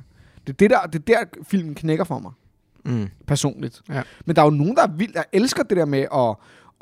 Det 0.47 0.53
er, 0.53 0.57
det 0.57 0.71
der, 0.71 0.81
det 0.81 1.11
er 1.11 1.19
der, 1.19 1.25
filmen 1.43 1.75
knækker 1.75 2.05
for 2.05 2.19
mig, 2.19 2.33
Mm. 2.85 3.09
personligt. 3.27 3.83
Ja. 3.89 4.03
Men 4.27 4.37
der 4.37 4.43
er 4.43 4.47
jo 4.47 4.51
nogen, 4.51 4.77
der 4.77 4.83
er 4.83 4.87
vildt, 4.97 5.15
der 5.15 5.23
elsker 5.33 5.63
det 5.63 5.77
der 5.77 5.85
med 5.85 6.07
at, 6.15 6.37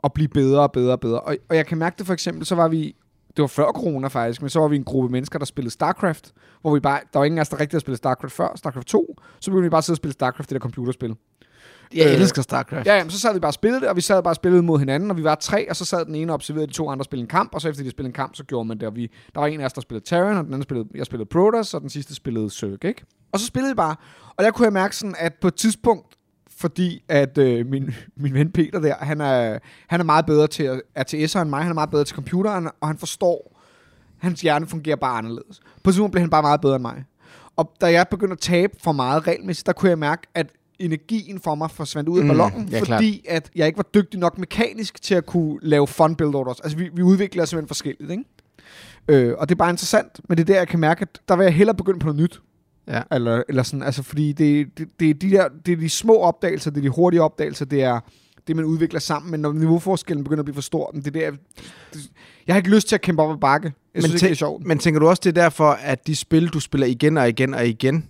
at 0.05 0.13
blive 0.13 0.29
bedre 0.29 0.61
og 0.61 0.73
bedre 0.73 0.93
og 0.93 1.01
bedre. 1.01 1.21
Og, 1.21 1.37
og 1.49 1.57
jeg 1.57 1.67
kan 1.67 1.79
mærke 1.79 1.95
det 1.99 2.07
for 2.07 2.13
eksempel, 2.13 2.47
så 2.47 2.55
var 2.55 2.69
vi, 2.69 2.97
det 3.37 3.43
var 3.43 3.47
før 3.47 3.67
corona 3.67 4.09
faktisk, 4.09 4.43
men 4.43 4.51
så 4.51 4.61
var 4.61 4.69
vi 4.69 4.77
en 4.77 4.85
gruppe 4.85 5.09
mennesker, 5.13 5.39
der 5.39 5.47
spillede 5.47 5.73
StarCraft, 5.73 6.33
hvor 6.61 6.75
vi 6.75 6.81
bare, 6.81 7.01
der 7.13 7.19
var 7.19 7.25
ingen 7.25 7.39
af 7.39 7.43
os, 7.43 7.49
der 7.49 7.61
rigtig 7.61 7.75
havde 7.75 7.81
spillet 7.81 7.99
StarCraft 7.99 8.33
før, 8.35 8.49
StarCraft 8.57 8.87
2, 8.87 9.17
så 9.41 9.51
begyndte 9.51 9.63
vi 9.65 9.71
bare 9.71 9.79
at 9.79 9.85
sidde 9.85 9.95
og 9.95 9.99
spille 9.99 10.13
StarCraft, 10.13 10.51
det 10.51 10.55
der 10.55 10.61
computerspil. 10.61 11.15
Jeg 11.95 12.07
Øh, 12.07 12.13
elsker 12.21 12.43
StarCraft. 12.43 12.87
Ja, 12.87 12.97
jamen, 12.97 13.11
så 13.11 13.21
sad 13.21 13.35
vi 13.35 13.41
bare 13.41 13.49
og 13.51 13.55
spillede 13.55 13.81
det, 13.81 13.89
og 13.89 13.97
vi 13.97 14.01
sad 14.01 14.23
bare 14.23 14.33
og 14.33 14.37
spillede 14.37 14.63
mod 14.63 14.79
hinanden, 14.79 15.11
og 15.11 15.17
vi 15.17 15.25
var 15.25 15.35
tre, 15.35 15.71
og 15.71 15.77
så 15.77 15.85
sad 15.85 16.05
den 16.05 16.15
ene 16.15 16.33
og 16.33 16.35
observerede 16.35 16.67
de 16.67 16.73
to 16.73 16.91
andre 16.91 17.05
spille 17.05 17.21
en 17.23 17.29
kamp, 17.29 17.55
og 17.55 17.61
så 17.61 17.69
efter 17.69 17.83
de 17.83 17.91
spillede 17.91 18.09
en 18.09 18.13
kamp, 18.15 18.35
så 18.37 18.45
gjorde 18.45 18.69
man 18.69 18.79
det, 18.79 18.89
og 18.89 18.97
vi, 18.97 19.11
der 19.35 19.41
var 19.41 19.47
en 19.47 19.61
af 19.61 19.65
os, 19.65 19.73
der 19.73 19.81
spillede 19.81 20.05
Terran, 20.07 20.37
og 20.37 20.45
den 20.45 20.53
anden 20.53 20.63
spillede, 20.63 20.89
jeg 20.95 21.07
spillede 21.07 21.29
Protoss, 21.29 21.75
og 21.75 21.81
den 21.81 21.91
sidste 21.91 22.15
spillede 22.15 22.51
Zerg, 22.51 22.85
ikke? 22.85 23.05
Og 23.33 23.41
så 23.41 23.47
spillede 23.47 23.73
vi 23.73 23.77
bare, 23.77 23.97
og 24.37 24.45
der 24.45 24.51
kunne 24.51 24.65
jeg 24.65 24.73
mærke 24.73 24.97
sådan, 24.97 25.15
at 25.19 25.35
på 25.41 25.49
et 25.49 25.55
tidspunkt, 25.55 26.15
fordi 26.57 27.03
at 27.09 27.39
øh, 27.39 27.67
min, 27.67 27.95
min 28.17 28.35
ven 28.35 28.51
Peter 28.53 28.81
der, 28.81 28.95
han 29.01 29.21
er, 29.21 29.59
han 29.87 30.01
er 30.01 30.05
meget 30.05 30.27
bedre 30.27 30.47
til 30.47 30.63
at- 30.63 30.81
RTS'er 31.15 31.39
end 31.41 31.51
mig, 31.51 31.61
han 31.63 31.71
er 31.71 31.75
meget 31.75 31.91
bedre 31.91 32.05
til 32.05 32.15
computeren, 32.15 32.69
og 32.81 32.89
han 32.89 32.99
forstår, 32.99 33.53
hans 34.19 34.41
hjerne 34.41 34.67
fungerer 34.67 34.97
bare 34.97 35.19
anderledes. 35.19 35.61
På 35.85 35.91
et 35.91 35.95
tidspunkt 35.95 36.13
blev 36.13 36.21
han 36.21 36.31
bare 36.31 36.43
meget 36.43 36.61
bedre 36.61 36.75
end 36.75 36.83
mig. 36.83 37.05
Og 37.57 37.73
da 37.81 37.87
jeg 37.93 38.07
begyndte 38.11 38.33
at 38.33 38.39
tabe 38.39 38.73
for 38.85 38.93
meget 38.93 39.27
regelmæssigt, 39.27 39.67
der 39.67 39.73
kunne 39.73 39.89
jeg 39.91 39.99
mærke, 39.99 40.23
at 40.35 40.47
energien 40.79 41.41
for 41.41 41.55
mig 41.55 41.71
forsvandt 41.71 42.09
ud 42.09 42.19
af 42.19 42.25
Mm, 42.25 42.29
ballonen, 42.29 42.69
ja, 42.69 42.81
fordi 42.81 43.25
at 43.29 43.51
jeg 43.57 43.67
ikke 43.67 43.77
var 43.77 43.87
dygtig 43.95 44.21
nok 44.21 44.39
mekanisk 44.39 45.03
til 45.03 45.15
at 45.15 45.27
kunne 45.27 45.59
lave 45.63 45.87
fun 45.87 46.17
build 46.17 46.35
orders. 46.35 46.61
Altså, 46.61 46.79
vi, 46.79 46.91
vi 46.95 47.03
udvikler 47.03 47.43
os 47.43 47.49
simpelthen 47.49 47.69
forskelligt, 47.69 48.11
ikke? 48.11 48.25
Øh, 49.09 49.35
og 49.39 49.49
det 49.49 49.55
er 49.55 49.59
bare 49.59 49.71
interessant, 49.71 50.21
men 50.29 50.39
det 50.39 50.43
er 50.43 50.47
der, 50.47 50.59
jeg 50.59 50.69
kan 50.69 50.81
mærke, 50.81 51.03
at 51.03 51.21
der 51.29 51.37
vil 51.37 51.45
jeg 51.45 51.55
hellere 51.55 51.77
begynde 51.77 51.99
på 51.99 52.07
noget 52.07 52.21
nyt. 52.21 52.41
Ja. 52.89 53.03
Eller, 53.13 53.43
eller 53.49 53.63
sådan, 53.63 53.83
altså, 53.83 54.03
fordi 54.03 54.33
det, 54.33 54.79
det, 54.79 54.89
det, 55.01 55.11
er 55.11 55.15
de 55.15 55.31
der, 55.31 55.49
det 55.67 55.73
er 55.73 55.77
de 55.77 55.89
små 55.89 56.17
opdagelser, 56.17 56.71
det 56.71 56.79
er 56.79 56.83
de 56.83 56.89
hurtige 56.89 57.23
opdagelser, 57.23 57.65
det 57.65 57.83
er 57.83 58.01
det, 58.47 58.57
man 58.57 58.65
udvikler 58.65 59.01
sammen, 59.01 59.31
men 59.31 59.41
når 59.41 59.53
niveauforskellen 59.53 60.25
begynder 60.25 60.41
at 60.41 60.45
blive 60.45 60.55
for 60.55 60.63
stor, 60.63 60.91
men 60.95 61.03
det 61.05 61.17
er 61.17 61.31
der, 61.31 61.37
det, 61.95 62.11
jeg 62.47 62.55
har 62.55 62.59
ikke 62.59 62.71
lyst 62.71 62.89
til 62.89 62.95
at 62.95 63.01
kæmpe 63.01 63.23
op 63.23 63.31
ad 63.31 63.41
bakke. 63.41 63.73
Jeg 63.95 64.03
synes 64.03 64.15
ikke, 64.15 64.25
det 64.25 64.31
er 64.33 64.37
sjovt. 64.37 64.67
Men 64.67 64.79
tænker 64.79 65.01
du 65.01 65.09
også, 65.09 65.21
det 65.25 65.39
er 65.39 65.43
derfor, 65.43 65.71
at 65.71 66.07
de 66.07 66.17
spil, 66.17 66.49
du 66.49 66.61
spiller 66.61 66.87
igen 66.87 67.17
og 67.17 67.29
igen 67.29 67.55
og 67.55 67.67
igen, 67.67 68.09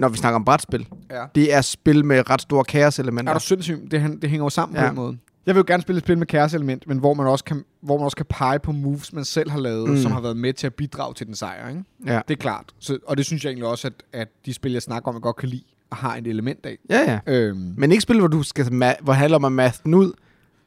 når 0.00 0.08
vi 0.08 0.16
snakker 0.16 0.34
om 0.34 0.44
brætspil, 0.44 0.86
Ja. 1.10 1.24
det 1.34 1.54
er 1.54 1.60
spil 1.60 2.04
med 2.04 2.30
ret 2.30 2.40
store 2.42 2.64
kaos-elementer. 2.64 3.32
Er 3.32 3.38
du 3.38 3.44
sindssyg? 3.44 3.88
Det, 3.90 4.22
det 4.22 4.30
hænger 4.30 4.44
jo 4.44 4.50
sammen 4.50 4.76
ja. 4.76 4.82
på 4.82 4.86
den 4.88 4.94
måde. 4.96 5.18
Jeg 5.46 5.54
vil 5.54 5.60
jo 5.60 5.64
gerne 5.66 5.82
spille 5.82 5.96
et 5.98 6.04
spil 6.04 6.18
med 6.18 6.26
kaos-element, 6.26 6.86
men 6.86 6.98
hvor 6.98 7.14
man, 7.14 7.26
også 7.26 7.44
kan, 7.44 7.64
hvor 7.82 7.96
man 7.96 8.04
også 8.04 8.16
kan 8.16 8.26
pege 8.28 8.58
på 8.58 8.72
moves, 8.72 9.12
man 9.12 9.24
selv 9.24 9.50
har 9.50 9.58
lavet, 9.58 9.90
mm. 9.90 9.96
Som 9.96 10.12
har 10.12 10.20
været 10.20 10.36
med 10.36 10.52
til 10.52 10.66
at 10.66 10.74
bidrage 10.74 11.14
til 11.14 11.26
den 11.26 11.34
sejr. 11.34 11.68
Ikke? 11.68 11.84
Ja. 12.06 12.20
Det 12.28 12.34
er 12.34 12.38
klart. 12.40 12.64
Så, 12.78 12.98
og 13.06 13.16
det 13.16 13.26
synes 13.26 13.44
jeg 13.44 13.50
egentlig 13.50 13.68
også, 13.68 13.86
at, 13.86 13.92
at 14.12 14.28
de 14.46 14.54
spil, 14.54 14.72
jeg 14.72 14.82
snakker 14.82 15.08
om, 15.08 15.14
jeg 15.14 15.22
godt 15.22 15.36
kan 15.36 15.48
lide, 15.48 15.62
har 15.92 16.16
et 16.16 16.26
element 16.26 16.66
af. 16.66 16.78
ja, 16.90 17.20
ja. 17.26 17.32
Øhm, 17.34 17.74
Men 17.76 17.90
ikke 17.92 18.02
spil, 18.02 18.18
hvor 18.18 18.28
du 18.28 18.42
skal 18.42 18.94
hvor 19.00 19.12
handler 19.12 19.36
om 19.36 19.44
at 19.44 19.52
math 19.52 19.76
den 19.84 19.94
ud. 19.94 20.12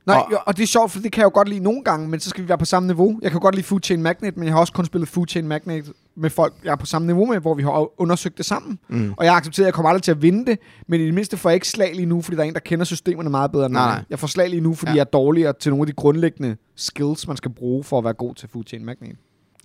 Nej, 0.06 0.16
Og- 0.18 0.42
og, 0.46 0.58
det 0.58 0.64
er 0.64 0.68
sjovt, 0.68 0.92
for 0.92 1.00
det 1.00 1.12
kan 1.12 1.20
jeg 1.22 1.26
jo 1.26 1.32
godt 1.34 1.50
lide 1.50 1.60
nogle 1.60 1.84
gange, 1.84 2.08
men 2.08 2.20
så 2.20 2.30
skal 2.30 2.44
vi 2.44 2.50
være 2.50 2.58
på 2.58 2.66
samme 2.66 2.88
niveau. 2.88 3.20
Jeg 3.22 3.32
kan 3.32 3.40
godt 3.40 3.56
lide 3.56 3.66
Food 3.68 3.80
Chain 3.84 4.02
Magnet, 4.04 4.38
men 4.38 4.46
jeg 4.46 4.54
har 4.54 4.60
også 4.60 4.74
kun 4.74 4.86
spillet 4.86 5.10
Food 5.10 5.28
Chain 5.28 5.48
Magnet 5.48 5.92
med 6.16 6.30
folk, 6.30 6.54
jeg 6.64 6.72
er 6.72 6.76
på 6.76 6.86
samme 6.86 7.06
niveau 7.06 7.26
med, 7.26 7.40
hvor 7.40 7.54
vi 7.54 7.64
har 7.64 8.02
undersøgt 8.02 8.38
det 8.38 8.46
sammen. 8.46 8.80
Mm. 8.90 9.14
Og 9.18 9.24
jeg 9.26 9.32
har 9.34 9.38
accepteret, 9.38 9.66
at 9.66 9.68
jeg 9.68 9.74
kommer 9.74 9.90
aldrig 9.90 10.04
til 10.04 10.12
at 10.12 10.22
vinde 10.22 10.46
det, 10.46 10.60
men 10.88 11.02
i 11.02 11.06
det 11.06 11.14
mindste 11.14 11.38
får 11.38 11.50
jeg 11.50 11.56
ikke 11.56 11.68
slag 11.68 11.96
lige 11.96 12.06
nu, 12.06 12.22
fordi 12.22 12.38
der 12.38 12.44
er 12.44 12.48
en, 12.48 12.54
der 12.54 12.60
kender 12.60 12.86
systemerne 12.86 13.30
meget 13.30 13.52
bedre 13.52 13.66
end 13.66 13.74
Nej, 13.74 13.86
mig. 13.88 13.96
nej. 13.96 14.04
Jeg 14.10 14.20
får 14.20 14.28
slag 14.28 14.50
lige 14.50 14.62
nu, 14.62 14.74
fordi 14.74 14.90
Ja. 14.92 14.96
jeg 14.96 15.00
er 15.02 15.06
dårligere 15.06 15.54
til 15.60 15.70
nogle 15.72 15.82
af 15.84 15.88
de 15.88 15.94
grundlæggende 15.94 16.56
skills, 16.76 17.28
man 17.28 17.38
skal 17.38 17.52
bruge 17.52 17.84
for 17.84 17.98
at 17.98 18.04
være 18.04 18.14
god 18.14 18.36
til 18.36 18.50
Food 18.50 18.64
Chain 18.68 18.86
Magnet. 18.86 19.10
Giver 19.10 19.16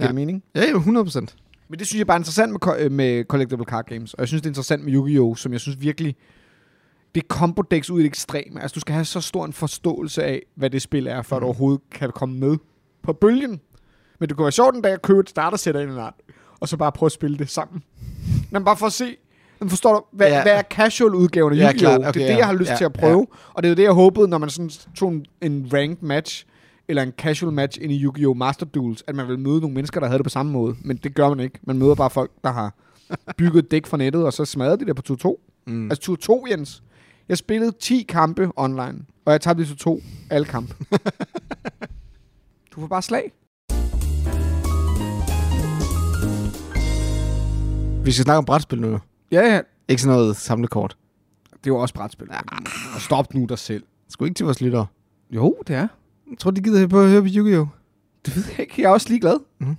Ja. 0.01 0.07
det 0.07 0.15
mening? 0.15 0.43
Ja, 0.55 0.71
jo, 0.71 0.79
100%. 0.79 1.35
Men 1.71 1.79
det 1.79 1.87
synes 1.87 1.99
jeg 1.99 2.07
bare 2.07 2.17
er 2.17 2.21
interessant 2.21 2.53
med, 2.53 2.75
øh, 2.85 2.93
med 2.93 3.25
Collectible 3.25 3.65
Card 3.65 3.85
Games. 3.87 4.15
Og 4.15 4.21
jeg 4.21 4.29
synes, 4.29 4.43
det 4.43 4.47
er 4.47 4.51
interessant 4.51 4.85
med 4.85 4.93
Yu-Gi-Oh!, 4.93 5.37
som 5.37 5.53
jeg 5.53 5.61
synes 5.61 5.81
virkelig... 5.81 6.17
Det 7.15 7.23
er 7.23 7.27
combo 7.29 7.63
decks 7.63 7.91
ud 7.91 7.99
i 8.01 8.03
det 8.03 8.09
ekstreme. 8.09 8.63
Altså, 8.63 8.75
du 8.75 8.81
skal 8.81 8.93
have 8.95 9.05
så 9.05 9.21
stor 9.21 9.45
en 9.45 9.53
forståelse 9.53 10.25
af, 10.25 10.43
hvad 10.55 10.71
det 10.71 10.83
spil 10.83 11.07
er, 11.07 11.23
før 11.23 11.37
mm. 11.37 11.41
du 11.41 11.45
overhovedet 11.47 11.81
kan 11.91 12.11
komme 12.15 12.39
med 12.39 12.57
på 13.03 13.13
bølgen. 13.13 13.61
Men 14.21 14.29
det 14.29 14.37
kunne 14.37 14.45
være 14.45 14.53
sjovt 14.53 14.75
en 14.77 14.83
dag 14.83 14.93
at 14.93 15.03
købe 15.03 15.21
et 15.21 15.29
startersæt 15.31 15.77
af 15.77 15.83
en 15.83 15.89
eller 15.89 16.03
anden, 16.03 16.21
og 16.61 16.69
så 16.69 16.77
bare 16.77 16.93
prøve 16.93 17.09
at 17.09 17.13
spille 17.13 17.39
det 17.39 17.51
sammen. 17.51 17.83
Men 18.51 18.65
bare 18.65 18.77
for 18.77 18.87
at 18.87 18.93
se, 18.93 19.17
men 19.61 19.69
forstår 19.69 19.95
du, 19.95 20.17
hvad, 20.17 20.29
ja. 20.29 20.37
Ja. 20.37 20.43
hvad 20.43 20.53
er 20.53 20.63
casual-udgaven 20.63 21.53
af 21.53 21.57
Ja, 21.57 21.73
Yu-Gi-Oh? 21.73 21.79
klart. 21.79 22.01
det 22.01 22.09
Okay, 22.09 22.21
er 22.21 22.25
det, 22.27 22.33
ja. 22.33 22.37
jeg 22.39 22.47
har 22.47 22.53
lyst 22.55 22.71
Ja, 22.71 22.77
til 22.77 22.85
at 22.85 22.93
prøve. 22.93 23.27
Og 23.55 23.63
det 23.63 23.71
er 23.71 23.75
det, 23.75 23.83
jeg 23.83 23.93
håbede, 23.93 24.29
når 24.29 24.39
man 24.39 24.51
sådan 24.51 24.71
tog 24.97 25.13
en, 25.13 25.27
en 25.43 25.71
ranked 25.73 25.97
match, 26.03 26.45
eller 26.89 27.03
en 27.03 27.13
casual 27.19 27.53
match 27.53 27.79
ind 27.83 27.93
i 27.93 28.05
Yu-Gi-Oh! 28.05 28.37
Master 28.37 28.67
Duels, 28.67 29.05
at 29.07 29.15
man 29.15 29.29
vil 29.29 29.39
møde 29.39 29.61
nogle 29.61 29.75
mennesker, 29.75 30.01
der 30.01 30.07
havde 30.07 30.19
det 30.19 30.25
på 30.25 30.31
samme 30.31 30.53
måde. 30.53 30.77
Men 30.85 30.97
det 30.97 31.15
gør 31.15 31.29
man 31.29 31.41
ikke. 31.41 31.59
Man 31.63 31.79
møder 31.79 31.95
bare 31.95 32.11
folk, 32.11 32.31
der 32.45 32.53
har 32.53 32.75
bygget 33.39 33.65
et 33.65 33.71
dæk 33.71 33.87
fra 33.87 33.97
nettet, 33.97 34.25
og 34.25 34.33
så 34.33 34.45
smadrer 34.45 34.77
de 34.77 34.85
det 34.87 34.97
på 34.97 35.03
tur 35.03 35.17
2. 35.17 35.41
Mm. 35.67 35.91
Altså 35.91 36.03
tur 36.03 36.17
2, 36.17 36.47
Jens. 36.51 36.83
Jeg 37.29 37.39
spillede 37.39 37.73
10 37.81 38.03
kampe 38.09 38.51
online, 38.57 38.99
og 39.25 39.33
jeg 39.33 39.41
tabte 39.41 39.63
i 39.63 39.67
tur 39.67 39.75
2 39.77 40.01
alle 40.31 40.45
kampe. 40.47 40.75
du 42.75 42.81
får 42.81 42.87
bare 42.87 43.03
slag. 43.03 43.33
Vi 48.05 48.13
skal 48.13 48.25
snakke 48.25 48.39
om 48.39 48.45
brætspil 48.45 48.81
nu. 48.81 48.99
Ja, 49.33 49.55
ja. 49.55 49.61
Ikke 49.89 50.03
sådan 50.03 50.17
noget 50.19 50.37
samlekort. 50.37 50.97
Det 51.65 51.67
jo 51.67 51.77
også 51.77 51.95
brætspil. 51.95 52.29
Og 52.95 53.01
stop 53.01 53.35
nu 53.35 53.45
dig 53.45 53.59
selv. 53.59 53.83
Skal 54.09 54.27
ikke 54.27 54.35
til 54.37 54.45
vores 54.45 54.61
lyttere. 54.61 54.87
Jo, 55.31 55.57
det 55.67 55.77
er. 55.77 55.89
Jeg 56.31 56.39
tror, 56.39 56.51
de 56.51 56.61
gider 56.61 56.87
på 56.87 57.01
at 57.01 57.09
høre 57.09 57.23
på 57.23 57.29
Yu-Gi-Oh! 57.29 57.67
Det 58.27 58.37
ved 58.37 58.45
jeg 58.51 58.61
ikke. 58.61 58.75
Jeg 58.79 58.89
er 58.89 58.93
også 58.93 59.09
ligeglad. 59.09 59.39
Mhm. 59.59 59.77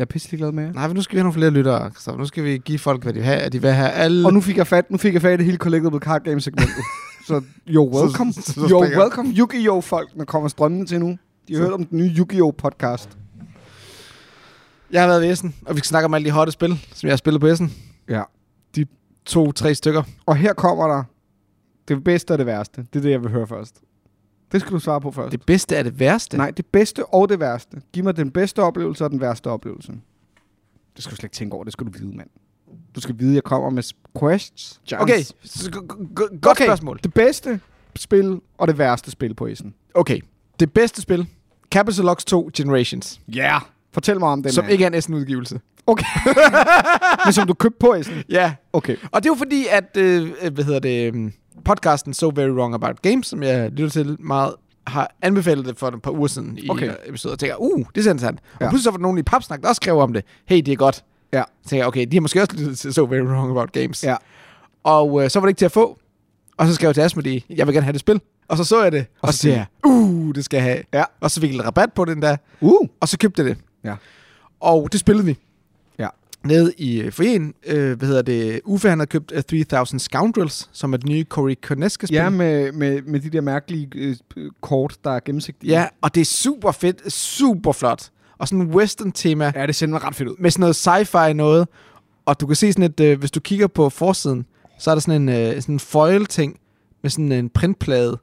Jeg 0.00 0.04
er 0.06 0.08
pisselig 0.08 0.38
glad 0.38 0.52
med 0.52 0.64
jer. 0.64 0.72
Nej, 0.72 0.86
men 0.86 0.96
nu 0.96 1.02
skal 1.02 1.14
vi 1.14 1.18
have 1.18 1.24
nogle 1.24 1.34
flere 1.34 1.50
lyttere. 1.50 1.90
Så 1.98 2.16
nu 2.16 2.24
skal 2.26 2.44
vi 2.44 2.58
give 2.58 2.78
folk, 2.78 3.02
hvad 3.02 3.12
de 3.12 3.18
vil 3.18 3.24
have. 3.26 3.38
At 3.38 3.52
de 3.52 3.62
vil 3.62 3.70
have 3.70 3.90
alle... 3.90 4.26
Og 4.26 4.32
nu 4.32 4.40
fik 4.40 4.56
jeg 4.56 4.66
fat, 4.66 4.90
nu 4.90 4.98
fik 4.98 5.14
jeg 5.14 5.22
fat 5.22 5.34
i 5.34 5.36
det 5.36 5.44
hele 5.44 5.56
Collectible 5.58 5.98
Card 5.98 6.22
Game 6.24 6.40
segmentet. 6.40 6.74
så 7.26 7.42
you're 7.68 7.78
welcome. 8.02 8.32
Så- 8.32 8.42
så- 8.42 8.52
så 8.52 8.60
you're 8.60 8.98
welcome. 9.02 9.28
Yu-Gi-Oh! 9.38 9.82
folk, 9.82 10.14
der 10.18 10.24
kommer 10.24 10.48
strømmende 10.48 10.86
til 10.86 11.00
nu. 11.00 11.18
De 11.48 11.54
har 11.54 11.62
hørt 11.62 11.72
om 11.72 11.84
den 11.86 11.98
nye 11.98 12.12
Yu-Gi-Oh! 12.18 12.52
podcast. 12.58 13.18
Jeg 14.92 15.00
har 15.02 15.08
været 15.08 15.22
ved 15.22 15.30
Essen, 15.30 15.54
og 15.66 15.74
vi 15.74 15.78
skal 15.78 15.86
snakke 15.88 16.04
om 16.04 16.14
alle 16.14 16.24
de 16.26 16.30
hotte 16.30 16.52
spil, 16.52 16.78
som 16.94 17.06
jeg 17.06 17.12
har 17.12 17.16
spillet 17.16 17.40
på 17.40 17.46
Essen. 17.46 17.72
Ja. 18.08 18.22
To-tre 19.26 19.74
stykker. 19.74 20.02
Og 20.26 20.36
her 20.36 20.52
kommer 20.52 20.86
der 20.88 21.02
det 21.88 22.04
bedste 22.04 22.32
og 22.32 22.38
det 22.38 22.46
værste. 22.46 22.86
Det 22.92 22.98
er 22.98 23.02
det, 23.02 23.10
jeg 23.10 23.22
vil 23.22 23.30
høre 23.30 23.46
først. 23.46 23.80
Det 24.52 24.60
skal 24.60 24.72
du 24.72 24.78
svare 24.78 25.00
på 25.00 25.10
først. 25.10 25.32
Det 25.32 25.42
bedste 25.46 25.76
er 25.76 25.82
det 25.82 26.00
værste. 26.00 26.36
Nej, 26.36 26.50
det 26.50 26.66
bedste 26.66 27.06
og 27.06 27.28
det 27.28 27.40
værste. 27.40 27.76
Giv 27.92 28.04
mig 28.04 28.16
den 28.16 28.30
bedste 28.30 28.62
oplevelse 28.62 29.04
og 29.04 29.10
den 29.10 29.20
værste 29.20 29.46
oplevelse. 29.50 29.92
Det 30.96 31.04
skal 31.04 31.10
du 31.10 31.16
slet 31.16 31.24
ikke 31.24 31.34
tænke 31.34 31.54
over. 31.54 31.64
Det 31.64 31.72
skal 31.72 31.86
du 31.86 31.92
vide, 31.92 32.16
mand. 32.16 32.28
Du 32.94 33.00
skal 33.00 33.14
vide, 33.18 33.30
at 33.30 33.34
jeg 33.34 33.42
kommer 33.44 33.70
med 33.70 33.82
questions. 34.20 34.80
Okay, 34.98 35.22
godt 36.18 36.46
Okay. 36.46 36.64
spørgsmål. 36.64 37.00
Det 37.02 37.14
bedste 37.14 37.60
spil 37.96 38.40
og 38.58 38.68
det 38.68 38.78
værste 38.78 39.10
spil 39.10 39.34
på 39.34 39.46
isen. 39.46 39.74
Okay, 39.94 40.20
det 40.60 40.72
bedste 40.72 41.02
spil. 41.02 41.26
Capital 41.70 42.04
Locks 42.04 42.24
2 42.24 42.50
Generations. 42.56 43.20
Ja. 43.28 43.40
Yeah. 43.40 43.60
Fortæl 43.92 44.18
mig 44.18 44.28
om 44.28 44.42
den. 44.42 44.52
som 44.52 44.64
her. 44.64 44.70
ikke 44.72 44.84
er 44.84 44.88
en 44.88 44.94
Essen-udgivelse. 44.94 45.60
Okay. 45.86 46.04
Men 47.26 47.32
som 47.32 47.46
du 47.46 47.54
købte 47.54 47.78
på 47.80 47.94
isen. 47.94 48.22
Ja. 48.28 48.54
Okay. 48.72 48.96
Og 49.10 49.22
det 49.22 49.28
er 49.28 49.32
jo 49.32 49.38
fordi, 49.38 49.66
at, 49.70 49.96
øh, 49.96 50.32
øh, 50.42 50.52
hvad 50.54 50.64
hedder 50.64 50.80
det, 50.80 51.14
øh, 51.14 51.30
podcasten 51.64 52.14
So 52.14 52.32
Very 52.34 52.48
Wrong 52.50 52.74
About 52.74 53.02
Games, 53.02 53.26
som 53.26 53.42
jeg 53.42 53.70
lytter 53.70 53.88
til 53.90 54.16
meget, 54.20 54.54
har 54.86 55.14
anbefalet 55.22 55.66
det 55.66 55.78
for 55.78 55.88
et 55.88 56.02
par 56.02 56.10
uger 56.10 56.26
siden 56.28 56.58
i 56.58 56.70
Okay. 56.70 56.92
episoder, 57.06 57.32
og 57.32 57.38
tænker, 57.38 57.56
uh, 57.56 57.78
det 57.94 58.06
er 58.06 58.10
interessant. 58.10 58.40
Ja. 58.60 58.64
Og 58.64 58.70
pludselig 58.70 58.84
så 58.84 58.90
var 58.90 58.96
der 58.96 59.02
nogen 59.02 59.18
i 59.18 59.22
Papsnak, 59.22 59.60
der 59.62 59.68
også 59.68 59.80
skrev 59.82 59.98
om 59.98 60.12
det. 60.12 60.24
Hey, 60.46 60.56
det 60.56 60.72
er 60.72 60.76
godt. 60.76 61.04
Ja. 61.32 61.42
Så 61.62 61.68
tænker 61.68 61.82
jeg, 61.82 61.86
okay, 61.88 62.06
de 62.10 62.16
har 62.16 62.20
måske 62.20 62.40
også 62.42 62.56
lyttet 62.56 62.78
til 62.78 62.94
So 62.94 63.04
Very 63.04 63.20
Wrong 63.20 63.50
About 63.50 63.72
Games. 63.72 64.04
Ja. 64.04 64.16
Og 64.84 65.24
øh, 65.24 65.30
så 65.30 65.40
var 65.40 65.46
det 65.46 65.50
ikke 65.50 65.58
til 65.58 65.64
at 65.64 65.72
få. 65.72 65.98
Og 66.56 66.66
så 66.66 66.74
skrev 66.74 66.88
jeg 66.88 66.94
til 66.94 67.00
Asmodee, 67.02 67.40
jeg 67.50 67.66
vil 67.66 67.74
gerne 67.74 67.84
have 67.84 67.92
det 67.92 68.00
spil. 68.00 68.20
Og 68.48 68.56
så 68.56 68.64
så 68.64 68.82
jeg 68.82 68.92
det, 68.92 69.06
og, 69.22 69.28
Og 69.28 69.32
så 69.32 69.36
så 69.38 69.42
siger 69.42 69.54
jeg, 69.54 69.66
uh, 69.86 70.34
det 70.34 70.44
skal 70.44 70.56
jeg 70.56 70.64
have. 70.64 70.82
Ja. 70.94 71.04
Og 71.20 71.30
så 71.30 71.40
fik 71.40 71.50
jeg 71.50 71.56
lidt 71.56 71.66
rabat 71.66 71.92
på 71.92 72.04
den 72.04 72.22
der, 72.22 72.36
Uh. 72.60 72.88
og 73.00 73.08
så 73.08 73.18
købte 73.18 73.42
jeg 73.42 73.50
det. 73.50 73.58
Ja. 73.84 73.94
Og 74.60 74.88
det 74.92 75.00
spillede 75.00 75.26
vi. 75.26 75.38
Ja. 76.44 76.48
Nede 76.48 76.72
i 76.78 77.00
øh, 77.00 77.12
foyen, 77.12 77.54
øh, 77.66 77.98
hvad 77.98 78.08
hedder 78.08 78.22
det, 78.22 78.60
Uffe 78.64 78.88
han 78.88 78.98
havde 78.98 79.08
købt 79.08 79.32
uh, 79.32 79.62
3000 79.64 80.00
Scoundrels, 80.00 80.68
som 80.72 80.92
er 80.92 80.96
det 80.96 81.08
nye 81.08 81.24
Cory 81.28 81.54
Koneske-spil. 81.62 82.14
Ja, 82.16 82.28
med, 82.30 82.72
med, 82.72 83.02
med 83.02 83.20
de 83.20 83.30
der 83.30 83.40
mærkelige 83.40 83.88
øh, 83.94 84.16
kort, 84.60 84.96
der 85.04 85.10
er 85.10 85.20
gennemsigtige. 85.24 85.72
ja, 85.72 85.86
og 86.00 86.14
det 86.14 86.20
er 86.20 86.24
super 86.24 86.72
fedt, 86.72 87.12
super 87.12 87.72
flot. 87.72 88.10
Og 88.38 88.48
sådan 88.48 88.60
en 88.66 88.74
western-tema, 88.74 89.52
Ja, 89.54 89.66
det 89.66 89.74
ser 89.76 89.86
mig 89.86 90.04
ret 90.04 90.14
fedt 90.14 90.28
ud. 90.28 90.36
med 90.38 90.50
sådan 90.50 90.60
noget 90.60 90.86
sci-fi 90.88 91.32
noget. 91.32 91.68
Og 92.26 92.40
du 92.40 92.46
kan 92.46 92.56
se 92.56 92.72
sådan 92.72 92.84
et, 92.84 93.00
øh, 93.00 93.18
hvis 93.18 93.30
du 93.30 93.40
kigger 93.40 93.66
på 93.66 93.88
forsiden, 93.88 94.46
så 94.78 94.90
er 94.90 94.94
der 94.94 95.00
sådan 95.00 95.22
en, 95.22 95.28
øh, 95.28 95.62
sådan 95.62 95.74
en 95.74 95.80
foil-ting 95.80 96.58
med 97.02 97.10
sådan 97.10 97.32
en 97.32 97.48
printplade, 97.48 98.18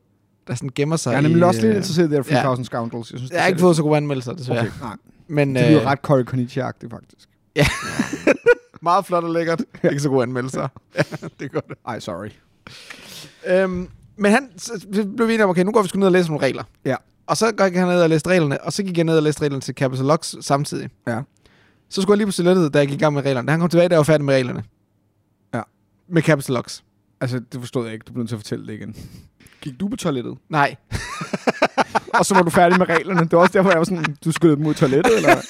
der 0.47 0.55
sådan 0.55 0.69
gemmer 0.75 0.95
sig 0.95 1.11
Jeg 1.11 1.17
er 1.17 1.21
nemlig 1.21 1.39
i, 1.39 1.43
også 1.43 1.61
lidt 1.61 1.69
øh, 1.71 1.75
interesseret 1.75 2.11
i 2.11 2.15
det 2.15 2.31
ja. 2.31 2.35
3000 2.35 2.65
Scoundrels. 2.65 3.11
Jeg, 3.11 3.19
synes, 3.19 3.31
Jeg 3.31 3.41
har 3.41 3.47
ikke 3.47 3.59
fået 3.59 3.75
så 3.75 3.83
gode 3.83 3.97
anmeldelser, 3.97 4.33
desværre. 4.33 4.59
Okay. 4.59 4.71
nej. 4.81 4.95
Men 5.27 5.55
Det 5.55 5.69
lyder 5.69 5.81
øh, 5.81 5.87
ret 5.87 5.99
Corey 5.99 6.23
Konichi-agtigt, 6.23 6.89
faktisk. 6.89 7.29
meget 8.81 9.05
flot 9.05 9.23
og 9.23 9.29
lækkert. 9.29 9.61
ikke 9.83 9.99
så 9.99 10.09
gode 10.09 10.23
anmeldelser. 10.23 10.67
ja, 10.95 11.01
det 11.39 11.51
gør 11.51 11.59
det. 11.59 11.77
Ej, 11.87 11.99
sorry. 11.99 12.29
Øhm, 13.47 13.89
men 14.17 14.31
han 14.31 14.49
så 14.57 14.87
blev 14.91 15.27
vi 15.27 15.33
enige 15.33 15.43
om, 15.43 15.49
okay, 15.49 15.63
nu 15.63 15.71
går 15.71 15.81
vi 15.81 15.87
sgu 15.87 15.99
ned 15.99 16.07
og 16.07 16.11
læser 16.11 16.29
nogle 16.29 16.45
regler. 16.45 16.63
Ja. 16.85 16.95
Og 17.27 17.37
så 17.37 17.51
gik 17.51 17.75
han 17.75 17.87
ned 17.87 18.01
og 18.01 18.09
læste 18.09 18.29
reglerne, 18.29 18.61
og 18.61 18.73
så 18.73 18.83
gik 18.83 18.97
jeg 18.97 19.05
ned 19.05 19.17
og 19.17 19.23
læste 19.23 19.41
reglerne 19.41 19.61
til 19.61 19.75
Capital 19.75 20.05
Locks 20.05 20.35
samtidig. 20.41 20.89
Ja. 21.07 21.21
Så 21.89 22.01
skulle 22.01 22.13
jeg 22.13 22.17
lige 22.17 22.27
på 22.27 22.31
toilettet, 22.31 22.73
da 22.73 22.79
jeg 22.79 22.87
gik 22.87 22.95
i 22.95 23.03
gang 23.03 23.13
med 23.13 23.21
reglerne. 23.25 23.47
Da 23.47 23.51
han 23.51 23.59
kom 23.59 23.69
tilbage, 23.69 23.89
jeg 23.89 23.97
var 23.97 24.03
færdig 24.03 24.25
med 24.25 24.33
reglerne. 24.33 24.63
Ja. 25.53 25.61
Med 26.09 26.21
Capital 26.21 26.53
Locks. 26.53 26.83
Altså, 27.21 27.39
det 27.51 27.59
forstod 27.59 27.85
jeg 27.85 27.93
ikke. 27.93 28.03
Du 28.03 28.11
bliver 28.11 28.23
nødt 28.23 28.29
til 28.29 28.35
at 28.35 28.39
fortælle 28.39 28.67
det 28.67 28.73
igen. 28.73 28.95
Gik 29.61 29.79
du 29.79 29.87
på 29.87 29.95
toilettet? 29.95 30.37
Nej. 30.49 30.75
og 32.19 32.25
så 32.25 32.33
var 32.33 32.41
du 32.41 32.49
færdig 32.49 32.77
med 32.77 32.89
reglerne. 32.89 33.19
Det 33.19 33.31
var 33.31 33.39
også 33.39 33.53
derfor, 33.53 33.69
jeg 33.69 33.77
var 33.77 33.83
sådan, 33.83 34.15
du 34.25 34.31
skulle 34.31 34.55
mod 34.55 34.73
toilettet, 34.73 35.17
eller? 35.17 35.41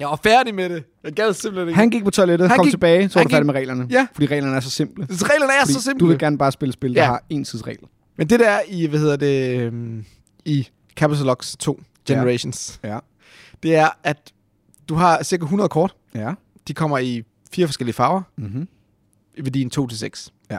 Jeg 0.00 0.08
var 0.08 0.20
færdig 0.22 0.54
med 0.54 0.68
det. 0.70 0.84
Jeg 1.04 1.12
gad 1.12 1.32
simpelthen 1.32 1.68
ikke. 1.68 1.76
Han 1.78 1.90
gik 1.90 2.04
på 2.04 2.10
toilettet, 2.10 2.48
Han 2.48 2.56
kom 2.58 2.66
gik- 2.66 2.72
tilbage, 2.72 3.08
så 3.08 3.18
var 3.18 3.24
du 3.24 3.30
færdig 3.30 3.46
med 3.46 3.54
reglerne. 3.54 3.86
Ja. 3.90 4.06
Fordi 4.14 4.26
reglerne 4.26 4.56
er 4.56 4.60
så 4.60 4.70
simple. 4.70 5.06
Reglerne 5.10 5.52
er 5.52 5.60
Fordi 5.60 5.72
så 5.72 5.82
simple. 5.82 6.00
Du 6.00 6.06
vil 6.06 6.18
gerne 6.18 6.38
bare 6.38 6.52
spille 6.52 6.72
spil, 6.72 6.94
der 6.94 7.00
Ja. 7.02 7.06
har 7.06 7.24
en 7.30 7.44
tids 7.44 7.66
regel. 7.66 7.82
Men 8.16 8.30
det 8.30 8.40
der 8.40 8.48
er 8.50 8.60
i, 8.68 8.86
hvad 8.86 8.98
hedder 9.00 9.16
det, 9.16 9.58
øhm, 9.60 10.04
i 10.44 10.68
Capital 10.96 11.26
Locks 11.26 11.56
2 11.58 11.80
Generations, 12.06 12.80
Ja. 12.84 12.98
det 13.62 13.76
er, 13.76 13.88
at 14.04 14.32
du 14.88 14.94
har 14.94 15.22
cirka 15.22 15.42
100 15.44 15.68
kort. 15.68 15.94
Ja. 16.14 16.32
De 16.68 16.74
kommer 16.74 16.98
i 16.98 17.22
fire 17.52 17.66
forskellige 17.66 17.94
farver. 17.94 18.22
Mm-hmm. 18.36 18.68
i 19.34 19.44
værdien 19.44 19.70
2 19.70 19.86
til 19.86 19.98
6. 19.98 20.32
Ja. 20.50 20.58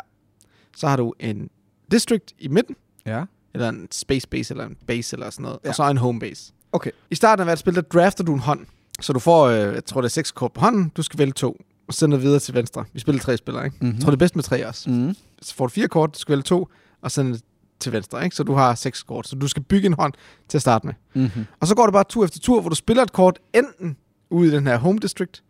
Så 0.77 0.87
har 0.87 0.97
du 0.97 1.13
en 1.19 1.49
district 1.91 2.33
i 2.39 2.47
midten, 2.47 2.75
Ja. 3.05 3.23
eller 3.53 3.69
en 3.69 3.87
space 3.91 4.27
base, 4.27 4.53
eller 4.53 4.65
en 4.65 4.77
base, 4.87 5.15
eller 5.15 5.29
sådan 5.29 5.43
noget, 5.43 5.55
ja. 5.63 5.67
Ja. 5.67 5.69
og 5.69 5.75
så 5.75 5.89
en 5.89 5.97
home 5.97 6.19
base. 6.19 6.53
Okay. 6.71 6.91
I 7.09 7.15
starten 7.15 7.41
af 7.41 7.45
hvert 7.45 7.59
spil, 7.59 7.75
der 7.75 7.81
drafter 7.81 8.23
du 8.23 8.33
en 8.33 8.39
hånd. 8.39 8.65
Så 9.01 9.13
du 9.13 9.19
får, 9.19 9.45
øh, 9.47 9.73
jeg 9.73 9.85
tror 9.85 10.01
det 10.01 10.07
er 10.07 10.11
6 10.11 10.31
kort 10.31 10.51
på 10.53 10.61
hånden, 10.61 10.91
du 10.97 11.01
skal 11.01 11.17
vælge 11.17 11.33
to, 11.33 11.57
og 11.87 11.93
sende 11.93 12.19
videre 12.21 12.39
til 12.39 12.53
venstre. 12.53 12.85
Vi 12.93 12.99
spiller 12.99 13.21
tre 13.21 13.37
spillere, 13.37 13.65
ikke? 13.65 13.77
Mm-hmm. 13.81 13.95
Jeg 13.95 14.01
tror 14.03 14.09
det 14.11 14.15
er 14.15 14.19
bedst 14.19 14.35
med 14.35 14.43
tre 14.43 14.67
også. 14.67 14.89
Mm. 14.89 15.15
Så 15.41 15.55
får 15.55 15.65
du 15.67 15.71
fire 15.71 15.87
kort, 15.87 16.13
du 16.13 16.19
skal 16.19 16.31
vælge 16.33 16.43
to, 16.43 16.67
og 17.01 17.11
sende 17.11 17.33
det 17.33 17.41
til 17.79 17.91
venstre, 17.91 18.23
ikke? 18.23 18.35
Så 18.35 18.43
du 18.43 18.53
har 18.53 18.75
seks 18.75 19.03
kort, 19.03 19.27
så 19.27 19.35
du 19.35 19.47
skal 19.47 19.63
bygge 19.63 19.85
en 19.85 19.93
hånd 19.93 20.13
til 20.49 20.57
at 20.57 20.61
starte 20.61 20.87
med. 20.87 20.93
Mm-hmm. 21.13 21.45
Og 21.59 21.67
så 21.67 21.75
går 21.75 21.85
det 21.85 21.93
bare 21.93 22.03
tur 22.09 22.23
efter 22.25 22.39
tur, 22.39 22.61
hvor 22.61 22.69
du 22.69 22.75
spiller 22.75 23.03
et 23.03 23.13
kort 23.13 23.39
enten 23.53 23.97
ude 24.29 24.47
i 24.47 24.51
den 24.51 24.67
her 24.67 24.77
home 24.77 24.99
district, 24.99 25.43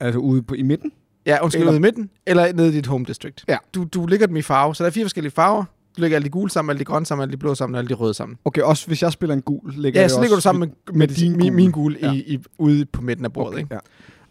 Altså 0.00 0.18
ude 0.18 0.42
på, 0.42 0.54
i 0.54 0.62
midten? 0.62 0.92
Ja, 1.26 1.38
undskyld, 1.42 1.60
Eller- 1.62 1.72
ude 1.72 1.76
i 1.78 1.80
midten, 1.80 2.10
eller 2.26 2.52
nede 2.52 2.68
i 2.68 2.72
dit 2.72 2.86
home 2.86 3.04
district. 3.04 3.44
Ja. 3.48 3.56
Du, 3.74 3.84
du 3.84 4.06
lægger 4.06 4.26
dem 4.26 4.36
i 4.36 4.42
farve, 4.42 4.74
så 4.74 4.84
der 4.84 4.88
er 4.90 4.92
fire 4.92 5.04
forskellige 5.04 5.30
farver. 5.32 5.64
Du 5.96 6.00
lægger 6.00 6.16
alle 6.16 6.24
de 6.24 6.30
gule 6.30 6.50
sammen, 6.50 6.70
alle 6.70 6.78
de 6.78 6.84
grønne 6.84 7.06
sammen, 7.06 7.22
alle 7.22 7.32
de 7.32 7.36
blå 7.36 7.54
sammen, 7.54 7.78
alle 7.78 7.88
de 7.88 7.94
røde 7.94 8.14
sammen. 8.14 8.38
Okay, 8.44 8.62
også 8.62 8.86
hvis 8.86 9.02
jeg 9.02 9.12
spiller 9.12 9.34
en 9.34 9.42
gul, 9.42 9.72
lægger 9.76 10.00
Ja, 10.00 10.08
så 10.08 10.20
ligger 10.20 10.36
du 10.36 10.40
sammen 10.42 10.60
med, 10.86 10.94
med, 10.94 11.08
din 11.08 11.36
min, 11.36 11.54
min 11.54 11.70
gule 11.70 11.98
Ja. 12.02 12.12
i, 12.12 12.16
i, 12.34 12.38
ude 12.58 12.86
på 12.86 13.02
midten 13.02 13.24
af 13.24 13.32
bordet. 13.32 13.52
okay, 13.52 13.62
Ikke? 13.62 13.74
ja. 13.74 13.80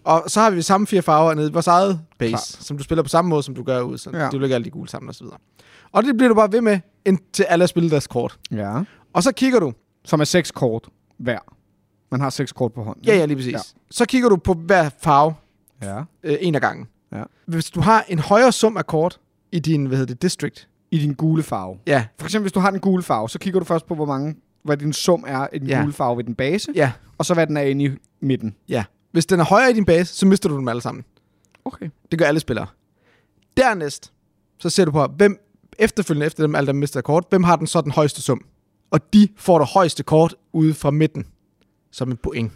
Og 0.03 0.23
så 0.27 0.39
har 0.41 0.49
vi 0.51 0.61
samme 0.61 0.87
fire 0.87 1.01
farver 1.01 1.33
nede 1.33 1.49
i 1.49 1.51
vores 1.53 1.67
eget 1.67 1.99
base, 2.19 2.29
Klart. 2.29 2.41
som 2.41 2.77
du 2.77 2.83
spiller 2.83 3.03
på 3.03 3.09
samme 3.09 3.29
måde, 3.29 3.43
som 3.43 3.55
du 3.55 3.63
gør 3.63 3.81
ude. 3.81 3.97
Så 3.97 4.09
Ja. 4.13 4.29
du 4.29 4.39
lægger 4.39 4.55
alle 4.55 4.65
de 4.65 4.69
gule 4.69 4.89
sammen 4.89 5.09
og 5.09 5.15
så 5.15 5.23
videre. 5.23 5.37
Og 5.91 6.03
det 6.03 6.17
bliver 6.17 6.27
du 6.29 6.35
bare 6.35 6.51
ved 6.51 6.61
med, 6.61 6.79
indtil 7.05 7.43
alle 7.43 7.61
har 7.63 7.67
spillet 7.67 7.91
deres 7.91 8.07
kort. 8.07 8.37
ja. 8.51 8.81
Og 9.13 9.23
så 9.23 9.31
kigger 9.31 9.59
du. 9.59 9.73
Som 10.05 10.19
er 10.19 10.23
seks 10.23 10.51
kort 10.51 10.87
hver. 11.19 11.39
Man 12.11 12.21
har 12.21 12.29
seks 12.29 12.51
kort 12.51 12.73
på 12.73 12.83
hånden. 12.83 13.05
Ja, 13.05 13.15
ja, 13.17 13.25
lige 13.25 13.35
præcis. 13.37 13.53
Ja. 13.53 13.59
Så 13.91 14.05
kigger 14.05 14.29
du 14.29 14.35
på 14.35 14.53
hver 14.53 14.89
farve 15.01 15.33
ja. 15.83 16.03
øh, 16.23 16.37
en 16.41 16.55
af 16.55 16.61
gangen. 16.61 16.87
Ja. 17.11 17.23
Hvis 17.45 17.69
du 17.69 17.81
har 17.81 18.05
en 18.07 18.19
højere 18.19 18.51
sum 18.51 18.77
af 18.77 18.87
kort 18.87 19.19
i 19.51 19.59
din, 19.59 19.85
hvad 19.85 19.97
hedder 19.97 20.13
det, 20.13 20.21
district. 20.21 20.67
I 20.91 20.97
din 20.97 21.13
gule 21.13 21.43
farve. 21.43 21.77
Ja, 21.87 22.05
For 22.19 22.25
eksempel, 22.27 22.43
hvis 22.43 22.51
du 22.51 22.59
har 22.59 22.71
den 22.71 22.79
gule 22.79 23.03
farve, 23.03 23.29
så 23.29 23.39
kigger 23.39 23.59
du 23.59 23.65
først 23.65 23.87
på, 23.87 23.95
hvor 23.95 24.05
mange, 24.05 24.35
hvad 24.63 24.77
din 24.77 24.93
sum 24.93 25.23
er 25.27 25.47
i 25.53 25.59
den 25.59 25.67
Ja. 25.67 25.81
gule 25.81 25.93
farve 25.93 26.17
ved 26.17 26.23
den 26.23 26.35
base, 26.35 26.71
ja, 26.75 26.91
og 27.17 27.25
så 27.25 27.33
hvad 27.33 27.47
den 27.47 27.57
er 27.57 27.61
inde 27.61 27.85
i 27.85 27.89
midten. 28.21 28.55
ja. 28.69 28.83
Hvis 29.11 29.25
den 29.25 29.39
er 29.39 29.43
højere 29.43 29.69
i 29.69 29.73
din 29.73 29.85
base, 29.85 30.15
så 30.15 30.25
mister 30.25 30.49
du 30.49 30.57
dem 30.57 30.67
alle 30.67 30.81
sammen. 30.81 31.03
Okay. 31.65 31.89
Det 32.11 32.19
gør 32.19 32.25
alle 32.25 32.39
spillere. 32.39 32.67
Dernæst, 33.57 34.13
så 34.59 34.69
ser 34.69 34.85
du 34.85 34.91
på, 34.91 35.07
hvem 35.17 35.37
efterfølgende 35.79 36.25
efter 36.25 36.43
dem, 36.43 36.55
alle 36.55 36.67
dem 36.67 36.75
mister 36.75 37.01
kort, 37.01 37.25
hvem 37.29 37.43
har 37.43 37.55
den 37.55 37.67
så 37.67 37.81
den 37.81 37.91
højeste 37.91 38.21
sum? 38.21 38.41
Og 38.91 39.13
de 39.13 39.27
får 39.37 39.59
det 39.59 39.67
højeste 39.67 40.03
kort 40.03 40.35
ude 40.53 40.73
fra 40.73 40.91
midten, 40.91 41.25
som 41.91 42.11
en 42.11 42.17
point. 42.17 42.51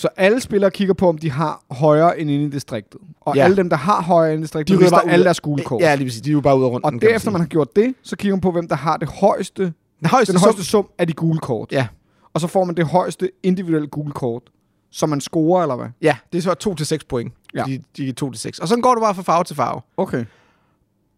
Så 0.00 0.08
alle 0.16 0.40
spillere 0.40 0.70
kigger 0.70 0.94
på, 0.94 1.08
om 1.08 1.18
de 1.18 1.30
har 1.30 1.64
højere 1.70 2.18
end 2.20 2.30
inde 2.30 2.44
i 2.44 2.48
distriktet. 2.50 3.00
Og 3.20 3.36
Ja. 3.36 3.44
alle 3.44 3.56
dem, 3.56 3.68
der 3.70 3.76
har 3.76 4.02
højere 4.02 4.32
end 4.34 4.40
i 4.40 4.42
distriktet, 4.42 4.68
De 4.68 4.76
ryger 4.78 4.84
mister 4.84 4.96
bare 4.96 5.06
ud 5.06 5.10
alle 5.10 5.24
deres 5.24 5.40
gule 5.40 5.64
kort. 5.64 5.82
Ja, 5.82 5.94
lige 5.94 6.06
præcis. 6.06 6.22
De 6.22 6.30
er 6.30 6.32
jo 6.32 6.40
bare 6.40 6.56
ude 6.58 6.66
af 6.66 6.70
runden. 6.70 6.94
og 6.94 7.02
derefter 7.02 7.30
man 7.30 7.40
har 7.40 7.48
gjort 7.48 7.76
det, 7.76 7.94
så 8.02 8.16
kigger 8.16 8.36
man 8.36 8.40
på, 8.40 8.50
hvem 8.52 8.68
der 8.68 8.76
har 8.76 8.96
det 8.96 9.08
højeste, 9.08 9.62
Den 10.00 10.08
højeste, 10.10 10.32
den 10.32 10.38
sum, 10.40 10.46
højeste 10.46 10.64
sum 10.64 10.88
af 10.98 11.06
de 11.06 11.12
gule 11.12 11.38
kort. 11.38 11.72
Ja. 11.72 11.86
Og 12.34 12.40
så 12.40 12.46
får 12.46 12.64
man 12.64 12.74
det 12.76 12.86
højeste 12.86 13.30
individuelle 13.42 13.88
gule 13.88 14.12
kort, 14.12 14.42
som 14.90 15.08
man 15.08 15.20
scorer, 15.20 15.62
eller 15.62 15.76
hvad? 15.76 15.88
Ja, 16.02 16.16
det 16.32 16.38
er 16.38 16.42
så 16.42 16.54
2 16.54 16.74
til 16.74 16.86
6 16.86 17.04
point. 17.04 17.32
Ja. 17.54 17.62
De, 17.66 17.82
de 17.96 18.08
er 18.08 18.12
2 18.12 18.30
til 18.30 18.40
6. 18.40 18.58
Og 18.58 18.68
sådan 18.68 18.82
går 18.82 18.94
du 18.94 19.00
bare 19.00 19.14
fra 19.14 19.22
farve 19.22 19.44
til 19.44 19.56
farve. 19.56 19.80
Okay. 19.96 20.24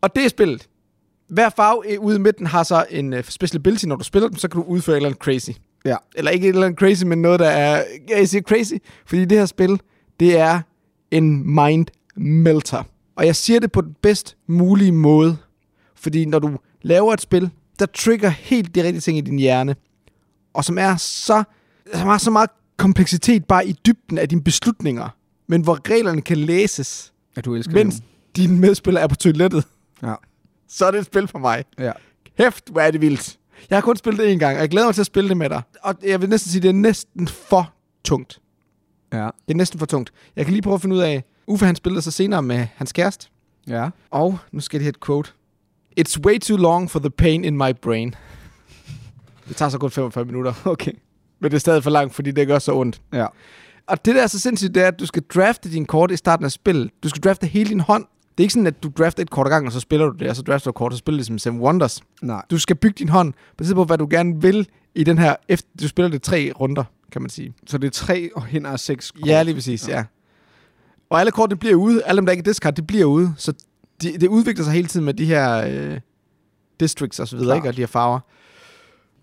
Og 0.02 0.16
det 0.16 0.24
er 0.24 0.28
spillet. 0.28 0.68
Hver 1.28 1.48
farve 1.48 1.82
øh, 1.92 2.00
ude 2.00 2.16
i 2.16 2.18
midten 2.18 2.46
har 2.46 2.62
så 2.62 2.84
en 2.90 3.12
uh, 3.12 3.20
special 3.22 3.58
ability. 3.60 3.84
Når 3.84 3.96
du 3.96 4.04
spiller 4.04 4.28
dem, 4.28 4.36
så 4.38 4.48
kan 4.48 4.60
du 4.60 4.66
udføre 4.66 4.94
et 4.94 4.96
eller 4.96 5.08
andet 5.08 5.22
crazy. 5.22 5.50
Ja. 5.84 5.96
Eller 6.14 6.30
ikke 6.30 6.48
et 6.48 6.54
eller 6.54 6.66
andet 6.66 6.78
crazy, 6.78 7.04
men 7.04 7.22
noget, 7.22 7.40
der 7.40 7.48
er... 7.48 7.84
Jeg 8.08 8.28
siger 8.28 8.42
crazy, 8.42 8.72
fordi 9.06 9.24
det 9.24 9.38
her 9.38 9.46
spil, 9.46 9.80
det 10.20 10.38
er 10.38 10.60
en 11.10 11.54
mind 11.54 11.86
melter. 12.16 12.82
Og 13.16 13.26
jeg 13.26 13.36
siger 13.36 13.60
det 13.60 13.72
på 13.72 13.80
den 13.80 13.96
bedst 14.02 14.36
mulige 14.46 14.92
måde. 14.92 15.36
Fordi 15.94 16.24
når 16.24 16.38
du 16.38 16.56
laver 16.82 17.12
et 17.12 17.20
spil, 17.20 17.50
der 17.78 17.86
trigger 17.86 18.28
helt 18.28 18.74
de 18.74 18.82
rigtige 18.82 19.00
ting 19.00 19.18
i 19.18 19.20
din 19.20 19.38
hjerne, 19.38 19.76
og 20.54 20.64
som 20.64 20.78
er 20.78 20.96
så, 20.96 21.42
som 21.94 22.08
har 22.08 22.18
så 22.18 22.30
meget 22.30 22.50
kompleksitet 22.76 23.44
bare 23.44 23.66
i 23.66 23.72
dybden 23.86 24.18
af 24.18 24.28
dine 24.28 24.42
beslutninger, 24.42 25.08
men 25.48 25.62
hvor 25.62 25.90
reglerne 25.90 26.22
kan 26.22 26.36
læses, 26.38 27.12
Ja, 27.36 27.40
du 27.40 27.54
elsker 27.54 27.74
mens 27.74 27.94
dine 28.36 28.58
medspillere 28.58 29.02
er 29.02 29.06
på 29.08 29.16
toilettet, 29.16 29.64
Ja. 30.02 30.14
så 30.68 30.86
er 30.86 30.90
det 30.90 30.98
et 30.98 31.06
spil 31.06 31.28
for 31.28 31.38
mig. 31.38 31.64
Ja. 31.78 31.92
Hæft, 32.38 32.68
hvor 32.70 32.80
er 32.80 32.90
det 32.90 33.00
vildt. 33.00 33.38
Jeg 33.70 33.76
har 33.76 33.80
kun 33.82 33.96
spillet 33.96 34.18
det 34.24 34.32
en 34.32 34.38
gang, 34.38 34.56
og 34.56 34.60
jeg 34.60 34.68
glæder 34.70 34.86
mig 34.86 34.94
til 34.94 35.02
at 35.02 35.06
spille 35.06 35.28
det 35.28 35.36
med 35.36 35.48
dig. 35.50 35.62
Og 35.82 35.94
jeg 36.06 36.20
vil 36.20 36.28
næsten 36.28 36.50
sige, 36.50 36.62
det 36.62 36.68
er 36.68 36.72
næsten 36.72 37.28
for 37.28 37.72
tungt. 38.04 38.40
Ja. 39.12 39.18
Det 39.18 39.50
er 39.50 39.54
næsten 39.54 39.78
for 39.78 39.86
tungt. 39.86 40.12
Jeg 40.36 40.44
kan 40.44 40.52
lige 40.52 40.62
prøve 40.62 40.74
at 40.74 40.80
finde 40.80 40.96
ud 40.96 41.00
af, 41.00 41.24
Uffe 41.46 41.66
han 41.66 41.76
spillede 41.76 42.02
så 42.02 42.10
senere 42.10 42.42
med 42.42 42.66
hans 42.76 42.92
kæreste, 42.92 43.28
Ja. 43.68 43.88
og 44.10 44.38
nu 44.52 44.60
skal 44.60 44.78
lige 44.78 44.84
have 44.84 44.88
et 44.90 45.04
quote. 45.06 45.30
It's 46.00 46.20
way 46.26 46.38
too 46.38 46.56
long 46.56 46.90
for 46.90 46.98
the 46.98 47.10
pain 47.10 47.44
in 47.44 47.56
my 47.56 47.72
brain. 47.82 48.14
Det 49.48 49.56
tager 49.56 49.68
så 49.68 49.78
kun 49.78 49.90
45 49.90 50.24
minutter, 50.24 50.52
Okay. 50.64 50.92
men 51.40 51.50
det 51.50 51.56
er 51.56 51.60
stadig 51.60 51.82
for 51.82 51.90
langt, 51.90 52.14
fordi 52.14 52.30
det 52.30 52.46
gør 52.46 52.58
så 52.58 52.72
ondt. 52.74 53.00
Ja. 53.12 53.26
Og 53.86 54.04
det 54.04 54.14
der 54.14 54.22
er 54.22 54.26
så 54.26 54.38
sindssygt, 54.38 54.74
det 54.74 54.82
er, 54.82 54.88
at 54.88 55.00
du 55.00 55.06
skal 55.06 55.22
drafte 55.34 55.70
din 55.72 55.86
kort 55.86 56.10
i 56.10 56.16
starten 56.16 56.44
af 56.44 56.50
spillet. 56.52 56.90
Du 57.02 57.08
skal 57.08 57.22
drafte 57.22 57.46
hele 57.46 57.70
din 57.70 57.80
hånd. 57.80 58.04
Det 58.40 58.44
er 58.44 58.46
ikke 58.46 58.52
sådan, 58.52 58.66
at 58.66 58.82
du 58.82 58.92
drafter 58.98 59.22
et 59.22 59.30
kort 59.30 59.46
ad 59.46 59.50
gangen, 59.50 59.66
og 59.66 59.72
så 59.72 59.80
spiller 59.80 60.06
du 60.06 60.16
det, 60.18 60.28
og 60.28 60.36
så 60.36 60.42
drafter 60.42 60.64
du 60.64 60.70
et 60.70 60.74
kort, 60.74 60.92
og 60.92 60.96
så 60.96 60.98
spiller 60.98 61.18
det 61.18 61.26
som 61.26 61.38
Seven 61.38 61.60
Wonders. 61.60 62.00
Nej. 62.22 62.42
Du 62.50 62.58
skal 62.58 62.76
bygge 62.76 62.94
din 62.98 63.08
hånd, 63.08 63.32
baseret 63.58 63.76
på, 63.76 63.84
hvad 63.84 63.98
du 63.98 64.06
gerne 64.10 64.42
vil 64.42 64.68
i 64.94 65.04
den 65.04 65.18
her, 65.18 65.36
efter 65.48 65.68
du 65.80 65.88
spiller 65.88 66.10
det 66.10 66.22
tre 66.22 66.52
runder, 66.60 66.84
kan 67.12 67.22
man 67.22 67.30
sige. 67.30 67.54
Så 67.66 67.78
det 67.78 67.86
er 67.86 67.90
tre 67.90 68.30
og 68.36 68.44
hen 68.44 68.66
af 68.66 68.80
seks 68.80 69.10
kort. 69.10 69.26
Ja, 69.26 69.42
lige 69.42 69.54
præcis, 69.54 69.88
ja. 69.88 70.04
Og 71.10 71.20
alle 71.20 71.32
kortene 71.32 71.58
bliver 71.58 71.74
ude, 71.74 72.02
alle 72.04 72.16
dem, 72.16 72.26
der 72.26 72.32
ikke 72.32 72.40
er 72.40 72.44
discard, 72.44 72.74
de 72.74 72.82
bliver 72.82 73.04
ude, 73.04 73.34
så 73.36 73.52
de, 74.02 74.18
det 74.18 74.28
udvikler 74.28 74.64
sig 74.64 74.72
hele 74.74 74.88
tiden 74.88 75.06
med 75.06 75.14
de 75.14 75.24
her 75.24 75.66
øh, 75.66 76.00
districts 76.80 77.20
og 77.20 77.28
så 77.28 77.36
videre, 77.36 77.56
ikke? 77.56 77.68
og 77.68 77.76
de 77.76 77.82
her 77.82 77.86
farver. 77.86 78.20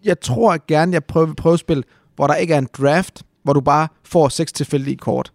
Jeg 0.04 0.20
tror 0.20 0.58
gerne, 0.68 0.94
jeg 0.94 1.04
prøver, 1.04 1.34
prøve 1.34 1.58
spil, 1.58 1.84
hvor 2.16 2.28
der 2.28 2.36
ikke 2.36 2.54
er 2.54 2.58
en 2.58 2.70
draft, 2.78 3.24
hvor 3.44 3.54
du 3.54 3.62
bare 3.62 3.88
får 4.04 4.30
seks 4.30 4.52
tilfældige 4.52 4.98
kort. 4.98 5.32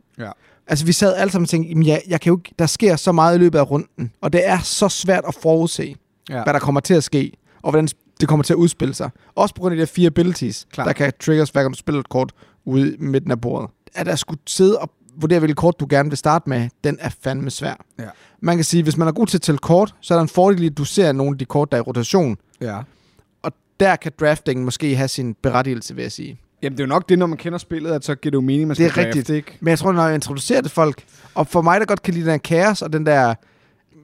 Ja. 0.72 0.74
Altså, 0.74 0.86
vi 0.86 0.92
sad 0.92 1.14
alle 1.14 1.30
sammen 1.32 1.44
og 1.44 1.48
tænkte, 1.48 1.68
jamen, 1.68 1.86
jeg, 1.86 2.02
jeg 2.08 2.20
kan 2.20 2.30
jo 2.30 2.38
ikke, 2.38 2.54
der 2.58 2.66
sker 2.66 2.96
så 2.96 3.12
meget 3.12 3.36
i 3.36 3.38
løbet 3.38 3.58
af 3.58 3.70
runden, 3.70 4.12
og 4.20 4.32
det 4.32 4.48
er 4.48 4.58
så 4.58 4.88
svært 4.88 5.24
at 5.28 5.34
forudse, 5.34 5.94
Ja. 6.30 6.42
hvad 6.42 6.52
der 6.54 6.60
kommer 6.60 6.80
til 6.80 6.94
at 6.94 7.04
ske, 7.04 7.32
og 7.62 7.70
hvordan 7.70 7.88
det 8.20 8.28
kommer 8.28 8.44
til 8.44 8.52
at 8.52 8.56
udspille 8.56 8.94
sig. 8.94 9.10
Også 9.34 9.54
på 9.54 9.60
grund 9.60 9.72
af 9.72 9.76
de 9.76 9.80
her 9.80 9.86
fire 9.86 10.06
abilities, 10.06 10.66
Klart. 10.72 10.86
der 10.86 10.92
kan 10.92 11.12
triggers, 11.20 11.50
hver 11.50 11.62
gang 11.62 11.74
du 11.74 11.78
spiller 11.78 12.00
et 12.00 12.08
kort 12.08 12.32
ude 12.64 12.94
i 12.94 12.96
midten 12.98 13.30
af 13.30 13.40
bordet. 13.40 13.70
At 13.94 14.06
der 14.06 14.16
skulle 14.16 14.40
sidde 14.46 14.78
og 14.78 14.90
vurdere, 15.16 15.38
hvilket 15.38 15.56
kort 15.56 15.80
du 15.80 15.86
gerne 15.90 16.08
vil 16.08 16.18
starte 16.18 16.48
med, 16.48 16.68
den 16.84 16.96
er 17.00 17.08
fandme 17.22 17.50
svær. 17.50 17.74
Ja. 17.98 18.04
Man 18.40 18.56
kan 18.56 18.64
sige, 18.64 18.82
hvis 18.82 18.96
man 18.96 19.08
er 19.08 19.12
god 19.12 19.26
til 19.26 19.38
at 19.38 19.42
tælle 19.42 19.58
kort, 19.58 19.94
så 20.00 20.14
er 20.14 20.18
der 20.18 20.22
en 20.22 20.28
fordel 20.28 20.62
i, 20.62 20.66
at 20.66 20.78
du 20.78 20.84
ser 20.84 21.12
nogle 21.12 21.34
af 21.34 21.38
de 21.38 21.44
kort, 21.44 21.72
der 21.72 21.78
er 21.78 21.82
i 21.82 21.84
rotation. 21.86 22.36
Ja. 22.60 22.78
Og 23.42 23.52
der 23.80 23.96
kan 23.96 24.12
draftingen 24.20 24.64
måske 24.64 24.96
have 24.96 25.08
sin 25.08 25.34
berettigelse, 25.42 25.94
vil 25.94 26.02
jeg 26.02 26.12
sige. 26.12 26.40
Jamen, 26.62 26.76
det 26.76 26.82
er 26.82 26.86
jo 26.86 26.88
nok 26.88 27.08
det, 27.08 27.18
når 27.18 27.26
man 27.26 27.38
kender 27.38 27.58
spillet, 27.58 27.90
at 27.90 28.04
så 28.04 28.14
giver 28.14 28.30
det 28.30 28.34
jo 28.36 28.40
mening, 28.40 28.68
man 28.68 28.76
Det 28.76 28.86
er 28.86 28.90
skal 28.90 29.04
rigtigt. 29.04 29.26
drafte, 29.28 29.36
ikke? 29.36 29.58
Men 29.60 29.68
jeg 29.70 29.78
tror, 29.78 29.92
når 29.92 30.06
jeg 30.06 30.14
introducerer 30.14 30.60
det 30.60 30.70
folk, 30.70 31.04
og 31.34 31.46
for 31.46 31.62
mig, 31.62 31.80
der 31.80 31.86
godt 31.86 32.02
kan 32.02 32.14
lide 32.14 32.24
den 32.24 32.30
her 32.32 32.38
kaos, 32.38 32.82
og 32.82 32.92
den 32.92 33.06
der, 33.06 33.34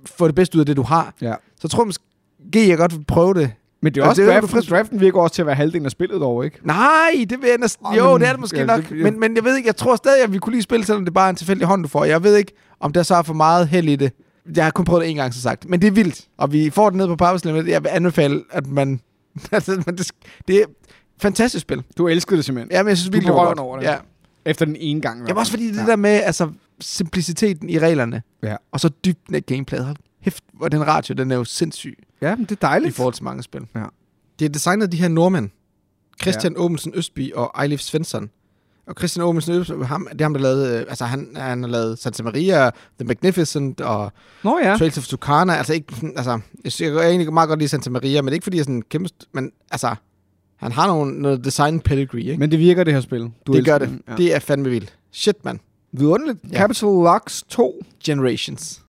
få 0.07 0.27
det 0.27 0.35
bedste 0.35 0.57
ud 0.57 0.61
af 0.61 0.67
det, 0.67 0.77
du 0.77 0.83
har, 0.83 1.15
Ja. 1.21 1.35
så 1.61 1.69
tror 1.69 1.83
jeg 1.83 1.87
måske, 1.87 2.69
jeg 2.69 2.79
godt 2.79 2.97
vil 2.97 3.05
prøve 3.09 3.35
det. 3.35 3.51
Men 3.83 3.95
det 3.95 4.01
er 4.01 4.05
Altså, 4.05 4.11
også 4.11 4.23
det 4.23 4.37
er 4.37 4.41
jo 4.41 4.47
draft, 4.47 4.71
draften 4.71 5.01
virker 5.01 5.21
også 5.21 5.35
til 5.35 5.43
at 5.43 5.47
være 5.47 5.55
halvdelen 5.57 5.85
af 5.85 5.91
spillet 5.91 6.21
dog, 6.21 6.45
ikke? 6.45 6.59
Nej, 6.63 7.27
det 7.31 7.43
vil 7.43 7.49
jeg 7.49 7.59
næsten... 7.59 7.87
Jo, 7.97 8.13
men- 8.13 8.21
det 8.21 8.29
er 8.29 8.33
det 8.33 8.41
måske 8.41 8.59
ja, 8.59 8.65
nok. 8.65 8.89
det- 8.89 8.97
Men, 9.03 9.21
men 9.21 9.37
jeg 9.37 9.45
ved 9.45 9.57
ikke, 9.57 9.67
jeg 9.67 9.77
tror 9.77 9.97
stadig, 9.97 10.23
at 10.25 10.33
vi 10.33 10.39
kunne 10.39 10.53
lige 10.53 10.63
spille, 10.63 10.87
selvom 10.87 11.05
det 11.05 11.15
bare 11.15 11.27
er 11.27 11.31
en 11.31 11.37
tilfældig 11.37 11.67
hånd, 11.67 11.83
du 11.83 11.89
får. 11.89 12.05
Jeg 12.05 12.23
ved 12.23 12.37
ikke, 12.37 12.53
om 12.81 12.93
der 12.93 13.03
så 13.03 13.15
er 13.15 13.23
for 13.23 13.35
meget 13.35 13.69
held 13.69 13.89
i 13.89 13.97
det. 13.97 14.13
Jeg 14.57 14.65
har 14.65 14.71
kun 14.71 14.85
prøvet 14.85 15.03
det 15.03 15.11
en 15.11 15.17
gang, 15.17 15.35
så 15.35 15.41
sagt. 15.41 15.69
Men 15.69 15.81
det 15.81 15.87
er 15.87 15.91
vildt. 15.91 16.25
Og 16.39 16.53
vi 16.53 16.71
får 16.71 16.91
det 16.91 16.97
ned 16.97 17.17
på 17.17 17.27
Limit. 17.45 17.69
Jeg 17.69 17.83
vil 17.85 17.89
anbefale, 17.93 18.43
at 18.51 18.67
man... 18.67 19.01
altså, 19.53 19.83
det, 19.87 20.11
det 20.49 20.57
et 20.61 20.67
fantastisk 21.23 21.63
spil. 21.63 21.83
Du 21.99 22.09
elskede 22.09 22.37
det 22.37 22.45
simpelthen. 22.45 22.73
Ja, 22.73 22.83
men 22.83 22.89
jeg 22.89 22.97
synes 22.99 23.13
virkelig, 23.13 23.27
det 23.33 23.37
var 23.37 23.45
godt. 23.47 23.59
over 23.59 23.77
det. 23.79 23.85
Ja. 23.87 23.97
Efter 24.45 24.65
den 24.67 24.77
ene 24.77 25.01
gang. 25.01 25.17
i 25.17 25.19
Jamen 25.19 25.27
hvert 25.27 25.37
også 25.37 25.53
fordi 25.53 25.69
det 25.71 25.77
Ja. 25.77 25.87
der 25.87 25.97
med, 25.97 26.11
altså, 26.11 26.51
simpliciteten 26.81 27.71
i 27.71 27.79
reglerne. 27.79 28.23
Ja. 28.43 28.57
Og 28.73 28.81
så 28.81 28.89
dybden 28.89 29.35
af 29.35 29.47
gameplayet. 29.47 29.85
Hold 29.87 29.97
Hæft, 30.21 30.45
hvor 30.53 30.69
den 30.69 30.87
ratio, 30.87 31.15
den 31.15 31.31
er 31.31 31.37
jo 31.37 31.45
sindssyg 31.45 31.99
Ja, 32.23 32.37
men 32.37 32.45
det 32.45 32.51
er 32.51 32.55
i 32.55 32.59
dejligt. 32.71 32.95
forhold 32.97 33.15
til 33.15 33.25
mange 33.25 33.43
spil. 33.43 33.61
Ja. 33.75 33.85
Det 34.39 34.45
er 34.45 34.49
designet 34.49 34.83
af 34.83 34.91
de 34.91 34.97
her 34.97 35.09
nordmænd. 35.09 35.51
Christian 36.23 36.53
ja. 36.53 36.59
Åbensen 36.59 36.93
Østby 36.95 37.33
og 37.33 37.63
Eilif 37.63 37.81
Svensson. 37.81 38.31
Og 38.87 38.95
Christian 38.99 39.25
Åbensen 39.25 39.55
Østby, 39.55 39.85
ham, 39.85 40.09
det 40.13 40.21
er 40.21 40.25
ham, 40.25 40.35
der 40.35 40.41
lavede, 40.41 40.79
øh, 40.81 40.85
altså 40.89 41.05
han, 41.05 41.29
han 41.37 41.63
har 41.63 41.71
lavet 41.71 41.99
Santa 41.99 42.23
Maria, 42.23 42.71
The 42.99 43.05
Magnificent 43.07 43.81
og 43.81 44.13
Nå 44.45 44.59
ja. 44.63 44.77
Trails 44.77 44.99
of 44.99 45.07
Tucana. 45.07 45.55
Altså, 45.55 45.73
ikke, 45.75 45.95
altså, 46.17 46.31
jeg, 46.65 46.73
synes, 46.73 46.81
jeg 46.81 46.91
kan 47.01 47.11
egentlig 47.11 47.33
meget 47.33 47.49
godt 47.49 47.59
lide 47.59 47.69
Santa 47.69 47.91
Maria, 47.91 48.23
men 48.23 48.27
det 48.27 48.33
er 48.33 48.35
ikke 48.35 48.45
fordi, 48.45 48.57
jeg 48.57 48.61
er 48.61 48.65
sådan 48.65 48.83
kæmpe... 48.83 49.11
Men 49.33 49.53
altså, 49.71 49.95
han 50.59 50.73
har 50.73 50.87
nogle, 50.87 51.21
noget 51.23 51.45
design 51.45 51.81
pedigree, 51.81 52.23
ikke? 52.23 52.37
Men 52.37 52.51
det 52.51 52.59
virker, 52.59 52.85
det 52.85 52.95
her 52.95 53.01
spil. 53.01 53.31
Du 53.47 53.53
det 53.53 53.65
gør 53.65 53.79
det. 53.79 53.89
den. 53.89 54.03
Ja. 54.09 54.15
Det 54.17 54.35
er 54.35 54.39
fandme 54.39 54.69
vildt. 54.71 54.95
Shit, 55.13 55.45
mand. 55.45 55.59
Vidunderligt. 55.93 56.39
Ja. 56.53 56.57
Capital 56.59 56.89
Lux 56.89 57.43
2. 57.49 57.83
Generations. 58.05 58.83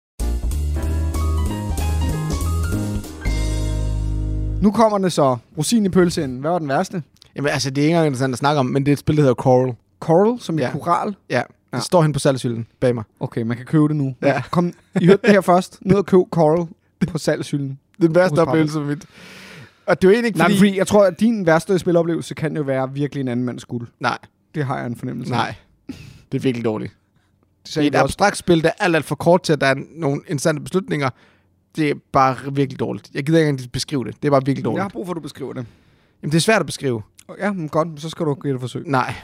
Nu 4.62 4.70
kommer 4.70 4.98
det 4.98 5.12
så. 5.12 5.36
Rosin 5.58 5.86
i 5.86 5.88
pølseenden. 5.88 6.40
Hvad 6.40 6.50
var 6.50 6.58
den 6.58 6.68
værste? 6.68 7.02
Jamen, 7.36 7.50
altså, 7.50 7.70
det 7.70 7.78
er 7.78 7.82
ikke 7.86 7.92
engang 7.94 8.06
interessant 8.06 8.32
at 8.32 8.38
snakke 8.38 8.58
om, 8.58 8.66
men 8.66 8.86
det 8.86 8.90
er 8.90 8.92
et 8.92 8.98
spil, 8.98 9.16
der 9.16 9.22
hedder 9.22 9.34
Coral. 9.34 9.74
Coral, 10.00 10.40
som 10.40 10.58
i 10.58 10.62
Ja. 10.62 10.70
koral. 10.72 11.14
Ja, 11.30 11.36
det 11.36 11.44
Ja. 11.72 11.80
står 11.80 12.02
hen 12.02 12.12
på 12.12 12.18
salgshylden 12.18 12.66
bag 12.80 12.94
mig. 12.94 13.04
Okay, 13.20 13.42
man 13.42 13.56
kan 13.56 13.66
købe 13.66 13.88
det 13.88 13.96
nu. 13.96 14.14
Ja. 14.22 14.42
Kom, 14.50 14.72
I 15.00 15.06
hørte 15.06 15.22
det 15.22 15.30
her 15.30 15.40
først. 15.40 15.78
Ned 15.82 15.96
og 15.96 16.06
køb 16.06 16.20
Coral 16.30 16.66
på 17.12 17.18
salgshylden. 17.18 17.78
Den 18.02 18.14
værste 18.14 18.38
oplevelse 18.38 18.80
mit. 18.80 19.04
Og 19.88 20.02
det 20.02 20.08
er 20.08 20.10
jo 20.10 20.14
egentlig 20.14 20.26
ikke 20.28 20.38
Nej, 20.38 20.46
fordi... 20.46 20.58
fordi... 20.58 20.68
fordi 20.70 20.78
jeg 20.78 20.86
tror, 20.86 21.04
at 21.04 21.20
din 21.20 21.46
værste 21.46 21.78
spiloplevelse 21.78 22.34
kan 22.34 22.56
jo 22.56 22.62
være 22.62 22.92
virkelig 22.92 23.20
en 23.20 23.28
anden 23.28 23.46
mands 23.46 23.62
skuld. 23.62 23.88
Nej, 24.00 24.18
Det 24.54 24.64
har 24.64 24.76
jeg 24.78 24.86
en 24.86 24.96
fornemmelse 24.96 25.34
af. 25.34 25.38
nej. 25.38 25.54
Det 26.32 26.38
er 26.38 26.42
virkelig 26.42 26.64
dårligt. 26.64 26.96
Det 27.66 27.76
er 27.76 27.80
et 27.82 27.94
også. 27.94 28.04
abstrakt 28.04 28.36
spil, 28.36 28.62
der 28.62 28.68
er 28.68 28.72
alt, 28.84 28.96
alt 28.96 29.04
for 29.04 29.14
kort 29.14 29.42
til, 29.42 29.52
at 29.52 29.60
der 29.60 29.66
er 29.66 29.74
nogle 29.96 30.16
interessante 30.20 30.62
beslutninger. 30.62 31.10
Det 31.76 31.90
er 31.90 31.94
bare 32.12 32.36
virkelig 32.52 32.80
dårligt. 32.80 33.10
Jeg 33.14 33.26
gider 33.26 33.38
ikke 33.38 33.48
engang 33.48 33.72
beskrive 33.72 34.04
det. 34.04 34.14
Det 34.22 34.28
er 34.28 34.30
bare 34.30 34.44
virkelig 34.44 34.64
Jeg 34.64 34.70
har 34.72 34.76
dårligt. 34.78 34.92
brug 34.92 35.06
for, 35.06 35.12
at 35.12 35.16
du 35.16 35.20
beskriver 35.20 35.52
det. 35.52 35.66
Jamen, 36.22 36.30
det 36.32 36.36
er 36.36 36.40
svært 36.40 36.60
at 36.60 36.66
beskrive. 36.66 37.02
Ja, 37.38 37.52
men 37.52 37.68
godt. 37.68 37.88
Så 38.00 38.08
skal 38.08 38.26
du 38.26 38.34
give 38.34 38.52
det 38.52 38.56
et 38.56 38.60
forsøg. 38.60 38.82
Nej. 38.86 39.14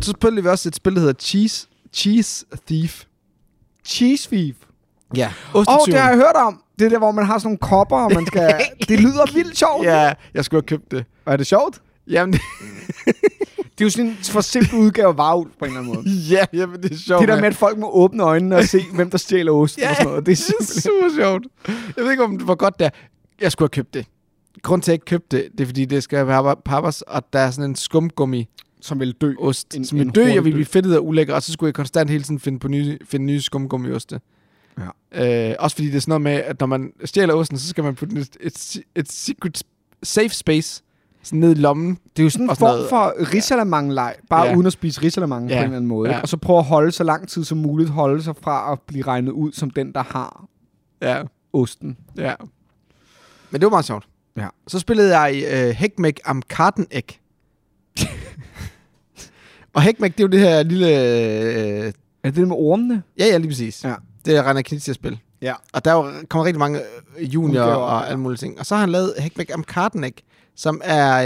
Så 0.00 0.10
spillede 0.10 0.42
vi 0.42 0.48
også 0.48 0.68
et 0.68 0.76
spil, 0.76 0.94
der 0.94 1.00
hedder 1.00 1.14
Cheese, 1.20 1.66
Cheese 1.92 2.46
Thief. 2.66 3.04
Cheese 3.86 4.28
Thief. 4.28 4.56
Ja. 5.16 5.32
Ostetyven. 5.54 5.92
det 5.94 6.00
har 6.00 6.08
jeg 6.08 6.16
hørt 6.18 6.36
om. 6.46 6.60
Det 6.78 6.84
er 6.84 6.88
der, 6.88 6.98
hvor 6.98 7.12
man 7.12 7.26
har 7.26 7.38
sådan 7.38 7.46
nogle 7.46 7.58
kopper, 7.58 7.96
og 7.96 8.12
man 8.14 8.26
skal... 8.26 8.54
det 8.88 9.00
lyder 9.00 9.32
vildt 9.34 9.58
sjovt. 9.58 9.84
Ja, 9.86 10.12
jeg 10.34 10.44
skulle 10.44 10.58
have 10.62 10.66
købt 10.78 10.90
det. 10.90 11.04
Er 11.26 11.36
det 11.36 11.46
sjovt? 11.46 11.80
Jamen, 12.06 12.32
det, 12.32 12.40
Det 13.56 13.80
er 13.80 13.84
jo 13.84 13.90
sådan 13.90 14.06
en 14.10 14.16
for 14.22 14.40
simpel 14.40 14.74
udgave 14.78 15.08
af 15.08 15.16
varulv 15.16 15.50
på 15.58 15.64
en 15.64 15.70
eller 15.70 15.80
anden 15.80 15.94
måde. 15.94 16.08
ja, 16.30 16.44
jamen, 16.52 16.82
det 16.82 16.92
er 16.92 16.96
sjovt. 16.96 17.20
Det 17.20 17.28
der 17.28 17.36
med, 17.40 17.44
at 17.48 17.54
folk 17.56 17.78
må 17.78 17.90
åbne 17.92 18.22
øjnene 18.22 18.56
og 18.56 18.64
se, 18.64 18.80
hvem 18.94 19.10
der 19.10 19.18
stjæler 19.18 19.52
ost 19.52 19.78
Ja, 19.78 19.90
og 19.90 19.96
sådan 19.96 20.08
noget. 20.08 20.26
Det 20.26 20.32
er 20.32 20.36
Det 20.36 20.54
er 20.60 20.64
simpelthen... 20.64 20.82
super 20.82 21.22
sjovt. 21.22 21.42
Jeg 21.96 22.04
ved 22.04 22.10
ikke, 22.10 22.24
om 22.24 22.38
det 22.38 22.48
var 22.48 22.54
godt 22.54 22.78
der. 22.78 22.90
Jeg 23.40 23.52
skulle 23.52 23.66
have 23.66 23.82
købt 23.82 23.94
det. 23.94 24.06
Grunden 24.62 24.82
til, 24.82 24.90
at 24.90 24.92
jeg 24.92 24.94
ikke 24.94 25.04
købte 25.04 25.36
det, 25.36 25.48
det 25.52 25.60
er, 25.60 25.66
fordi 25.66 25.84
det 25.84 26.02
skal 26.02 26.26
være 26.26 26.56
pappers, 26.64 27.02
og 27.02 27.22
der 27.32 27.38
er 27.38 27.50
sådan 27.50 27.70
en 27.70 27.76
skumgummi 27.76 28.48
Som 28.80 29.00
vil 29.00 29.12
dø. 29.12 29.32
ost, 29.38 29.74
En- 29.76 29.84
som 29.84 29.98
vil 29.98 30.10
dø, 30.10 30.24
jeg 30.24 30.44
ville 30.44 30.54
blive 30.54 30.66
fedtet 30.66 30.96
og 30.98 31.06
ulækker, 31.06 31.34
og 31.34 31.42
så 31.42 31.52
skulle 31.52 31.68
jeg 31.68 31.74
konstant 31.74 32.10
hele 32.10 32.22
tiden 32.24 32.40
finde 32.40 32.58
på 32.58 32.68
nye, 32.68 32.98
finde 33.04 33.26
nye 33.26 33.40
skumgummioste. 33.40 34.20
Ja. 35.14 35.50
Øh, 35.50 35.56
også 35.58 35.76
fordi 35.76 35.88
det 35.88 35.96
er 35.96 36.00
sådan 36.00 36.10
noget 36.10 36.22
med, 36.22 36.32
at 36.32 36.60
når 36.60 36.66
man 36.66 36.92
stjæler 37.04 37.34
osten, 37.34 37.58
så 37.58 37.68
skal 37.68 37.84
man 37.84 37.94
putte 37.94 38.14
den 38.14 38.22
et, 38.22 38.36
et, 38.40 38.76
et 38.96 39.12
secret 39.12 39.62
safe 40.02 40.28
space 40.28 40.82
sådan 41.22 41.40
ned 41.40 41.50
i 41.50 41.54
lommen. 41.60 41.98
Det 42.16 42.22
er 42.22 42.24
jo 42.24 42.30
sådan 42.30 42.50
en 42.50 42.56
form 42.56 42.68
noget- 42.70 42.88
for 42.88 43.14
risalamang-leg, 43.34 44.14
bare 44.30 44.46
Ja. 44.46 44.54
uden 44.56 44.66
at 44.66 44.72
spise 44.72 45.02
risalamang 45.02 45.48
Ja. 45.48 45.54
på 45.54 45.58
en 45.58 45.64
eller 45.64 45.76
anden 45.76 45.88
måde. 45.88 46.10
Ja. 46.10 46.16
Ikke? 46.16 46.22
Og 46.24 46.28
så 46.28 46.36
prøve 46.36 46.58
at 46.58 46.64
holde 46.64 46.92
så 46.92 47.04
lang 47.04 47.28
tid 47.28 47.44
som 47.44 47.58
muligt, 47.58 47.90
holde 47.90 48.22
sig 48.22 48.34
fra 48.42 48.72
at 48.72 48.78
blive 48.86 49.04
regnet 49.06 49.32
ud 49.32 49.52
som 49.52 49.70
den, 49.70 49.92
der 49.92 50.02
har 50.02 50.44
Ja, 51.02 51.22
osten. 51.52 51.96
ja. 52.16 52.34
Men 53.50 53.60
det 53.60 53.66
var 53.66 53.70
meget 53.70 53.84
sjovt. 53.84 54.08
Ja. 54.36 54.48
Så 54.68 54.78
spillede 54.78 55.18
jeg 55.18 55.44
uh, 55.68 55.70
Heckmech 55.70 56.16
am 56.24 56.42
Kartenegg. 56.42 57.04
og 59.74 59.82
Heckmech, 59.82 60.14
det 60.18 60.20
er 60.24 60.26
jo 60.26 60.30
det 60.30 60.40
her 60.40 60.62
lille... 60.62 60.86
Øh, 60.88 61.92
Er 62.22 62.30
det 62.30 62.36
det 62.36 62.48
med 62.48 62.56
ormene? 62.58 63.02
ja, 63.18 63.24
ja, 63.26 63.36
lige 63.36 63.48
præcis. 63.48 63.84
Ja. 63.84 63.94
Det 64.24 64.36
er 64.36 64.42
Rainer 64.42 64.62
Knizia-spil. 64.62 65.18
Ja. 65.42 65.54
Og 65.72 65.84
der 65.84 65.90
er 65.90 65.94
jo, 65.94 66.12
kommer 66.28 66.44
rigtig 66.44 66.58
mange 66.58 66.80
øh, 67.18 67.34
junior 67.34 67.62
Udgaver, 67.64 67.74
og 67.84 68.00
ja. 68.02 68.06
alle 68.06 68.18
mulige 68.20 68.38
ting. 68.38 68.58
Og 68.58 68.66
så 68.66 68.74
har 68.74 68.80
han 68.80 68.90
lavet 68.90 69.14
Heckmech 69.18 69.50
am 69.54 69.64
Kartenegg, 69.64 70.14
som 70.56 70.80
er 70.84 71.24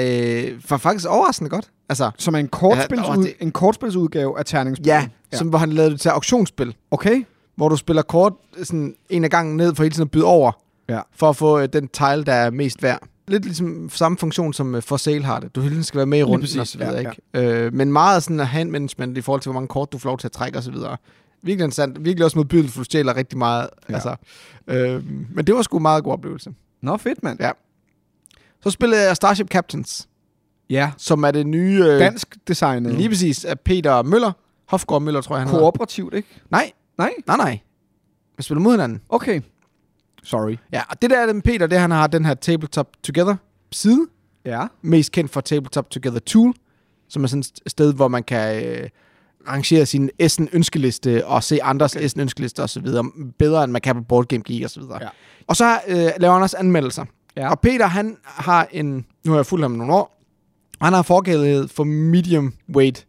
øh, 0.53 0.61
for 0.67 0.77
faktisk 0.77 1.09
overraskende 1.09 1.51
godt. 1.51 1.71
Altså, 1.89 2.11
Som 2.19 2.35
er 2.35 2.39
en, 2.39 2.49
kortspils 2.49 3.03
Ja, 3.09 3.15
det- 3.15 3.35
en 3.41 3.53
kortspilsudgave 3.53 4.39
af 4.39 4.45
terningsspil. 4.45 4.87
ja, 4.87 5.09
ja. 5.33 5.39
Som, 5.39 5.49
hvor 5.49 5.59
han 5.59 5.73
lavede 5.73 5.91
det 5.93 6.01
til 6.01 6.09
auktionsspil. 6.09 6.75
Okay. 6.91 7.25
hvor 7.57 7.69
du 7.69 7.77
spiller 7.77 8.03
kort 8.03 8.33
sådan 8.63 8.95
en 9.11 9.25
af 9.25 9.31
gangen 9.31 9.57
ned 9.57 9.75
for 9.75 9.83
hele 9.83 9.93
tiden 9.95 10.07
at 10.07 10.11
byde 10.11 10.25
over, 10.25 10.53
Ja. 10.89 11.01
for 11.17 11.29
at 11.29 11.37
få 11.37 11.59
øh, 11.59 11.69
den 11.73 11.89
tile, 11.89 12.25
der 12.25 12.33
er 12.33 12.51
mest 12.51 12.83
værd. 12.83 12.99
Lidt 13.29 13.45
ligesom 13.45 13.91
samme 13.93 14.19
funktion 14.19 14.53
som 14.53 14.75
øh, 14.75 14.83
for 14.83 14.97
sale 14.97 15.25
har 15.25 15.41
det. 15.41 15.55
Du 15.55 15.61
hele 15.61 15.73
tiden 15.75 15.85
skal 15.85 15.99
være 15.99 16.07
med 16.07 16.19
i 16.19 16.23
runden 16.23 16.61
og 16.61 16.67
så 16.67 16.79
videre, 16.79 16.93
ja, 16.95 16.99
ikke? 17.35 17.63
Øh, 17.65 17.75
men 17.75 17.93
meget 17.93 18.23
sådan 18.23 18.41
hand 18.41 18.71
management 18.71 19.19
i 19.19 19.21
forhold 19.21 19.41
til, 19.41 19.51
hvor 19.51 19.61
mange 19.61 19.69
kort 19.69 19.93
du 19.93 19.99
får 19.99 20.09
lov 20.11 20.19
til 20.19 20.29
at 20.29 20.33
trække 20.33 20.59
og 20.59 20.63
så 20.63 20.71
videre. 20.71 20.97
Virkelig 21.43 21.65
interessant. 21.65 22.05
Virkelig 22.05 22.25
også 22.25 22.39
modbydeligt, 22.39 22.73
for 22.73 22.81
du 22.81 22.85
stjæler 22.85 23.17
rigtig 23.17 23.39
meget. 23.39 23.69
Ja. 23.89 23.95
Altså, 23.95 24.17
øh, 24.69 25.05
men 25.35 25.47
det 25.47 25.55
var 25.55 25.63
sgu 25.63 25.77
en 25.77 25.83
meget 25.83 26.05
god 26.05 26.13
oplevelse. 26.13 26.55
Nå, 26.83 26.97
fedt, 26.97 27.23
mand. 27.23 27.41
Ja. 27.41 27.51
Så 28.63 28.71
spillede 28.71 29.03
jeg 29.03 29.17
Starship 29.17 29.49
Captains, 29.49 30.09
Ja. 30.71 30.93
som 30.97 31.23
er 31.25 31.31
det 31.31 31.47
nye... 31.47 31.85
Øh, 31.85 31.99
Dansk 32.01 32.37
designet. 32.49 32.95
Lige 32.95 33.09
præcis 33.09 33.45
af 33.45 33.61
Peter 33.61 34.03
Møller. 34.03 34.33
Hofgaard 34.69 35.03
Møller, 35.03 35.21
tror 35.21 35.37
jeg, 35.37 35.47
han. 35.49 35.59
Kooperativt, 35.59 36.15
ikke? 36.15 36.29
Nej, 36.51 36.73
Nej? 36.99 37.13
nej, 37.27 37.37
nej. 37.37 37.59
Vi 38.37 38.43
spiller 38.43 38.61
mod 38.63 38.73
hinanden. 38.73 39.01
Okay. 39.09 39.41
Sorry. 40.23 40.57
Ja, 40.73 40.83
og 40.91 41.03
det 41.03 41.11
der 41.11 41.19
er 41.19 41.33
med 41.33 41.43
Peter, 41.43 41.67
det 41.67 41.79
han 41.79 41.91
har 41.91 42.07
den 42.07 42.25
her 42.25 42.35
Tabletop 42.35 42.89
Together 43.03 43.37
side, 43.73 44.07
Ja. 44.45 44.67
mest 44.83 45.13
kendt 45.13 45.31
for 45.31 45.41
Tabletop 45.41 45.91
Together 45.91 46.19
Tool, 46.19 46.55
som 47.09 47.25
er 47.25 47.29
sådan 47.29 47.41
et 47.41 47.61
sted, 47.67 47.95
hvor 47.95 48.09
man 48.09 48.23
kan 48.23 48.67
øh, 48.67 48.89
rangere 49.49 49.87
sin 49.87 50.11
Essen 50.19 50.49
ønskeliste 50.53 51.27
og 51.27 51.45
se 51.45 51.63
andres 51.63 51.97
okay. 51.97 52.05
Essen 52.05 52.21
ønskeliste 52.21 52.63
og 52.63 52.71
så 52.71 52.81
videre, 52.81 53.05
bedre 53.39 53.65
end 53.65 53.73
man 53.73 53.81
kan 53.81 53.95
på 53.95 54.03
Board 54.03 54.27
Game 54.27 54.43
Geek 54.47 54.65
og 54.65 54.71
så 54.71 54.81
videre. 54.81 54.99
Ja. 55.03 55.09
Og 55.47 55.57
så 55.57 55.81
øh, 55.89 56.11
laver 56.19 56.35
han 56.35 56.43
også 56.43 56.57
anmeldelser. 56.57 57.05
Ja. 57.37 57.51
Og 57.51 57.61
Peter, 57.61 57.87
han 57.87 58.17
har 58.25 58.69
en, 58.71 59.07
nu 59.25 59.33
har 59.33 59.39
jeg 59.39 59.47
fulgt 59.47 59.65
ham 59.65 59.71
nogle 59.71 59.93
år, 59.93 60.25
og 60.81 60.87
han 60.87 60.93
har 60.93 61.03
forkærlighed 61.03 61.69
for 61.69 61.85
medium 61.85 62.55
weight, 62.75 63.07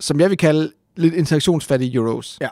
som 0.00 0.20
jeg 0.20 0.30
vil 0.30 0.38
kalde 0.38 0.72
lidt 0.96 1.14
interaktionsfattige 1.14 1.94
euros. 1.94 2.38
Ja. 2.40 2.48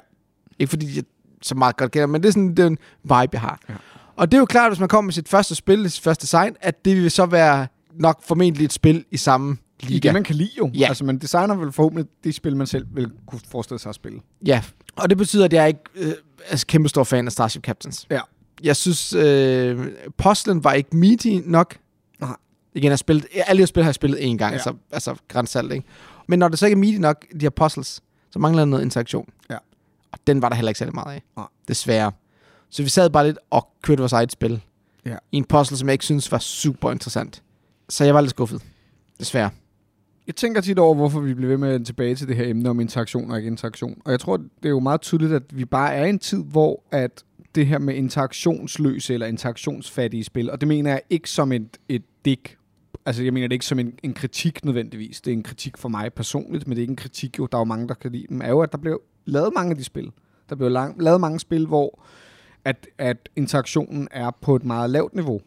Ikke 0.58 0.70
fordi 0.70 0.96
jeg 0.96 1.04
så 1.42 1.54
meget 1.54 1.76
godt 1.76 1.92
kender, 1.92 2.06
men 2.06 2.22
det 2.22 2.28
er 2.28 2.32
sådan 2.32 2.54
den 2.54 2.78
vibe, 3.02 3.28
jeg 3.32 3.40
har. 3.40 3.60
Ja. 3.68 3.74
Og 4.16 4.30
det 4.30 4.36
er 4.36 4.40
jo 4.40 4.44
klart, 4.44 4.70
hvis 4.70 4.80
man 4.80 4.88
kommer 4.88 5.06
med 5.06 5.12
sit 5.12 5.28
første 5.28 5.54
spil, 5.54 5.90
sit 5.90 6.02
første 6.02 6.22
design, 6.22 6.56
at 6.60 6.84
det 6.84 6.96
vil 6.96 7.10
så 7.10 7.26
være 7.26 7.66
nok 7.94 8.22
formentlig 8.22 8.64
et 8.64 8.72
spil 8.72 9.04
i 9.10 9.16
samme 9.16 9.56
I 9.84 9.92
liga. 9.92 10.08
det, 10.08 10.14
man 10.14 10.24
kan 10.24 10.34
lide 10.34 10.50
jo. 10.58 10.70
Ja. 10.74 10.88
Altså, 10.88 11.04
man 11.04 11.18
designer 11.18 11.54
vel 11.54 11.72
forhåbentlig 11.72 12.06
de 12.24 12.32
spil, 12.32 12.56
man 12.56 12.66
selv 12.66 12.86
vil 12.90 13.10
kunne 13.26 13.40
forestille 13.48 13.78
sig 13.78 13.88
at 13.88 13.94
spille. 13.94 14.20
Ja, 14.46 14.62
og 14.96 15.10
det 15.10 15.18
betyder, 15.18 15.44
at 15.44 15.52
jeg 15.52 15.68
ikke 15.68 15.80
øh, 15.94 16.12
er 16.46 16.64
kæmpe 16.68 16.88
stor 16.88 17.04
fan 17.04 17.26
af 17.26 17.32
Starship 17.32 17.62
Captains. 17.62 18.06
Ja. 18.10 18.20
Jeg 18.62 18.76
synes, 18.76 19.12
øh, 19.12 19.88
Postlen 20.16 20.64
var 20.64 20.72
ikke 20.72 20.96
meaty 20.96 21.28
nok. 21.44 21.76
Nej. 22.20 22.36
Igen, 22.74 22.84
jeg 22.84 22.92
har 22.92 22.96
spillet, 22.96 23.26
alle 23.46 23.62
de 23.62 23.66
spil 23.66 23.82
har 23.82 23.88
jeg 23.88 23.94
spillet 23.94 24.18
én 24.18 24.22
gang, 24.22 24.40
ja. 24.40 24.48
altså, 24.52 24.74
altså 24.92 25.14
grænsalt, 25.28 25.72
ikke? 25.72 25.86
Men 26.26 26.38
når 26.38 26.48
det 26.48 26.58
så 26.58 26.66
ikke 26.66 26.74
er 26.74 26.80
meaty 26.80 26.98
nok, 26.98 27.26
de 27.32 27.40
her 27.40 27.50
puzzles, 27.50 28.02
så 28.30 28.38
mangler 28.38 28.60
der 28.60 28.66
noget 28.66 28.84
interaktion. 28.84 29.28
Ja. 29.50 29.56
Og 30.12 30.18
den 30.26 30.42
var 30.42 30.48
der 30.48 30.56
heller 30.56 30.70
ikke 30.70 30.78
særlig 30.78 30.94
meget 30.94 31.14
af. 31.14 31.22
Nej. 31.36 31.46
Desværre. 31.68 32.12
Så 32.70 32.82
vi 32.82 32.88
sad 32.88 33.10
bare 33.10 33.26
lidt 33.26 33.38
og 33.50 33.68
kørte 33.82 34.00
vores 34.00 34.12
eget 34.12 34.32
spil. 34.32 34.60
Ja. 35.06 35.16
I 35.32 35.36
en 35.36 35.44
puzzle, 35.44 35.76
som 35.76 35.88
jeg 35.88 35.92
ikke 35.92 36.04
synes 36.04 36.32
var 36.32 36.38
super 36.38 36.90
interessant. 36.90 37.42
Så 37.88 38.04
jeg 38.04 38.14
var 38.14 38.20
lidt 38.20 38.30
skuffet. 38.30 38.62
Desværre. 39.20 39.50
Jeg 40.26 40.36
tænker 40.36 40.60
tit 40.60 40.78
over, 40.78 40.94
hvorfor 40.94 41.20
vi 41.20 41.34
bliver 41.34 41.48
ved 41.48 41.56
med 41.56 41.68
at 41.68 41.86
tilbage 41.86 42.14
til 42.14 42.28
det 42.28 42.36
her 42.36 42.46
emne 42.46 42.70
om 42.70 42.80
interaktion 42.80 43.30
og 43.30 43.36
ikke 43.36 43.46
interaktion. 43.46 44.02
Og 44.04 44.10
jeg 44.10 44.20
tror, 44.20 44.36
det 44.36 44.64
er 44.64 44.68
jo 44.68 44.80
meget 44.80 45.00
tydeligt, 45.00 45.32
at 45.32 45.42
vi 45.58 45.64
bare 45.64 45.94
er 45.94 46.04
i 46.04 46.08
en 46.08 46.18
tid, 46.18 46.44
hvor 46.44 46.82
at 46.90 47.24
det 47.54 47.66
her 47.66 47.78
med 47.78 47.94
interaktionsløse 47.94 49.14
eller 49.14 49.26
interaktionsfattige 49.26 50.24
spil, 50.24 50.50
og 50.50 50.60
det 50.60 50.68
mener 50.68 50.90
jeg 50.90 51.00
ikke 51.10 51.30
som 51.30 51.52
et, 51.52 51.78
et 51.88 52.02
dig. 52.24 52.38
Altså, 53.06 53.22
jeg 53.22 53.32
mener 53.32 53.48
det 53.48 53.52
ikke 53.52 53.66
som 53.66 53.78
en, 53.78 53.94
en 54.02 54.14
kritik 54.14 54.64
nødvendigvis. 54.64 55.20
Det 55.20 55.30
er 55.30 55.36
en 55.36 55.42
kritik 55.42 55.78
for 55.78 55.88
mig 55.88 56.12
personligt, 56.12 56.66
men 56.66 56.76
det 56.76 56.80
er 56.80 56.82
ikke 56.82 56.90
en 56.90 56.96
kritik, 56.96 57.38
jo. 57.38 57.46
Der 57.46 57.58
er 57.58 57.60
jo 57.60 57.64
mange, 57.64 57.88
der 57.88 57.94
kan 57.94 58.12
lide 58.12 58.26
dem. 58.28 58.40
Er 58.40 58.48
jo, 58.48 58.60
at 58.60 58.72
der 58.72 58.78
blev 58.78 59.00
lavet 59.24 59.52
mange 59.54 59.70
af 59.70 59.76
de 59.76 59.84
spil. 59.84 60.10
Der 60.48 60.56
blev 60.56 60.70
lang, 60.70 61.02
lavet 61.02 61.20
mange 61.20 61.40
spil, 61.40 61.66
hvor 61.66 62.04
at, 62.64 62.86
at 62.98 63.28
interaktionen 63.36 64.08
er 64.10 64.30
på 64.40 64.56
et 64.56 64.64
meget 64.64 64.90
lavt 64.90 65.14
niveau. 65.14 65.40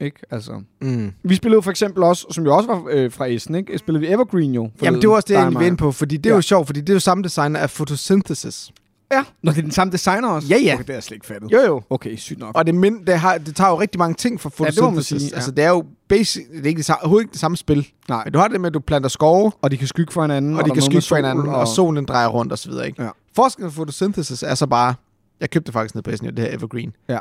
Ikke? 0.00 0.18
Altså, 0.30 0.52
Mm. 0.80 1.12
vi 1.22 1.34
spillede 1.34 1.62
for 1.62 1.70
eksempel 1.70 2.02
også, 2.02 2.26
som 2.30 2.44
jo 2.44 2.56
også 2.56 2.66
var 2.68 2.82
øh, 2.90 3.12
fra 3.12 3.26
Essen, 3.26 3.54
ikke? 3.54 3.78
spillede 3.78 4.00
vi 4.06 4.12
Evergreen 4.12 4.54
jo. 4.54 4.70
Jamen, 4.82 5.00
det 5.02 5.08
var 5.08 5.14
også 5.14 5.26
det, 5.26 5.30
jeg 5.34 5.36
Der 5.36 5.40
er 5.40 5.44
egentlig 5.44 5.54
mig. 5.58 5.60
vil 5.64 5.66
ind 5.70 5.78
på, 5.78 5.92
fordi 5.92 6.16
det 6.16 6.26
er 6.26 6.30
Ja. 6.30 6.36
jo 6.36 6.40
sjovt, 6.42 6.66
fordi 6.66 6.80
det 6.80 6.88
er 6.88 6.94
jo 6.94 7.00
samme 7.00 7.24
designer 7.24 7.60
af 7.60 7.70
Photosynthesis. 7.70 8.70
Ja. 9.12 9.24
Nå, 9.42 9.50
det 9.52 9.58
er 9.58 9.62
den 9.62 9.70
samme 9.70 9.92
designer 9.92 10.28
også? 10.28 10.48
Ja, 10.48 10.56
ja. 10.56 10.72
Okay, 10.74 10.78
det 10.78 10.86
har 10.88 10.94
jeg 10.94 11.02
slet 11.02 11.14
ikke 11.14 11.26
fattet. 11.26 11.52
Jo, 11.52 11.58
jo. 11.60 11.82
Okay, 11.90 12.16
sygt 12.16 12.38
nok. 12.38 12.56
Og 12.56 12.66
det, 12.66 12.74
mind, 12.74 13.06
det, 13.06 13.18
har, 13.18 13.38
det 13.38 13.56
tager 13.56 13.70
jo 13.70 13.80
rigtig 13.80 13.98
mange 13.98 14.14
ting 14.14 14.40
fra 14.40 14.50
Ja, 14.60 14.64
det 14.64 14.74
Photosynthesis. 14.74 15.22
sige, 15.22 15.30
ja. 15.30 15.34
Altså, 15.36 15.50
det 15.50 15.64
er 15.64 15.68
jo 15.68 15.84
basic, 16.08 16.42
det 16.50 16.60
er 16.60 16.66
ikke 16.66 16.78
det, 16.78 16.84
samme, 16.84 17.00
overhovedet 17.02 17.24
ikke 17.24 17.32
det 17.32 17.40
samme 17.40 17.56
spil. 17.56 17.88
Nej, 18.08 18.24
Men 18.24 18.32
du 18.32 18.38
har 18.38 18.48
det 18.48 18.60
med, 18.60 18.66
at 18.70 18.74
du 18.74 18.80
planter 18.80 19.08
skove, 19.08 19.52
og 19.62 19.70
de 19.70 19.76
kan 19.76 19.86
skygge 19.88 20.12
for 20.12 20.22
hinanden. 20.22 20.54
og 20.56 20.64
de 20.64 20.68
der 20.68 20.74
kan 20.74 20.80
er 20.82 20.84
skygge 20.84 21.02
for 21.08 21.16
hinanden, 21.16 21.48
og, 21.48 21.54
og 21.54 21.68
solen 21.68 22.04
drejer 22.04 22.28
rundt 22.28 22.52
og 22.52 22.58
så 22.58 22.70
videre, 22.70 22.86
ikke? 22.86 23.02
Ja. 23.02 23.08
Forskellen 23.36 23.70
på 23.70 23.74
Photosynthesis 23.74 24.42
er 24.42 24.54
så 24.54 24.66
bare, 24.66 24.94
jeg 25.40 25.50
købte 25.50 25.72
faktisk 25.72 25.94
ned 25.94 26.02
på 26.02 26.10
Essen, 26.10 26.26
det 26.28 26.38
her 26.38 26.54
Evergreen. 26.56 26.92
Ja. 27.08 27.18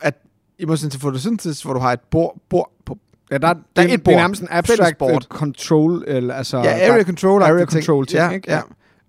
At 0.00 0.14
i 0.58 0.64
modsætning 0.64 0.92
til 0.92 0.98
Photosynthesis, 0.98 1.62
hvor 1.62 1.72
du 1.72 1.80
har 1.80 1.92
et 1.92 2.00
bord, 2.00 2.36
bord 2.48 2.70
på, 2.86 2.98
Ja, 3.30 3.38
der, 3.38 3.54
Der 3.54 3.54
er 3.76 3.82
et 3.82 3.90
Det 3.90 3.94
er 3.94 3.98
bord. 4.04 4.14
nærmest 4.14 4.42
en 4.42 4.48
abstract 4.50 4.98
board. 4.98 5.22
control, 5.22 6.04
eller 6.06 6.34
altså... 6.34 6.56
ja, 6.58 6.90
area 6.92 7.04
control, 7.04 7.42
area 7.42 7.64
control 7.66 8.06
ting, 8.06 8.18
ja, 8.22 8.30
ikke? 8.30 8.52
Ja. 8.52 8.60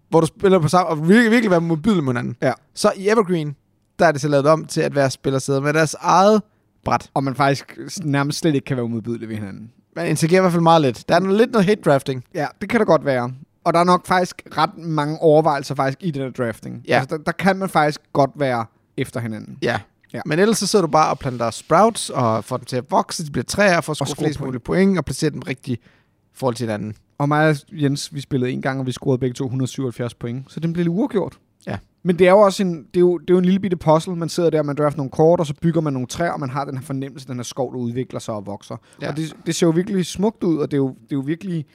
Hvor 0.09 0.19
du 0.21 0.25
spiller 0.27 0.59
på 0.59 0.67
sammen, 0.67 0.91
og 0.99 1.09
virkelig, 1.09 1.31
virkelig 1.31 1.51
være 1.51 1.61
modbydelig 1.61 2.03
med 2.03 2.13
hinanden. 2.13 2.35
Ja. 2.41 2.53
Så 2.73 2.91
i 2.95 3.07
Evergreen, 3.09 3.55
der 3.99 4.05
er 4.05 4.11
det 4.11 4.21
så 4.21 4.27
lavet 4.27 4.45
om 4.47 4.65
til, 4.65 4.81
at 4.81 4.91
hver 4.91 5.09
spiller 5.09 5.39
sidder 5.39 5.61
med 5.61 5.73
deres 5.73 5.95
eget 5.99 6.41
bræt. 6.85 7.09
Og 7.13 7.23
man 7.23 7.35
faktisk 7.35 7.77
nærmest 8.03 8.39
slet 8.39 8.55
ikke 8.55 8.65
kan 8.65 8.77
være 8.77 8.83
umodbydelig 8.83 9.29
ved 9.29 9.35
hinanden. 9.35 9.71
Man 9.95 10.07
interagerer 10.07 10.39
i 10.39 10.43
hvert 10.43 10.51
fald 10.51 10.63
meget 10.63 10.81
lidt. 10.81 11.09
Der 11.09 11.15
er 11.15 11.19
noget, 11.19 11.37
lidt 11.37 11.51
noget 11.51 11.65
hate 11.65 11.81
drafting. 11.81 12.23
Ja, 12.33 12.47
det 12.61 12.69
kan 12.69 12.79
da 12.79 12.83
godt 12.83 13.05
være. 13.05 13.31
Og 13.63 13.73
der 13.73 13.79
er 13.79 13.83
nok 13.83 14.07
faktisk 14.07 14.41
ret 14.57 14.77
mange 14.77 15.19
overvejelser 15.19 15.75
faktisk 15.75 15.97
i 16.01 16.11
den 16.11 16.21
her 16.21 16.29
drafting. 16.45 16.83
Ja. 16.87 16.99
Altså, 16.99 17.17
der, 17.17 17.23
der 17.23 17.31
kan 17.31 17.55
man 17.57 17.69
faktisk 17.69 18.01
godt 18.13 18.31
være 18.35 18.65
efter 18.97 19.19
hinanden. 19.19 19.57
Ja. 19.61 19.79
Ja. 20.15 20.21
Men 20.25 20.39
ellers 20.39 20.57
så 20.57 20.67
sidder 20.67 20.85
du 20.85 20.91
bare 20.91 21.09
og 21.09 21.19
planter 21.19 21.51
sprouts, 21.51 22.09
og 22.09 22.43
får 22.43 22.57
dem 22.57 22.65
til 22.65 22.75
at 22.75 22.91
vokse, 22.91 23.25
de 23.25 23.31
bliver 23.31 23.43
træer, 23.43 23.81
for 23.81 23.91
at 23.91 23.97
score 23.97 24.07
score 24.07 24.25
flest 24.25 24.39
point. 24.39 24.47
mulige 24.47 24.59
point, 24.59 24.97
og 24.97 25.05
placere 25.05 25.29
dem 25.29 25.39
rigtigt 25.39 25.81
i 25.81 25.85
forhold 26.33 26.55
til 26.55 26.63
hinanden. 26.63 26.95
Og 27.17 27.27
mig 27.27 27.49
og 27.49 27.55
Jens, 27.71 28.13
vi 28.13 28.21
spillede 28.21 28.51
en 28.51 28.61
gang, 28.61 28.79
og 28.79 28.85
vi 28.85 28.91
scorede 28.91 29.19
begge 29.19 29.33
to 29.33 29.45
177 29.45 30.13
point. 30.13 30.51
Så 30.51 30.59
den 30.59 30.73
blev 30.73 30.83
lidt 30.83 30.97
uafgjort. 30.97 31.39
Ja. 31.67 31.77
Men 32.03 32.19
det 32.19 32.27
er 32.27 32.31
jo 32.31 32.39
også 32.39 32.63
en, 32.63 32.77
det 32.77 32.95
er 32.95 32.99
jo, 32.99 33.17
det 33.17 33.29
er 33.29 33.33
jo 33.33 33.37
en 33.37 33.45
lille 33.45 33.59
bitte 33.59 33.77
puzzle. 33.77 34.15
Man 34.15 34.29
sidder 34.29 34.49
der, 34.49 34.63
man 34.63 34.75
drafter 34.75 34.97
nogle 34.97 35.11
kort, 35.11 35.39
og 35.39 35.45
så 35.45 35.53
bygger 35.61 35.81
man 35.81 35.93
nogle 35.93 36.07
træer, 36.07 36.31
og 36.31 36.39
man 36.39 36.49
har 36.49 36.65
den 36.65 36.77
her 36.77 36.83
fornemmelse, 36.83 37.27
den 37.27 37.35
her 37.35 37.43
skov, 37.43 37.73
der 37.73 37.79
udvikler 37.79 38.19
sig 38.19 38.33
og 38.33 38.45
vokser. 38.45 38.77
Ja. 39.01 39.09
Og 39.09 39.17
det, 39.17 39.35
det 39.45 39.55
ser 39.55 39.67
jo 39.67 39.71
virkelig 39.71 40.05
smukt 40.05 40.43
ud, 40.43 40.57
og 40.57 40.71
det 40.71 40.77
er 40.77 40.81
jo, 40.81 40.87
det 40.87 41.11
er 41.11 41.15
jo 41.15 41.23
virkelig... 41.25 41.65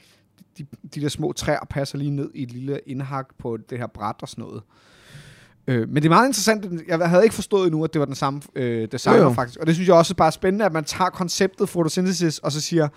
De, 0.57 0.65
de 0.95 1.01
der 1.01 1.09
små 1.09 1.31
træer 1.31 1.65
passer 1.69 1.97
lige 1.97 2.11
ned 2.11 2.31
i 2.35 2.43
et 2.43 2.51
lille 2.51 2.79
indhak 2.85 3.27
på 3.39 3.57
det 3.57 3.77
her 3.77 3.87
bræt 3.87 4.15
og 4.21 4.29
sådan 4.29 4.41
noget. 4.43 4.63
Øh, 5.71 5.89
men 5.89 5.95
det 5.95 6.05
er 6.05 6.09
meget 6.09 6.27
interessant. 6.27 6.65
Jeg 6.87 7.09
havde 7.09 7.23
ikke 7.23 7.35
forstået 7.35 7.67
endnu, 7.67 7.83
at 7.83 7.93
det 7.93 7.99
var 7.99 8.05
den 8.05 8.15
samme 8.15 8.41
øh, 8.55 8.87
designer 8.91 9.17
Jo, 9.19 9.23
jo. 9.23 9.33
faktisk. 9.33 9.59
Og 9.59 9.67
det 9.67 9.75
synes 9.75 9.87
jeg 9.87 9.95
også 9.95 10.13
er 10.13 10.15
bare 10.15 10.31
spændende, 10.31 10.65
at 10.65 10.73
man 10.73 10.83
tager 10.83 11.09
konceptet 11.09 11.69
photosynthesis, 11.69 12.37
og 12.39 12.51
så 12.51 12.61
siger, 12.61 12.87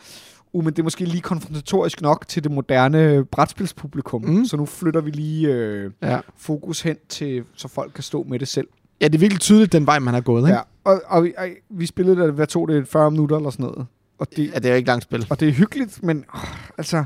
uh, 0.53 0.65
men 0.65 0.73
det 0.73 0.79
er 0.79 0.83
måske 0.83 1.05
lige 1.05 1.21
konfrontatorisk 1.21 2.01
nok 2.03 2.29
til 2.29 2.45
det 2.45 2.51
moderne 2.53 3.25
brætspilspublikum. 3.25 4.25
Mm. 4.25 4.45
Så 4.45 4.57
nu 4.57 4.67
flytter 4.67 5.01
vi 5.01 5.11
lige 5.11 5.49
øh, 5.55 5.91
Ja. 6.03 6.21
fokus 6.37 6.81
hen 6.81 6.97
til, 7.09 7.45
så 7.57 7.69
folk 7.69 7.93
kan 7.95 8.03
stå 8.05 8.23
med 8.29 8.39
det 8.39 8.49
selv. 8.49 8.69
ja, 9.01 9.07
det 9.09 9.15
er 9.15 9.19
virkelig 9.19 9.41
tydeligt, 9.41 9.73
den 9.73 9.87
vej, 9.87 9.99
man 9.99 10.15
har 10.15 10.21
gået, 10.21 10.43
ikke? 10.43 10.53
Ja. 10.55 10.61
Og, 10.85 11.03
og, 11.07 11.25
vi, 11.25 11.33
og 11.39 11.49
vi 11.71 11.87
spillede 11.87 12.17
det, 12.23 12.33
hvad 12.33 12.47
tog 12.47 12.69
det, 12.69 12.89
40 12.89 13.11
minutter 13.11 13.37
eller 13.37 13.51
sådan 13.51 13.65
noget. 13.67 13.87
Og 14.19 14.27
det, 14.37 14.51
ja 14.55 14.59
det 14.59 14.67
er 14.67 14.71
jo 14.71 14.77
ikke 14.77 14.87
langt 14.89 15.03
spil. 15.05 15.27
og 15.31 15.41
det 15.41 15.49
er 15.49 15.53
hyggeligt, 15.53 16.03
men 16.03 16.17
øh, 16.35 16.45
altså, 16.79 17.05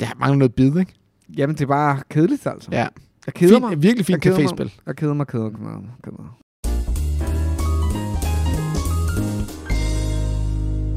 Det 0.00 0.08
mangler 0.18 0.36
noget 0.38 0.54
bid, 0.54 0.76
ikke? 0.76 0.94
jamen 1.36 1.56
det 1.56 1.62
er 1.62 1.66
bare 1.66 2.02
kedeligt 2.10 2.46
altså. 2.46 2.68
Ja. 2.72 2.86
Jeg 3.26 3.34
keder 3.34 3.52
Fint, 3.54 3.68
mig. 3.68 3.82
virkelig 3.82 4.06
fint 4.06 4.26
caféspil. 4.26 4.68
Jeg 4.86 4.96
keder 4.96 5.14
mig, 5.14 5.26
keder 5.26 5.42
mig, 5.44 5.52
keder 5.52 5.80
mig. 5.80 5.90
Keder 6.04 6.16
mig. 6.16 6.30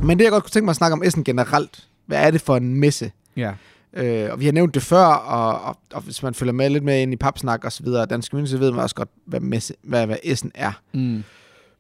Men 0.04 0.18
det, 0.20 0.24
jeg 0.24 0.32
godt 0.32 0.44
kunne 0.44 0.52
tænke 0.52 0.66
mig 0.66 0.72
at 0.72 0.76
snakke 0.76 0.94
om 0.94 1.04
Essen 1.04 1.24
generelt, 1.24 1.88
hvad 2.06 2.18
er 2.18 2.32
det 2.32 2.42
for 2.42 2.58
en 2.58 2.76
messe? 2.78 3.12
Ja. 3.38 3.52
Øh, 3.94 4.32
og 4.32 4.40
vi 4.40 4.46
har 4.46 4.52
nævnt 4.52 4.74
det 4.74 4.84
før, 4.84 5.06
og, 5.06 5.62
og, 5.62 5.78
og 5.94 6.02
hvis 6.02 6.24
man 6.24 6.34
følger 6.34 6.54
med 6.54 6.70
lidt 6.70 6.84
med 6.84 7.02
ind 7.02 7.14
i 7.14 7.16
papsnak 7.16 7.66
og 7.66 7.72
så 7.72 7.84
videre, 7.84 8.06
dansk 8.06 8.34
myndighed, 8.34 8.58
så 8.58 8.64
ved 8.64 8.72
man 8.72 8.80
også 8.80 8.96
godt, 8.96 9.10
hvad, 9.26 9.40
messe, 9.40 9.74
hvad, 9.84 10.06
hvad 10.06 10.18
Essen 10.24 10.52
er. 10.56 10.72
Mm. 10.94 11.24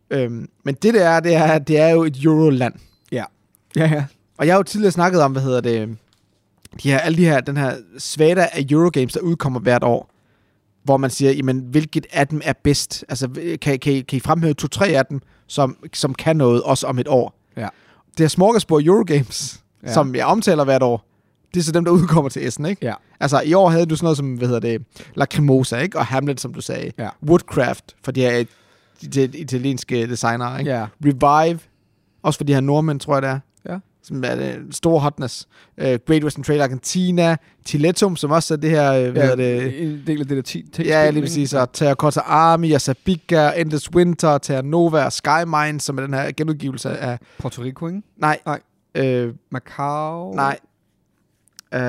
Øhm, 0.10 0.50
men 0.64 0.76
det 0.76 0.94
der 0.94 1.10
er, 1.10 1.20
det 1.20 1.36
er, 1.36 1.58
det 1.60 1.80
er 1.80 1.90
jo 1.90 2.04
et 2.04 2.24
euroland. 2.24 2.74
Ja, 3.12 3.24
ja. 3.76 4.06
Og 4.38 4.46
jeg 4.48 4.54
har 4.54 4.60
jo 4.60 4.64
tidligere 4.64 4.92
snakket 4.92 5.22
om, 5.22 5.32
hvad 5.32 5.42
hedder 5.42 5.62
det, 5.62 5.98
de 6.84 6.92
her, 6.92 7.00
alle 7.00 7.18
de 7.18 7.26
her, 7.26 7.42
den 7.42 7.58
her 7.58 7.76
svada 7.98 8.48
af 8.54 8.66
Eurogames, 8.70 9.14
der 9.14 9.20
udkommer 9.20 9.60
hvert 9.60 9.84
år, 9.84 10.10
hvor 10.84 10.98
man 10.98 11.10
siger, 11.10 11.32
jamen, 11.32 11.60
hvilket 11.60 12.06
af 12.12 12.28
dem 12.28 12.42
er 12.44 12.54
bedst? 12.64 13.06
Altså, 13.10 13.28
kan, 13.62 13.80
kan, 13.80 13.94
I, 13.94 14.02
kan 14.02 14.18
I 14.18 14.20
fremhæve 14.20 14.54
to-tre 14.54 14.88
af 14.88 15.06
dem, 15.06 15.22
som, 15.48 15.78
som 15.94 16.14
kan 16.14 16.36
noget, 16.36 16.64
også 16.64 16.88
om 16.88 17.00
et 17.00 17.08
år? 17.08 17.40
Ja. 17.58 17.68
Det 18.12 18.20
her 18.20 18.28
smorgasbord 18.28 18.84
Eurogames, 18.84 19.64
ja. 19.84 19.94
Som 19.94 20.16
jeg 20.16 20.26
omtaler 20.26 20.64
hvert 20.64 20.84
år, 20.84 21.10
det 21.54 21.60
er 21.60 21.64
så 21.64 21.72
dem, 21.72 21.86
der 21.86 21.92
udkommer 21.92 22.30
til 22.30 22.48
Essen, 22.48 22.66
ikke? 22.66 22.86
Ja. 22.86 22.94
Altså, 23.20 23.42
i 23.42 23.54
år 23.54 23.70
havde 23.70 23.86
du 23.86 23.96
sådan 23.96 24.06
noget 24.06 24.18
som, 24.18 24.34
hvad 24.34 24.48
hedder 24.48 24.60
det, 24.60 24.82
Lacrimosa, 25.16 25.78
ikke? 25.78 25.98
Og 25.98 26.06
Hamlet, 26.06 26.40
som 26.42 26.54
du 26.54 26.62
sagde. 26.62 26.92
Ja. 26.98 27.10
Woodcraft, 27.28 27.96
for 28.04 28.12
de 28.12 28.22
her 28.22 28.44
de, 29.02 29.28
de 29.28 29.38
italienske 29.38 30.08
designere, 30.08 30.60
ikke? 30.60 30.72
Ja. 30.72 30.86
Revive, 31.06 31.60
også 32.24 32.40
for 32.40 32.44
de 32.44 32.54
her 32.54 32.62
nordmænd, 32.62 33.00
tror 33.00 33.16
jeg 33.16 33.22
det 33.22 33.30
er. 33.30 33.40
Som 34.04 34.24
er 34.24 34.36
det 34.36 34.76
store 34.76 35.00
hotness. 35.00 35.48
Uh, 35.78 35.84
Great 35.84 36.24
Western 36.24 36.44
Trail 36.44 36.62
Argentina, 36.62 37.36
Tiletum, 37.66 38.16
som 38.16 38.32
også 38.32 38.54
er 38.54 38.58
det 38.58 38.70
her, 38.70 39.08
uh, 39.08 39.12
hvad 39.14 39.38
det? 39.38 39.84
En 39.84 40.04
del 40.08 40.20
af 40.20 40.28
det 40.28 40.38
der 40.38 40.44
10 40.44 40.62
tekst. 40.74 40.90
Ja, 40.90 41.10
lige 41.10 41.24
præcis. 41.24 41.54
Og 41.54 41.74
Terracotta 41.74 42.20
Army, 42.20 42.74
og 42.74 42.82
Sabica, 42.82 43.52
Endless 43.62 43.94
Winter, 43.96 44.38
Terra 44.38 44.62
Nova, 44.62 45.10
Skymine, 45.10 45.80
som 45.82 45.98
er 45.98 46.02
den 46.02 46.14
her 46.14 46.32
genudgivelse 46.38 46.90
af... 46.90 47.20
Puerto 47.40 47.62
Rico, 47.64 47.88
ikke? 47.88 48.02
Nej. 48.18 48.40
Nej. 48.46 48.60
Øh, 48.96 49.34
Macau. 49.52 50.34
nej. 50.36 50.60
Øh, 51.74 51.80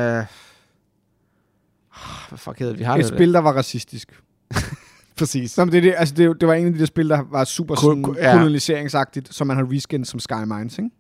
hvad 2.29 2.39
fuck 2.39 2.59
hedder 2.59 2.73
det? 2.73 2.79
Vi 2.79 2.85
har 2.85 2.95
Et 2.97 2.99
det. 3.05 3.07
spil, 3.15 3.33
der 3.35 3.41
var 3.41 3.53
racistisk. 3.53 4.21
Præcis. 5.19 5.57
Nå, 5.57 5.65
men 5.65 5.73
det, 5.73 5.83
det, 5.83 5.95
altså, 5.97 6.15
det, 6.15 6.41
det 6.41 6.49
var 6.49 6.55
en 6.55 6.67
af 6.67 6.73
de 6.73 6.79
der 6.79 6.87
spil, 6.87 7.09
der 7.09 7.23
var 7.31 7.45
super 7.45 7.75
Ko- 7.75 7.81
sådan, 7.83 8.17
ja. 8.23 8.37
koloniseringsagtigt, 8.37 9.35
som 9.35 9.47
man 9.47 9.57
har 9.57 9.67
reskin 9.73 10.05
som 10.05 10.21
Sky 10.21 10.33
Mines, 10.47 10.79
ikke? 10.79 10.91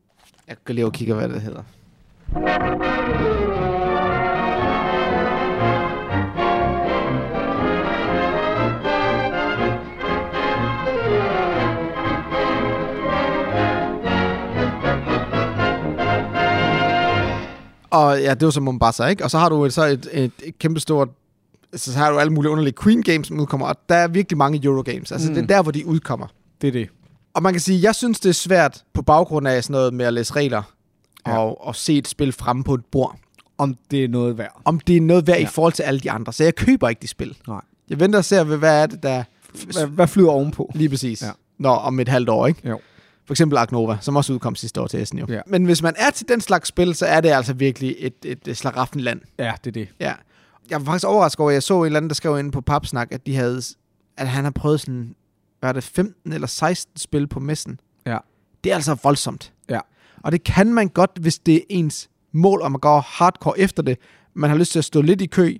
Jeg 0.48 0.56
kan 0.66 0.74
lige 0.74 0.86
og 0.86 0.92
kigge, 0.92 1.14
hvad 1.14 1.28
det 1.28 1.42
hedder. 1.42 1.62
Og 17.90 18.20
ja, 18.20 18.34
det 18.34 18.44
var 18.44 18.50
så 18.50 18.60
Mombasa, 18.60 19.06
ikke? 19.06 19.24
Og 19.24 19.30
så 19.30 19.38
har 19.38 19.48
du 19.48 19.64
et, 19.64 19.72
så 19.72 19.84
et, 19.84 20.08
et, 20.12 20.32
et 20.42 20.58
kæmpestort... 20.58 21.08
Så 21.74 21.98
har 21.98 22.10
du 22.10 22.18
alle 22.18 22.32
mulige 22.32 22.50
underlige 22.50 22.74
Queen 22.82 23.02
Games, 23.02 23.26
som 23.26 23.40
udkommer, 23.40 23.66
og 23.66 23.76
der 23.88 23.94
er 23.94 24.08
virkelig 24.08 24.38
mange 24.38 24.64
Eurogames. 24.64 25.12
Altså. 25.12 25.28
Mm. 25.28 25.34
det 25.34 25.42
er 25.42 25.46
der, 25.46 25.62
hvor 25.62 25.72
de 25.72 25.86
udkommer. 25.86 26.26
Det 26.60 26.68
er 26.68 26.72
det. 26.72 26.88
Og 27.34 27.42
man 27.42 27.52
kan 27.52 27.60
sige, 27.60 27.82
jeg 27.82 27.94
synes, 27.94 28.20
det 28.20 28.28
er 28.28 28.34
svært 28.34 28.84
på 28.92 29.02
baggrund 29.02 29.48
af 29.48 29.64
sådan 29.64 29.72
noget 29.72 29.94
med 29.94 30.06
at 30.06 30.12
læse 30.12 30.32
regler 30.32 30.62
ja. 31.26 31.38
Og, 31.38 31.66
og 31.66 31.76
se 31.76 31.98
et 31.98 32.08
spil 32.08 32.32
fremme 32.32 32.64
på 32.64 32.74
et 32.74 32.84
bord. 32.84 33.16
Om 33.58 33.76
det 33.90 34.04
er 34.04 34.08
noget 34.08 34.38
værd. 34.38 34.60
Om 34.64 34.80
det 34.80 34.96
er 34.96 35.00
noget 35.00 35.26
værd 35.26 35.36
ja. 35.36 35.42
i 35.42 35.46
forhold 35.46 35.72
til 35.72 35.82
alle 35.82 36.00
de 36.00 36.10
andre. 36.10 36.32
Så 36.32 36.44
jeg 36.44 36.54
køber 36.54 36.88
ikke 36.88 37.02
de 37.02 37.08
spil. 37.08 37.36
Nej. 37.48 37.60
Jeg 37.90 38.00
venter 38.00 38.18
og 38.18 38.24
ser, 38.24 38.44
hvad 38.44 38.82
er 38.82 38.86
det, 38.86 39.02
der... 39.02 39.24
Hvad, 39.72 39.86
hvad 39.86 40.06
flyder 40.06 40.30
ovenpå? 40.30 40.70
Lige 40.74 40.88
præcis. 40.88 41.22
Ja. 41.22 41.30
Nå, 41.58 41.68
om 41.68 42.00
et 42.00 42.08
halvt 42.08 42.28
år, 42.28 42.46
ikke? 42.46 42.68
Jo. 42.68 42.80
For 43.26 43.34
eksempel 43.34 43.58
Ark 43.58 43.72
Nova, 43.72 43.98
som 44.00 44.16
også 44.16 44.32
udkom 44.32 44.54
sidste 44.54 44.80
år 44.80 44.86
til 44.86 45.02
Essen 45.02 45.18
jo. 45.18 45.26
Ja. 45.28 45.40
Men 45.46 45.64
hvis 45.64 45.82
man 45.82 45.94
er 45.98 46.10
til 46.10 46.28
den 46.28 46.40
slags 46.40 46.68
spil, 46.68 46.94
så 46.94 47.06
er 47.06 47.20
det 47.20 47.28
altså 47.28 47.52
virkelig 47.52 47.96
et, 47.98 48.14
et, 48.24 48.38
et 48.48 48.56
slaraffenland. 48.56 49.20
Ja, 49.38 49.52
det 49.64 49.70
er 49.70 49.72
det. 49.72 49.88
Ja. 50.00 50.12
Jeg 50.70 50.80
var 50.80 50.84
faktisk 50.84 51.06
overrasket 51.06 51.40
over, 51.40 51.50
at 51.50 51.54
jeg 51.54 51.62
så 51.62 51.80
en 51.80 51.86
eller 51.86 51.96
anden, 51.96 52.08
der 52.08 52.14
skrev 52.14 52.38
inde 52.38 52.50
på 52.50 52.60
Papsnak, 52.60 53.08
at 53.10 53.26
de 53.26 53.36
havde, 53.36 53.62
at 54.16 54.28
han 54.28 54.44
har 54.44 54.50
prøvet 54.50 54.80
sådan, 54.80 55.14
hvad 55.64 55.70
er 55.70 55.72
det, 55.72 55.84
15 55.84 56.32
eller 56.32 56.46
16 56.46 56.96
spil 56.98 57.26
på 57.26 57.40
messen. 57.40 57.80
Ja. 58.06 58.18
Det 58.64 58.70
er 58.72 58.74
altså 58.76 58.96
voldsomt. 59.02 59.52
Ja. 59.70 59.80
Og 60.22 60.32
det 60.32 60.44
kan 60.44 60.72
man 60.74 60.88
godt, 60.88 61.10
hvis 61.20 61.38
det 61.38 61.54
er 61.56 61.60
ens 61.68 62.08
mål 62.32 62.62
om 62.62 62.74
at 62.74 62.80
gå 62.80 62.98
hardcore 62.98 63.58
efter 63.58 63.82
det. 63.82 63.98
Man 64.34 64.50
har 64.50 64.56
lyst 64.56 64.72
til 64.72 64.78
at 64.78 64.84
stå 64.84 65.00
lidt 65.02 65.20
i 65.20 65.26
kø. 65.26 65.56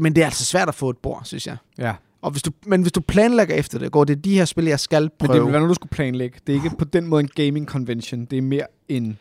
Men 0.00 0.14
det 0.14 0.20
er 0.22 0.24
altså 0.24 0.44
svært 0.44 0.68
at 0.68 0.74
få 0.74 0.90
et 0.90 0.96
bord, 0.98 1.20
synes 1.24 1.46
jeg. 1.46 1.56
Ja. 1.78 1.94
Og 2.22 2.30
hvis 2.30 2.42
du, 2.42 2.50
men 2.66 2.82
hvis 2.82 2.92
du 2.92 3.00
planlægger 3.00 3.54
efter 3.54 3.78
det, 3.78 3.92
går 3.92 4.04
det 4.04 4.16
er 4.16 4.20
de 4.20 4.34
her 4.34 4.44
spil, 4.44 4.64
jeg 4.64 4.80
skal 4.80 5.02
Men 5.02 5.10
prøve. 5.18 5.34
det 5.36 5.44
vil 5.44 5.52
være 5.52 5.60
noget, 5.60 5.68
du 5.68 5.74
skulle 5.74 5.90
planlægge. 5.90 6.38
Det 6.46 6.52
er 6.52 6.56
ikke 6.64 6.76
på 6.78 6.84
den 6.84 7.06
måde 7.06 7.20
en 7.20 7.28
gaming 7.34 7.66
convention. 7.66 8.24
Det 8.24 8.38
er 8.38 8.42
mere 8.42 8.66
en, 8.88 9.02
en 9.04 9.18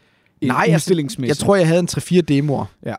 Nej, 0.48 0.58
altså, 0.62 0.76
udstillingsmesse. 0.76 1.30
jeg 1.30 1.38
tror, 1.38 1.56
jeg 1.56 1.68
havde 1.68 1.80
en 1.80 1.88
3-4 1.92 2.22
demoer. 2.22 2.66
Ja. 2.86 2.96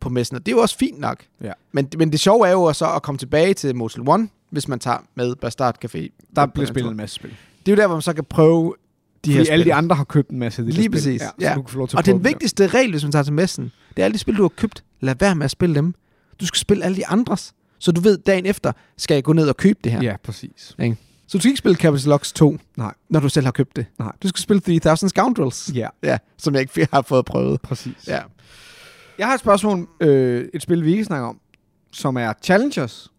på 0.00 0.08
messen, 0.08 0.36
og 0.36 0.46
det 0.46 0.52
er 0.52 0.56
jo 0.56 0.62
også 0.62 0.76
fint 0.78 0.98
nok. 0.98 1.24
Ja. 1.42 1.52
Men, 1.72 1.88
men 1.98 2.12
det 2.12 2.20
sjove 2.20 2.46
er 2.48 2.52
jo 2.52 2.72
så 2.72 2.92
at 2.94 3.02
komme 3.02 3.18
tilbage 3.18 3.54
til 3.54 3.76
Motel 3.76 4.08
One, 4.08 4.28
hvis 4.50 4.68
man 4.68 4.78
tager 4.78 4.98
med 5.14 5.34
Bastard 5.36 5.76
Café. 5.84 6.08
Der 6.36 6.46
bliver 6.46 6.66
spillet 6.66 6.90
en 6.90 6.96
masse 6.96 7.14
spil. 7.14 7.30
Det 7.66 7.72
er 7.72 7.76
jo 7.76 7.80
der, 7.80 7.86
hvor 7.86 7.96
man 7.96 8.02
så 8.02 8.12
kan 8.12 8.24
prøve 8.24 8.74
de 9.24 9.32
her 9.32 9.38
Fordi 9.40 9.48
alle 9.50 9.62
spil. 9.62 9.70
de 9.70 9.74
andre 9.74 9.96
har 9.96 10.04
købt 10.04 10.30
en 10.30 10.38
masse 10.38 10.62
af 10.62 10.66
de 10.66 10.72
Lige 10.72 10.82
der 10.82 10.88
spil. 10.90 10.96
præcis, 10.98 11.20
Ja, 11.22 11.28
ja. 11.40 11.48
Så 11.50 11.54
du 11.54 11.62
kan 11.62 11.72
få 11.72 11.78
lov 11.78 11.88
til 11.88 11.98
Og 11.98 12.06
den 12.06 12.24
vigtigste 12.24 12.66
regel, 12.66 12.90
hvis 12.90 13.02
man 13.02 13.12
tager 13.12 13.22
til 13.22 13.32
messen, 13.32 13.72
det 13.96 14.02
er 14.02 14.04
alle 14.04 14.12
de 14.14 14.18
spil, 14.18 14.36
du 14.36 14.42
har 14.42 14.48
købt. 14.48 14.84
Lad 15.00 15.14
være 15.20 15.34
med 15.34 15.44
at 15.44 15.50
spille 15.50 15.74
dem. 15.74 15.94
Du 16.40 16.46
skal 16.46 16.58
spille 16.58 16.84
alle 16.84 16.96
de 16.96 17.06
andres. 17.06 17.52
Så 17.78 17.92
du 17.92 18.00
ved, 18.00 18.18
dagen 18.18 18.46
efter 18.46 18.72
skal 18.96 19.14
jeg 19.14 19.24
gå 19.24 19.32
ned 19.32 19.48
og 19.48 19.56
købe 19.56 19.78
det 19.84 19.92
her. 19.92 20.00
der. 20.00 20.06
Ja, 20.06 20.16
præcis. 20.22 20.74
Så 21.26 21.38
du 21.38 21.42
skal 21.42 21.48
ikke 21.48 21.58
spille 21.58 21.76
Capital 21.76 22.08
Locks 22.08 22.32
2, 22.32 22.58
Nej. 22.76 22.94
når 23.10 23.20
du 23.20 23.28
selv 23.28 23.46
har 23.46 23.50
købt 23.52 23.76
det. 23.76 23.86
Nej. 23.98 24.12
Du 24.22 24.28
skal 24.28 24.40
spille 24.42 24.60
3000 24.60 25.08
Scoundrels. 25.10 25.70
Ja, 25.74 25.88
Ja, 26.02 26.18
som 26.38 26.54
jeg 26.54 26.60
ikke 26.60 26.88
har 26.92 27.02
fået 27.02 27.24
prøvet. 27.24 27.60
præcis. 27.62 27.94
Ja. 28.08 28.20
Jeg 29.18 29.26
har 29.26 29.34
et 29.34 29.40
spørgsmål, 29.40 29.88
øh, 30.00 30.48
et 30.54 30.62
spil, 30.62 30.84
vi 30.84 30.92
ikke 30.92 31.04
snakker 31.04 31.28
om, 31.28 31.40
som 31.92 32.16
er 32.16 32.32
Challengers. 32.42 33.12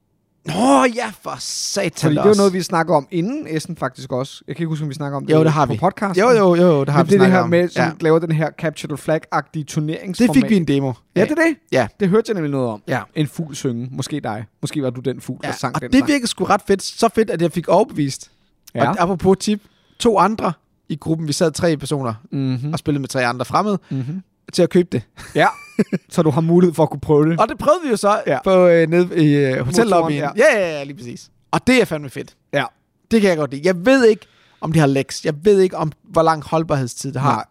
Nå 0.50 0.86
ja, 0.96 1.12
for 1.22 1.36
satan 1.40 1.92
Fordi 2.02 2.16
det 2.16 2.24
jo 2.24 2.30
også. 2.30 2.40
noget, 2.40 2.54
vi 2.54 2.62
snakker 2.62 2.96
om 2.96 3.08
inden 3.12 3.48
Essen 3.50 3.76
faktisk 3.76 4.12
også. 4.12 4.44
Jeg 4.48 4.56
kan 4.56 4.64
ikke 4.64 4.70
huske, 4.70 4.84
om 4.84 4.90
vi 4.90 4.94
snakker 4.94 5.18
om 5.18 5.26
det 5.26 5.34
Jo, 5.34 5.44
det 5.44 5.52
har 5.52 5.66
på 5.66 5.72
vi. 5.74 5.78
podcasten. 5.80 6.24
Jo, 6.24 6.30
jo, 6.32 6.56
jo, 6.56 6.80
det 6.84 6.90
har 6.90 7.04
Men 7.04 7.10
vi 7.10 7.14
det 7.14 7.22
det 7.22 7.32
her 7.32 7.40
om. 7.40 7.50
med, 7.50 7.70
som 7.70 7.84
ja. 7.84 7.92
laver 8.02 8.20
den 8.20 8.32
her 8.32 8.50
Capture 8.60 8.96
the 8.96 8.98
Flag-agtige 9.12 9.64
turneringsformat. 9.64 10.36
Det 10.36 10.42
fik 10.44 10.50
vi 10.50 10.56
en 10.58 10.68
demo. 10.68 10.94
Ja, 11.16 11.22
det 11.22 11.32
er 11.32 11.36
det. 11.36 11.56
Ja. 11.72 11.88
Det 12.00 12.10
hørte 12.10 12.26
jeg 12.30 12.34
nemlig 12.34 12.52
noget 12.52 12.68
om. 12.70 12.82
Ja. 12.88 13.02
En 13.16 13.28
fugl 13.28 13.56
synge. 13.56 13.88
Måske 13.92 14.20
dig. 14.20 14.46
Måske 14.62 14.84
var 14.84 14.90
du 14.90 15.02
den 15.02 15.22
fugl, 15.22 15.40
ja. 15.44 15.48
der 15.48 15.54
sang 15.54 15.76
og 15.76 15.82
den 15.82 15.92
det 15.92 16.00
sang. 16.00 16.08
virker 16.08 16.28
sgu 16.28 16.44
ret 16.44 16.62
fedt. 16.68 16.84
Så 16.84 17.10
fedt, 17.16 17.30
at 17.30 17.42
jeg 17.42 17.52
fik 17.52 17.68
overbevist. 17.68 18.32
Ja. 18.76 18.90
Og 18.90 19.02
apropos 19.02 19.38
tip, 19.40 19.62
to 20.00 20.18
andre 20.20 20.54
i 20.90 20.96
gruppen, 20.96 21.28
vi 21.28 21.34
sad 21.34 21.52
tre 21.52 21.78
personer 21.78 22.14
Mm-hmm. 22.32 22.74
og 22.74 22.80
spillede 22.80 23.02
med 23.02 23.10
tre 23.10 23.26
andre 23.26 23.46
fremmede, 23.46 23.80
Mm-hmm. 23.90 24.22
Til 24.54 24.62
at 24.64 24.70
købe 24.70 24.88
det. 24.92 25.02
Ja, 25.36 25.48
så 26.10 26.22
du 26.24 26.30
har 26.30 26.42
mulighed 26.42 26.74
for 26.74 26.84
at 26.84 26.90
kunne 26.90 27.00
prøve 27.00 27.30
det. 27.32 27.40
Og 27.40 27.50
det 27.50 27.58
prøvede 27.58 27.82
vi 27.84 27.90
jo 27.90 27.96
så 27.98 28.22
Ja. 28.28 28.32
ja. 28.34 28.40
på, 28.44 28.68
øh, 28.68 28.90
nede 28.90 29.24
i 29.26 29.36
øh, 29.36 29.66
hotellobbyen. 29.66 30.18
ja. 30.18 30.30
Ja. 30.38 30.44
Ja, 30.54 30.60
ja, 30.60 30.78
ja, 30.78 30.84
lige 30.84 30.98
præcis. 30.98 31.30
Og 31.52 31.68
det 31.68 31.82
er 31.82 31.86
fandme 31.86 32.10
fedt. 32.10 32.36
Ja. 32.54 32.66
Det 33.12 33.22
kan 33.22 33.30
jeg 33.30 33.38
godt 33.38 33.52
lide. 33.52 33.62
Jeg 33.66 33.86
ved 33.86 34.06
ikke, 34.06 34.26
om 34.62 34.72
de 34.72 34.80
har 34.80 34.88
lex. 34.88 35.26
Jeg 35.26 35.34
ved 35.46 35.60
ikke, 35.60 35.78
om 35.78 35.92
hvor 36.04 36.22
lang 36.22 36.44
holdbarhedstid 36.44 37.12
det 37.14 37.22
har. 37.22 37.34
Nej. 37.36 37.46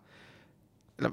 Eller 0.98 1.10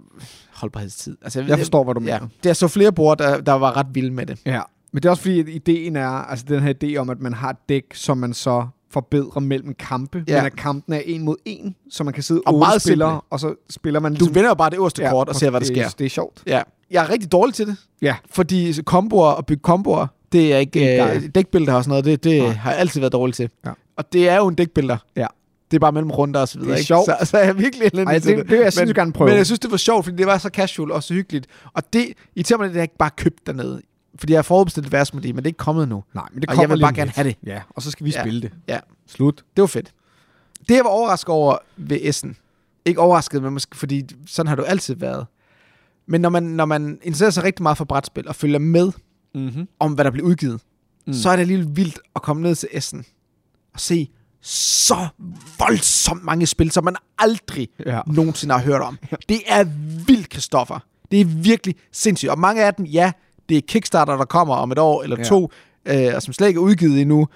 holdbarhedstid. 0.54 1.18
Altså, 1.22 1.42
Jeg 1.42 1.58
forstår, 1.58 1.84
hvad 1.84 1.94
du 1.96 2.00
ja. 2.02 2.20
mener. 2.20 2.28
Det 2.44 2.50
er 2.50 2.54
så 2.54 2.68
flere 2.68 2.92
brugere, 2.92 3.16
der, 3.20 3.42
der 3.42 3.54
var 3.54 3.78
ret 3.78 3.88
vilde 3.94 4.12
med 4.12 4.26
det. 4.26 4.40
Ja. 4.46 4.62
Men 4.92 5.04
det 5.04 5.06
er 5.06 5.12
også 5.12 5.22
fordi, 5.24 5.40
at 5.40 5.48
ideen 5.50 5.96
er, 5.96 6.08
altså 6.10 6.46
den 6.48 6.64
her 6.64 6.74
idé 6.84 6.96
om, 6.98 7.10
at 7.10 7.20
man 7.22 7.34
har 7.34 7.50
et 7.50 7.70
dæk, 7.70 7.84
som 7.94 8.18
man 8.18 8.34
så 8.34 8.68
forbedrer 8.96 9.40
mellem 9.42 9.74
kampe, 9.80 10.24
Ja. 10.28 10.38
men 10.38 10.46
at 10.46 10.56
kampen 10.56 10.94
er 10.94 11.02
en 11.06 11.22
mod 11.24 11.36
en, 11.46 11.76
så 11.90 12.04
man 12.04 12.14
kan 12.14 12.24
sidde 12.24 12.42
Og 12.46 12.54
meget 12.60 12.82
spillere, 12.82 13.10
simple. 13.12 13.22
og 13.30 13.40
så 13.40 13.56
spiller 13.70 14.00
man... 14.00 14.16
Du 14.16 14.26
vender 14.26 14.48
jo 14.50 14.54
bare 14.54 14.70
det 14.70 14.76
øverste 14.78 15.02
Ja, 15.04 15.10
kort 15.10 15.30
og 15.30 15.36
ser, 15.36 15.50
hvad 15.50 15.60
der 15.60 15.66
det, 15.68 15.76
sker. 15.76 15.90
Det 16.00 16.06
er 16.06 16.10
sjovt. 16.10 16.44
Ja. 16.48 16.62
Jeg 16.92 17.04
er 17.06 17.10
rigtig 17.10 17.32
dårlig 17.32 17.56
til 17.56 17.68
det. 17.68 17.78
Ja. 18.02 18.16
Fordi 18.32 18.74
komboer 18.86 19.28
og 19.32 19.46
bygge 19.46 19.62
komboer, 19.62 20.08
det 20.32 20.54
er 20.54 20.58
ikke... 20.58 20.80
Det 20.80 21.16
Øh, 21.16 21.30
dækbilder 21.36 21.74
og 21.74 21.84
sådan 21.84 21.90
noget, 21.90 22.06
det, 22.06 22.24
det 22.24 22.56
har 22.56 22.72
jeg 22.72 22.80
altid 22.80 23.00
været 23.00 23.14
dårlig 23.14 23.36
til. 23.36 23.50
Ja. 23.66 23.72
Og 23.98 24.14
det 24.14 24.30
er 24.30 24.36
jo 24.38 24.48
en 24.48 24.56
dækbilder. 24.56 24.98
Ja. 25.16 25.28
Det 25.72 25.78
er 25.78 25.80
bare 25.80 25.92
mellem 25.92 26.12
runder 26.12 26.40
og 26.40 26.48
så 26.48 26.60
videre. 26.60 26.70
Det 26.72 26.74
er 26.76 26.78
ikke? 26.78 26.88
sjovt. 26.88 27.06
Så, 27.06 27.18
så 27.26 27.38
er 27.38 27.46
jeg 27.46 27.58
virkelig 27.58 27.86
elendig 27.94 28.14
Ej, 28.14 28.20
til 28.20 28.38
det, 28.38 28.44
det 28.44 28.52
vil 28.52 28.60
jeg 28.60 28.74
sindssygt 28.74 28.96
gerne 28.96 29.14
prøve. 29.14 29.28
Men 29.30 29.38
jeg 29.38 29.46
synes, 29.46 29.60
det 29.60 29.72
var 29.72 29.78
sjovt, 29.78 30.06
fordi 30.06 30.18
det 30.18 30.26
var 30.28 30.38
så 30.38 30.50
casual 30.54 30.92
og 30.92 31.04
så 31.04 31.14
hyggeligt. 31.14 31.48
Og 31.74 31.94
det 31.94 32.06
irriterer 32.36 32.58
mig, 32.60 32.70
at 32.70 32.76
jeg 32.76 32.82
ikke 32.82 32.98
bare 32.98 33.10
købt 33.18 33.48
dernede. 33.48 33.82
Fordi 34.20 34.34
jeg 34.34 34.38
har 34.38 34.44
forudbestilt 34.44 34.92
det, 34.92 35.14
men 35.14 35.24
det 35.24 35.38
er 35.38 35.46
ikke 35.46 35.58
kommet 35.58 35.88
nu. 35.90 36.04
Nej, 36.14 36.24
men 36.32 36.42
det 36.42 36.50
Og 36.50 36.56
kommer 36.56 36.64
jeg 36.64 36.70
vil 36.78 36.82
bare 36.82 36.94
gerne 36.94 37.12
have 37.12 37.28
det. 37.28 37.36
Ja, 37.46 37.62
og 37.70 37.82
så 37.82 37.92
skal 37.92 38.06
vi 38.06 38.12
Ja. 38.12 38.22
spille 38.22 38.42
det. 38.42 38.52
Ja. 38.68 38.80
Slut. 39.08 39.44
Det 39.56 39.62
var 39.62 39.68
fedt. 39.68 39.94
Det, 40.70 40.76
jeg 40.76 40.84
var 40.84 40.90
overrasket 40.90 41.30
over 41.30 41.58
ved 41.78 41.98
Essen, 42.02 42.38
ikke 42.86 43.00
overrasket, 43.02 43.44
men 43.44 43.54
måske, 43.54 43.78
fordi 43.78 44.04
sådan 44.28 44.48
har 44.48 44.56
du 44.56 44.64
altid 44.64 44.96
været. 44.96 45.26
Men 46.08 46.22
når 46.22 46.30
man, 46.30 46.44
når 46.44 46.66
man 46.66 47.00
interesserer 47.04 47.30
sig 47.30 47.44
rigtig 47.44 47.64
meget 47.64 47.78
for 47.78 47.86
brætspil 47.86 48.28
og 48.28 48.36
følger 48.36 48.60
med 48.60 48.92
Mm-hmm. 49.36 49.68
om, 49.80 49.94
hvad 49.94 50.06
der 50.06 50.12
bliver 50.12 50.28
udgivet, 50.28 50.62
Mm. 51.08 51.14
så 51.14 51.30
er 51.30 51.36
det 51.36 51.42
alligevel 51.42 51.76
vildt 51.76 52.00
at 52.16 52.22
komme 52.22 52.44
ned 52.44 52.56
til 52.56 52.70
Essen 52.72 53.06
og 53.74 53.80
se 53.80 54.10
så 54.42 55.08
voldsomt 55.60 56.24
mange 56.24 56.46
spil, 56.46 56.72
som 56.72 56.84
man 56.84 56.96
aldrig 57.18 57.70
Ja. 57.86 58.02
nogensinde 58.08 58.54
har 58.54 58.62
hørt 58.62 58.82
om. 58.82 58.98
Det 59.30 59.42
er 59.48 59.64
vildt, 60.06 60.32
Christoffer. 60.34 60.80
Det 61.12 61.22
er 61.22 61.26
virkelig 61.26 61.76
sindssygt. 61.92 62.32
Og 62.32 62.40
mange 62.40 62.64
af 62.66 62.74
dem, 62.74 62.86
ja, 62.86 63.12
det 63.50 63.58
er 63.58 63.62
Kickstarter, 63.68 64.18
der 64.18 64.26
kommer 64.26 64.56
om 64.56 64.72
et 64.72 64.80
år 64.80 65.04
eller 65.04 65.18
Ja. 65.20 65.24
to, 65.24 65.52
øh, 65.86 66.12
og 66.16 66.22
som 66.22 66.34
slet 66.34 66.48
ikke 66.48 66.58
er 66.58 66.62
udgivet 66.62 67.02
endnu. 67.02 67.28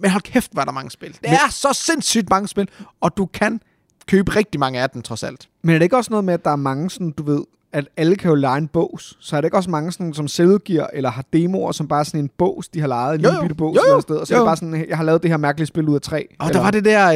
Men 0.00 0.10
hold 0.10 0.22
kæft, 0.22 0.52
er 0.58 0.64
der 0.64 0.72
mange 0.72 0.90
spil. 0.90 1.12
Det 1.12 1.18
Men- 1.22 1.30
er 1.32 1.50
så 1.50 1.68
sindssygt 1.72 2.30
mange 2.30 2.48
spil, 2.48 2.68
og 3.00 3.16
du 3.16 3.26
kan 3.26 3.60
købe 4.06 4.36
rigtig 4.36 4.58
mange 4.60 4.80
af 4.80 4.90
dem, 4.90 5.02
trods 5.02 5.22
alt. 5.22 5.48
Men 5.62 5.74
er 5.74 5.78
det 5.78 5.84
ikke 5.84 5.96
også 5.96 6.10
noget 6.10 6.24
med, 6.24 6.34
at 6.34 6.44
der 6.44 6.50
er 6.50 6.56
mange 6.56 6.90
sådan, 6.90 7.10
du 7.10 7.22
ved, 7.22 7.44
at 7.72 7.88
alle 7.96 8.16
kan 8.16 8.28
jo 8.28 8.34
lege 8.34 8.58
en 8.58 8.68
bås? 8.68 9.16
Så 9.20 9.36
er 9.36 9.40
det 9.40 9.46
ikke 9.46 9.56
også 9.56 9.70
mange, 9.70 9.92
sådan, 9.92 10.14
som 10.14 10.28
selvgiver 10.28 10.86
eller 10.92 11.10
har 11.10 11.24
demoer, 11.32 11.72
som 11.72 11.88
bare 11.88 12.00
er 12.00 12.04
sådan 12.04 12.20
en 12.20 12.30
bås, 12.38 12.68
de 12.68 12.80
har 12.80 12.86
lejet, 12.86 13.14
en 13.14 13.20
Jo, 13.20 13.28
lille 13.30 13.40
bitte 13.40 13.54
bås 13.54 13.76
Jo, 13.76 14.00
sted, 14.00 14.16
og 14.16 14.26
så 14.26 14.34
er 14.34 14.38
Jo. 14.38 14.44
det 14.44 14.48
bare 14.48 14.56
sådan, 14.56 14.86
jeg 14.88 14.96
har 14.96 15.04
lavet 15.04 15.22
det 15.22 15.30
her 15.30 15.36
mærkelige 15.36 15.66
spil 15.66 15.88
ud 15.88 15.94
af 15.94 16.00
træ. 16.00 16.22
Og 16.38 16.46
eller, 16.46 16.52
der 16.58 16.64
var 16.64 16.70
det 16.70 16.84
der, 16.84 17.08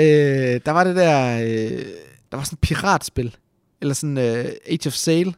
øh, 0.55 0.61
der 0.67 0.71
var 0.73 0.85
det 0.85 0.97
der, 0.97 1.41
øh, 1.43 1.85
der 2.31 2.37
var 2.37 2.45
sådan 2.45 2.55
et 2.57 2.61
piratspil, 2.61 3.37
eller 3.81 3.95
sådan 3.95 4.19
øh, 4.19 4.45
Age 4.71 4.87
of 4.87 4.93
Sail. 4.93 5.27
det 5.27 5.35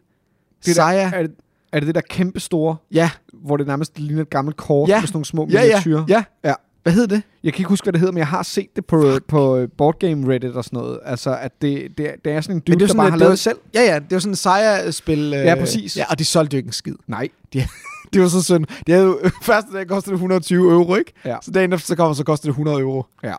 der, 0.67 0.73
Saya. 0.73 1.11
er, 1.15 1.23
det, 1.23 1.31
er 1.73 1.81
det 1.81 1.87
det 1.87 1.95
der 1.95 2.01
kæmpe 2.01 2.41
store, 2.41 2.77
Ja, 2.93 3.11
hvor 3.33 3.57
det 3.57 3.67
nærmest 3.67 3.99
ligner 3.99 4.23
et 4.23 4.31
gammelt 4.31 4.57
kort 4.57 4.89
Ja. 4.89 5.01
med 5.01 5.07
sådan 5.07 5.17
nogle 5.17 5.25
små 5.25 5.47
ja, 5.51 5.59
ja, 5.61 5.63
miniatyrer? 5.67 6.05
ja. 6.09 6.25
Ja. 6.45 6.55
Hvad 6.83 6.93
hed 6.93 7.07
det? 7.09 7.23
Jeg 7.45 7.53
kan 7.53 7.61
ikke 7.61 7.69
huske, 7.69 7.85
hvad 7.85 7.93
det 7.93 8.01
hedder, 8.01 8.13
men 8.13 8.19
jeg 8.19 8.27
har 8.27 8.43
set 8.43 8.77
det 8.77 8.87
på, 8.87 9.19
på 9.29 9.57
øh, 9.57 9.69
Board 9.79 9.99
Game 9.99 10.33
Reddit 10.35 10.53
og 10.53 10.65
sådan 10.65 10.77
noget. 10.79 10.99
Altså, 11.05 11.37
at 11.37 11.63
det, 11.63 11.99
det, 11.99 12.07
er- 12.09 12.15
det 12.25 12.33
er 12.33 12.41
sådan 12.41 12.57
en 12.57 12.61
dude, 12.61 12.79
det 12.79 12.83
er 12.83 12.87
der 12.87 12.95
bare 12.95 13.07
et- 13.07 13.11
har 13.11 13.17
det 13.17 13.21
lavet 13.21 13.31
det 13.31 13.39
selv. 13.39 13.59
Ja, 13.75 13.83
ja, 13.83 13.95
det 13.95 14.11
var 14.11 14.19
sådan 14.19 14.33
en 14.33 14.37
Saya-spil. 14.37 15.19
Øh, 15.19 15.45
Ja, 15.45 15.55
præcis. 15.55 15.97
Ja, 15.97 16.05
og 16.11 16.19
de 16.19 16.25
solgte 16.25 16.55
jo 16.55 16.57
ikke 16.57 16.67
en 16.67 16.73
skid. 16.73 16.95
Nej. 17.07 17.29
Det 18.13 18.23
var 18.23 18.29
så 18.29 18.43
synd. 18.43 18.65
Det 18.87 18.95
havde 18.95 19.07
jo, 19.07 19.19
første 19.43 19.73
dag 19.73 19.87
kostede 19.89 20.11
det 20.13 20.17
120 20.17 20.73
euro, 20.73 20.95
ikke? 20.95 21.13
Ja. 21.25 21.37
Så 21.43 21.51
dagen 21.51 21.73
efter, 21.73 21.87
så 21.87 21.97
kommer, 21.97 22.15
så 22.15 22.25
koster 22.25 22.47
det 22.47 22.51
100 22.51 22.81
euro. 22.81 23.05
Ja. 23.23 23.35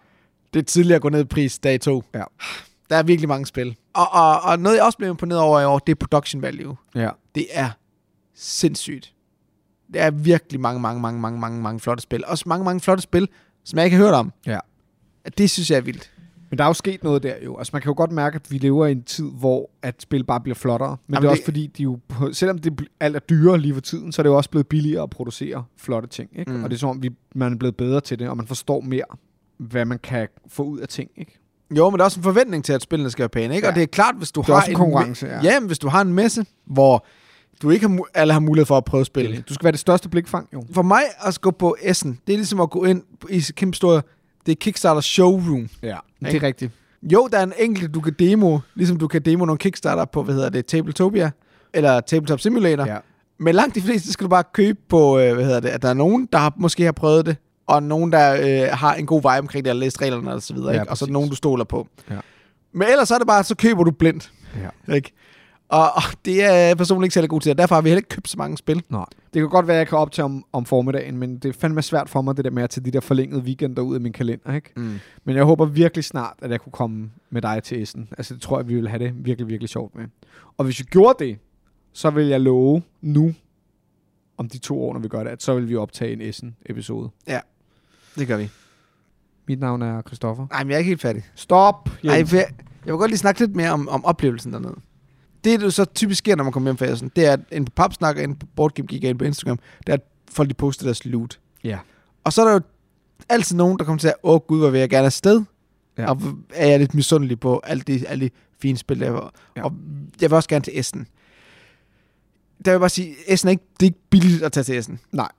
Det 0.54 0.60
er 0.60 0.64
tidligere 0.64 0.96
at 0.96 1.02
gå 1.02 1.10
ned 1.10 1.20
i 1.22 1.24
pris 1.24 1.60
dag 1.60 1.82
to. 1.82 2.04
Ja. 2.14 2.24
Der 2.90 2.96
er 2.98 3.04
virkelig 3.04 3.30
mange 3.30 3.46
spil. 3.46 3.76
Og, 3.94 4.08
og, 4.12 4.42
og 4.42 4.60
noget, 4.60 4.76
jeg 4.78 4.86
også 4.86 4.98
blev 4.98 5.10
imponeret 5.10 5.42
over 5.42 5.60
i 5.60 5.66
år, 5.66 5.80
det 5.80 5.92
er 5.92 5.96
production 5.96 6.42
value. 6.42 6.76
Ja. 6.96 7.10
Det 7.36 7.46
er 7.52 7.70
sindssygt. 8.36 9.14
Det 9.94 10.02
er 10.02 10.12
virkelig 10.12 10.60
mange, 10.62 10.82
mange, 10.82 11.02
mange, 11.02 11.20
mange, 11.20 11.40
mange, 11.40 11.62
mange 11.62 11.80
flotte 11.80 12.02
spil. 12.02 12.24
Også 12.28 12.44
mange, 12.48 12.66
mange 12.66 12.80
flotte 12.80 13.02
spil, 13.04 13.28
som 13.64 13.78
jeg 13.78 13.86
ikke 13.86 13.98
har 13.98 14.04
hørt 14.04 14.14
om. 14.14 14.32
Ja. 14.46 14.60
Det 15.38 15.50
synes 15.50 15.72
jeg 15.72 15.78
er 15.78 15.82
vildt. 15.82 16.12
Men 16.50 16.58
der 16.58 16.64
er 16.64 16.68
jo 16.68 16.74
sket 16.74 17.04
noget 17.04 17.24
der 17.24 17.34
jo. 17.46 17.58
Altså 17.58 17.72
man 17.74 17.82
kan 17.82 17.90
jo 17.90 17.94
godt 17.98 18.12
mærke, 18.12 18.36
at 18.36 18.52
vi 18.52 18.58
lever 18.58 18.86
i 18.86 18.92
en 18.92 19.04
tid, 19.04 19.30
hvor 19.32 19.70
at 19.82 20.02
spil 20.02 20.24
bare 20.24 20.40
bliver 20.42 20.56
flottere. 20.56 20.98
Men 21.08 21.14
Jamen 21.14 21.16
det 21.16 21.18
er 21.18 21.22
det- 21.22 21.30
også 21.30 21.44
fordi, 21.44 21.68
de 21.78 21.84
jo, 21.84 22.00
selvom 22.34 22.58
det 22.58 22.88
alt 23.00 23.16
er 23.16 23.20
dyrere 23.20 23.58
lige 23.58 23.74
for 23.74 23.82
tiden, 23.82 24.12
så 24.12 24.22
er 24.22 24.24
det 24.24 24.30
jo 24.30 24.38
også 24.38 24.50
blevet 24.50 24.68
billigere 24.68 25.04
at 25.04 25.10
producere 25.10 25.64
flotte 25.78 26.08
ting. 26.10 26.30
Ikke? 26.36 26.52
Mm. 26.52 26.64
Og 26.64 26.70
det 26.70 26.76
er 26.76 26.80
som 26.80 26.90
om, 26.90 27.04
vi, 27.04 27.10
man 27.36 27.54
er 27.54 27.58
blevet 27.58 27.76
bedre 27.76 28.02
til 28.02 28.20
det, 28.20 28.30
og 28.30 28.38
man 28.38 28.48
forstår 28.48 28.82
mere, 28.82 29.04
hvad 29.58 29.86
man 29.86 30.00
kan 30.00 30.28
få 30.48 30.64
ud 30.64 30.80
af 30.80 30.88
ting. 30.88 31.10
Ikke? 31.18 31.38
Jo, 31.78 31.90
men 31.90 31.98
der 31.98 32.04
er 32.04 32.06
også 32.06 32.20
en 32.20 32.24
forventning 32.24 32.64
til, 32.66 32.74
at 32.74 32.82
spillene 32.82 33.10
skal 33.10 33.22
være 33.22 33.30
pæne, 33.30 33.56
ikke? 33.56 33.66
Ja. 33.68 33.72
Og 33.72 33.76
det 33.76 33.84
er 33.84 33.88
klart, 33.88 34.16
hvis 34.16 34.32
du 34.32 34.42
Det 34.42 34.56
har 34.56 34.62
en 34.64 34.76
konkurrence, 34.76 35.28
ja. 35.28 35.40
Ja, 35.44 35.60
men 35.60 35.68
hvis 35.68 35.80
du 35.80 35.88
har 35.88 36.02
en 36.02 36.14
messe, 36.14 36.46
hvor 36.66 37.06
du 37.62 37.70
ikke 37.70 37.88
har, 37.88 38.00
alle 38.14 38.34
har 38.34 38.40
mulighed 38.40 38.66
for 38.66 38.78
at 38.78 38.86
prøve 38.86 39.06
spil. 39.06 39.42
Du 39.50 39.54
skal 39.54 39.64
være 39.64 39.72
det 39.72 39.80
største 39.80 40.10
blikfang, 40.10 40.48
jo. 40.54 40.64
For 40.74 40.82
mig 40.82 41.02
at 41.26 41.42
gå 41.42 41.52
på 41.52 41.76
Essen, 41.82 42.20
det 42.28 42.34
er 42.34 42.38
ligesom 42.38 42.60
at 42.60 42.70
gå 42.70 42.86
ind 42.86 43.04
i 43.30 43.44
kæmpe 43.56 43.76
stor, 43.76 44.04
det 44.46 44.52
er 44.52 44.56
Kickstarter 44.56 45.02
showroom. 45.02 45.70
Ja, 45.84 45.98
det 46.20 46.28
Ikke? 46.34 46.38
er 46.38 46.48
rigtigt. 46.48 46.72
Jo, 47.04 47.28
der 47.32 47.38
er 47.40 47.44
en 47.44 47.54
enkelt, 47.60 47.94
du 47.94 48.02
kan 48.02 48.14
demo, 48.20 48.60
ligesom 48.76 48.98
du 48.98 49.08
kan 49.08 49.22
demo 49.22 49.46
nogle 49.46 49.58
Kickstarter 49.58 50.06
på, 50.06 50.24
hvad 50.24 50.36
hedder 50.36 50.50
det, 50.50 50.66
Tabletopia, 50.66 51.32
eller 51.74 52.00
Tabletop 52.00 52.40
Simulator. 52.40 52.86
Ja. 52.86 52.98
Men 53.40 53.56
langt 53.56 53.76
de 53.76 53.82
fleste 53.82 54.12
skal 54.14 54.24
du 54.26 54.30
bare 54.30 54.44
købe 54.54 54.80
på, 54.90 55.20
øh, 55.20 55.34
hvad 55.34 55.46
hedder 55.46 55.60
det, 55.60 55.70
at 55.70 55.82
der 55.82 55.90
er 55.90 55.94
nogen, 55.94 56.30
der 56.34 56.38
har, 56.40 56.54
måske 56.58 56.84
har 56.84 56.92
prøvet 56.92 57.26
det, 57.26 57.36
og 57.68 57.84
nogen, 57.84 58.12
der 58.12 58.34
øh, 58.64 58.78
har 58.78 58.94
en 58.94 59.06
god 59.06 59.20
vibe 59.22 59.40
omkring 59.40 59.66
det, 59.66 59.72
og 59.72 59.76
læst 59.78 60.02
reglerne 60.02 60.34
og 60.34 60.42
så 60.42 60.54
videre, 60.54 60.72
Ja, 60.74 60.82
ikke? 60.82 60.92
og 60.92 60.98
så 60.98 61.06
er 61.06 61.10
nogen, 61.10 61.30
du 61.30 61.36
stoler 61.36 61.64
på. 61.64 61.88
Ja. 62.10 62.16
Men 62.74 62.88
ellers 62.88 63.12
er 63.12 63.18
det 63.18 63.28
bare, 63.28 63.44
så 63.44 63.56
køber 63.56 63.84
du 63.84 63.92
blindt, 63.92 64.32
Ja. 64.88 64.94
ikke? 64.94 65.12
Og, 65.72 65.84
og 65.96 66.04
det 66.26 66.44
er 66.44 66.54
jeg 66.54 66.78
personligt 66.78 67.06
ikke 67.06 67.14
særlig 67.14 67.30
god 67.30 67.42
til, 67.42 67.50
og 67.50 67.58
derfor 67.58 67.76
har 67.76 67.82
vi 67.82 67.90
heller 67.90 68.00
ikke 68.00 68.10
købt 68.10 68.30
så 68.30 68.38
mange 68.38 68.58
spil. 68.58 68.84
Nej. 68.90 69.06
Det 69.34 69.40
kan 69.40 69.50
godt 69.50 69.68
være, 69.68 69.78
at 69.78 69.80
jeg 69.80 69.88
kan 69.88 69.98
op 69.98 70.12
til 70.12 70.24
om, 70.24 70.46
om 70.54 70.66
formiddagen, 70.66 71.18
men 71.18 71.38
det 71.38 71.50
er 71.50 71.54
fandme 71.54 71.82
svært 71.82 72.10
for 72.10 72.22
mig, 72.22 72.38
det 72.38 72.46
der 72.46 72.52
med 72.52 72.64
at 72.64 72.70
tage 72.70 72.86
de 72.86 72.92
der 72.92 73.00
forlængede 73.00 73.42
weekender 73.42 73.82
ud 73.82 73.96
af 73.96 74.02
min 74.02 74.14
kalender. 74.14 74.56
Ikke? 74.56 74.72
Mm. 74.76 75.00
Men 75.24 75.36
jeg 75.36 75.44
håber 75.44 75.66
virkelig 75.66 76.04
snart, 76.04 76.34
at 76.42 76.52
jeg 76.52 76.62
kunne 76.62 76.72
komme 76.72 77.12
med 77.30 77.42
dig 77.42 77.64
til 77.64 77.82
Essen. 77.82 78.10
Altså, 78.18 78.34
det 78.34 78.42
tror 78.42 78.60
jeg, 78.60 78.68
vi 78.68 78.76
vil 78.76 78.90
have 78.90 79.04
det 79.04 79.14
virkelig, 79.16 79.48
virkelig 79.48 79.70
sjovt 79.70 79.96
med. 79.96 80.06
Og 80.58 80.66
hvis 80.66 80.80
vi 80.80 80.84
gjorde 80.84 81.26
det, 81.26 81.38
så 81.94 82.10
vil 82.10 82.26
jeg 82.26 82.42
love 82.42 82.82
nu, 83.02 83.34
om 84.38 84.50
de 84.50 84.58
to 84.58 84.84
år, 84.84 84.94
når 84.94 85.00
vi 85.00 85.08
gør 85.08 85.24
det, 85.24 85.30
at 85.30 85.44
så 85.44 85.56
vil 85.56 85.70
vi 85.70 85.76
optage 85.76 86.14
en 86.14 86.22
Essen-episode. 86.22 87.10
Det 88.16 88.28
gør 88.28 88.38
vi. 88.38 88.50
Mit 89.48 89.60
navn 89.60 89.82
er 89.82 90.02
Christoffer. 90.02 90.48
Nej, 90.52 90.64
men 90.64 90.70
jeg 90.70 90.76
er 90.76 90.80
ikke 90.80 90.90
helt 90.90 91.02
færdig. 91.02 91.24
Stop! 91.36 91.90
Ej, 92.04 92.12
jeg, 92.12 92.28
jeg 92.32 92.46
vil 92.86 92.94
godt 92.94 93.12
lige 93.12 93.18
snakke 93.18 93.40
lidt 93.40 93.56
mere 93.56 93.72
om, 93.72 93.90
om 93.90 94.06
oplevelsen 94.06 94.54
dernede. 94.54 94.76
Det, 95.44 95.62
der 95.62 95.70
så 95.70 95.86
typisk 95.86 96.18
sker, 96.20 96.36
når 96.36 96.44
man 96.44 96.54
kommer 96.54 96.70
hjem 96.70 96.78
fra 96.78 96.86
Essen, 96.86 97.12
det 97.16 97.26
er, 97.26 97.34
at 97.34 97.40
en 97.52 97.66
på 97.66 97.72
Papsnak 97.76 98.18
og 98.18 98.24
en 98.24 98.36
på 98.36 98.46
Boardgame 98.56 99.18
på 99.18 99.24
Instagram, 99.26 99.60
det 99.80 99.90
er, 99.90 99.94
at 99.94 100.02
folk 100.32 100.50
de 100.50 100.54
poster 100.54 100.86
deres 100.86 101.06
loot. 101.06 101.40
Ja. 101.64 101.80
Og 102.24 102.34
så 102.34 102.42
er 102.42 102.46
der 102.46 102.54
jo 102.54 102.62
altid 103.30 103.56
nogen, 103.56 103.80
der 103.80 103.86
kommer 103.86 104.00
til 104.00 104.08
at, 104.08 104.16
åh 104.24 104.40
gud, 104.40 104.60
hvor 104.60 104.70
vil 104.70 104.80
jeg 104.80 104.90
gerne 104.90 105.06
afsted. 105.06 105.44
Ja. 105.98 106.10
Og 106.10 106.22
er 106.54 106.68
jeg 106.68 106.80
lidt 106.80 106.94
misundelig 106.94 107.40
på 107.40 107.62
alle 107.64 107.84
de, 107.84 108.08
alle 108.08 108.26
de 108.26 108.30
fine 108.62 108.78
spil, 108.78 109.00
der 109.00 109.10
var. 109.10 109.34
Ja. 109.56 109.64
Og 109.64 109.74
jeg 110.22 110.30
vil 110.30 110.36
også 110.36 110.50
gerne 110.50 110.64
til 110.64 110.80
Essen. 110.80 111.00
der 111.00 112.64
vil 112.66 112.72
jeg 112.72 112.80
bare 112.80 112.90
sige, 112.90 113.16
Essen 113.28 113.48
er 113.48 113.52
ikke, 113.52 113.64
det 113.80 113.86
er 113.86 113.90
ikke 113.90 114.00
billigt 114.10 114.44
at 114.44 114.52
tage 114.52 114.64
til 114.64 114.78
Essen. 114.78 115.00
Nej. 115.12 115.30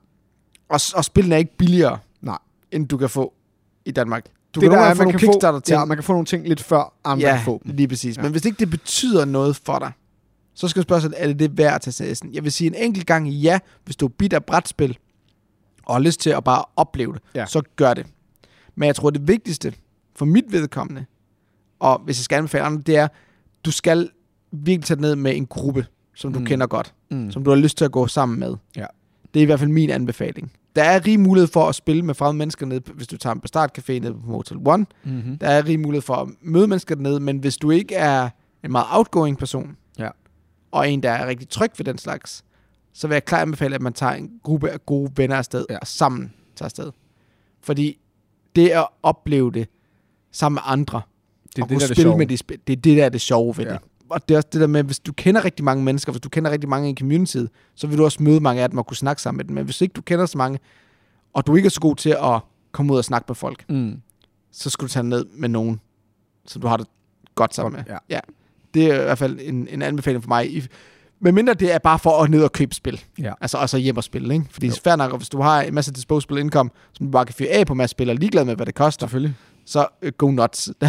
Og, 0.69 0.79
og 0.95 1.05
spillene 1.05 1.35
er 1.35 1.39
ikke 1.39 1.57
billigere, 1.57 1.97
Nej. 2.21 2.37
end 2.71 2.87
du 2.87 2.97
kan 2.97 3.09
få 3.09 3.33
i 3.85 3.91
Danmark. 3.91 4.25
Du 4.55 4.59
det 4.59 4.69
kan 4.69 4.79
der 4.79 4.85
er, 4.85 4.93
få 4.93 5.03
man 5.03 5.11
kan, 5.11 5.19
få, 5.19 5.25
kickstarter 5.25 5.59
til. 5.59 5.73
ja, 5.73 5.85
man 5.85 5.97
kan 5.97 6.03
få 6.03 6.13
nogle 6.13 6.25
ting 6.25 6.47
lidt 6.47 6.61
før 6.61 6.93
andre 7.03 7.27
ja, 7.27 7.35
kan 7.35 7.45
få 7.45 7.61
dem. 7.63 7.75
lige 7.75 7.87
præcis. 7.87 8.17
Ja. 8.17 8.21
Men 8.21 8.31
hvis 8.31 8.45
ikke 8.45 8.59
det 8.59 8.69
betyder 8.69 9.25
noget 9.25 9.55
for 9.55 9.79
dig, 9.79 9.91
så 10.53 10.67
skal 10.67 10.81
du 10.81 10.83
spørge 10.83 11.01
sig, 11.01 11.11
er 11.17 11.27
det 11.27 11.39
det 11.39 11.57
værd 11.57 11.73
at 11.75 11.81
tage 11.81 12.11
Essen? 12.11 12.33
Jeg 12.33 12.43
vil 12.43 12.51
sige 12.51 12.67
en 12.67 12.75
enkelt 12.75 13.07
gang 13.07 13.29
ja, 13.29 13.59
hvis 13.85 13.95
du 13.95 14.05
er 14.05 14.09
bit 14.09 14.33
af 14.33 14.43
brætspil, 14.45 14.97
og 15.85 15.95
har 15.95 15.99
lyst 16.01 16.19
til 16.19 16.29
at 16.29 16.43
bare 16.43 16.65
opleve 16.75 17.13
det, 17.13 17.21
Ja. 17.35 17.45
så 17.45 17.61
gør 17.75 17.93
det. 17.93 18.05
Men 18.75 18.87
jeg 18.87 18.95
tror, 18.95 19.09
det 19.09 19.27
vigtigste 19.27 19.73
for 20.15 20.25
mit 20.25 20.45
vedkommende, 20.51 21.05
og 21.79 22.01
hvis 22.05 22.19
jeg 22.19 22.23
skal 22.23 22.35
anbefale 22.37 22.63
andre, 22.63 22.81
det 22.81 22.97
er, 22.97 23.07
du 23.65 23.71
skal 23.71 24.09
virkelig 24.51 24.83
tage 24.85 24.95
det 24.95 25.01
ned 25.01 25.15
med 25.15 25.35
en 25.35 25.45
gruppe, 25.45 25.85
som 26.15 26.33
du 26.33 26.39
Mm. 26.39 26.45
kender 26.45 26.67
godt, 26.67 26.93
Mm. 27.11 27.31
som 27.31 27.43
du 27.43 27.49
har 27.49 27.57
lyst 27.57 27.77
til 27.77 27.85
at 27.85 27.91
gå 27.91 28.07
sammen 28.07 28.39
med. 28.39 28.55
Ja. 28.75 28.85
Det 29.33 29.39
er 29.39 29.41
i 29.43 29.45
hvert 29.45 29.59
fald 29.59 29.69
min 29.71 29.89
anbefaling. 29.89 30.51
Der 30.75 30.83
er 30.83 31.05
rig 31.07 31.19
mulighed 31.19 31.47
for 31.47 31.69
at 31.69 31.75
spille 31.75 32.01
med 32.05 32.13
fremmede 32.15 32.37
mennesker 32.37 32.65
nede, 32.65 32.81
på- 32.81 32.93
hvis 32.93 33.07
du 33.07 33.17
tager 33.17 33.33
en 33.33 33.39
Bastard 33.41 33.77
Café 33.79 33.91
nede 33.93 34.13
på 34.13 34.19
Motel 34.31 34.57
One. 34.65 34.85
Mm-hmm. 35.03 35.37
Der 35.37 35.47
er 35.47 35.65
rig 35.65 35.79
mulighed 35.79 36.01
for 36.01 36.15
at 36.15 36.27
møde 36.41 36.67
mennesker 36.67 36.95
dernede, 36.95 37.19
men 37.19 37.37
hvis 37.37 37.57
du 37.57 37.71
ikke 37.71 37.95
er 37.95 38.29
en 38.63 38.71
meget 38.71 38.85
outgoing 38.91 39.37
person, 39.37 39.77
Ja. 39.99 40.09
og 40.71 40.89
en, 40.89 41.03
der 41.03 41.11
er 41.11 41.27
rigtig 41.27 41.49
tryg 41.49 41.71
ved 41.77 41.85
den 41.85 41.97
slags, 41.97 42.43
så 42.93 43.07
vil 43.07 43.15
jeg 43.15 43.25
klart 43.25 43.41
anbefale, 43.41 43.75
at 43.75 43.81
man 43.81 43.93
tager 43.93 44.13
en 44.13 44.31
gruppe 44.43 44.69
af 44.69 44.85
gode 44.85 45.11
venner 45.15 45.35
afsted, 45.35 45.65
Ja. 45.69 45.77
og 45.77 45.87
sammen 45.87 46.33
tager 46.55 46.65
afsted. 46.67 46.91
Fordi 47.61 47.99
det 48.55 48.69
at 48.69 48.87
opleve 49.03 49.51
det 49.51 49.67
sammen 50.31 50.55
med 50.55 50.61
andre, 50.65 51.01
Det 51.55 51.59
er 51.59 51.63
og 51.63 51.69
det, 51.69 51.75
kunne 51.75 51.79
der 51.79 51.85
er 51.85 51.87
det 51.87 51.95
spille 51.97 52.09
sjove. 52.09 52.17
med 52.17 52.25
de 52.27 52.37
det 52.67 52.77
er 52.77 52.81
det, 52.81 52.97
der 52.97 53.05
er 53.05 53.09
det 53.09 53.21
sjove 53.21 53.57
ved 53.57 53.65
Ja. 53.65 53.71
det. 53.71 53.79
Og 54.13 54.29
det 54.29 54.33
er 54.35 54.37
også 54.37 54.49
det 54.53 54.61
der 54.61 54.67
med, 54.67 54.83
hvis 54.83 54.99
du 54.99 55.13
kender 55.13 55.45
rigtig 55.45 55.65
mange 55.65 55.83
mennesker, 55.83 56.11
hvis 56.11 56.21
du 56.21 56.29
kender 56.29 56.51
rigtig 56.51 56.69
mange 56.69 56.89
i 56.91 56.95
communityet, 56.99 57.49
så 57.75 57.87
vil 57.87 57.97
du 57.97 58.03
også 58.03 58.23
møde 58.23 58.39
mange 58.39 58.61
af 58.61 58.69
dem 58.69 58.77
og 58.79 58.85
kunne 58.87 58.97
snakke 58.97 59.21
sammen 59.21 59.37
med 59.37 59.45
dem. 59.45 59.55
Men 59.55 59.65
hvis 59.65 59.81
ikke 59.81 59.93
du 59.93 60.01
kender 60.01 60.25
så 60.25 60.37
mange, 60.37 60.59
og 61.33 61.47
du 61.47 61.55
ikke 61.55 61.65
er 61.65 61.69
så 61.69 61.79
god 61.79 61.95
til 61.95 62.09
at 62.09 62.39
komme 62.71 62.93
ud 62.93 62.97
og 62.97 63.05
snakke 63.05 63.25
med 63.27 63.35
folk, 63.35 63.65
Mm. 63.69 64.01
så 64.51 64.69
skal 64.69 64.87
du 64.87 64.91
tage 64.91 65.03
ned 65.03 65.25
med 65.33 65.49
nogen, 65.49 65.81
som 66.45 66.61
du 66.61 66.67
har 66.67 66.77
det 66.77 66.87
godt 67.35 67.55
sammen 67.55 67.73
med. 67.73 67.83
Ja. 67.93 67.97
ja. 68.15 68.19
Det 68.73 68.85
er 68.91 69.01
i 69.01 69.03
hvert 69.03 69.17
fald 69.17 69.39
en, 69.41 69.67
en 69.71 69.81
anbefaling 69.81 70.23
for 70.23 70.27
mig. 70.29 70.67
Men 71.19 71.35
mindre 71.35 71.53
det 71.53 71.73
er 71.73 71.77
bare 71.79 71.99
for 71.99 72.23
at 72.23 72.29
ned 72.29 72.43
og 72.43 72.51
købe 72.51 72.75
spil. 72.75 73.03
Ja. 73.19 73.33
Altså 73.41 73.57
og 73.57 73.69
så 73.69 73.77
hjem 73.77 73.97
og 73.97 74.03
spille, 74.03 74.33
ikke? 74.33 74.45
Fordi 74.51 74.67
Jo. 74.67 74.73
fair 74.83 74.95
nok, 74.95 75.17
hvis 75.17 75.29
du 75.29 75.41
har 75.41 75.61
en 75.61 75.73
masse 75.73 75.93
disposable 75.93 76.39
income, 76.39 76.69
som 76.93 77.05
du 77.05 77.11
bare 77.11 77.25
kan 77.25 77.35
fyre 77.35 77.49
af 77.49 77.67
på 77.67 77.73
en 77.73 77.77
masse 77.77 77.91
spil, 77.91 78.09
og 78.09 78.15
er 78.15 78.19
ligeglad 78.19 78.45
med, 78.45 78.55
hvad 78.55 78.65
det 78.65 78.75
koster, 78.75 79.07
Selvfølgelig. 79.07 79.35
så 79.65 79.87
uh, 80.05 80.09
go 80.17 80.31
nuts. 80.31 80.69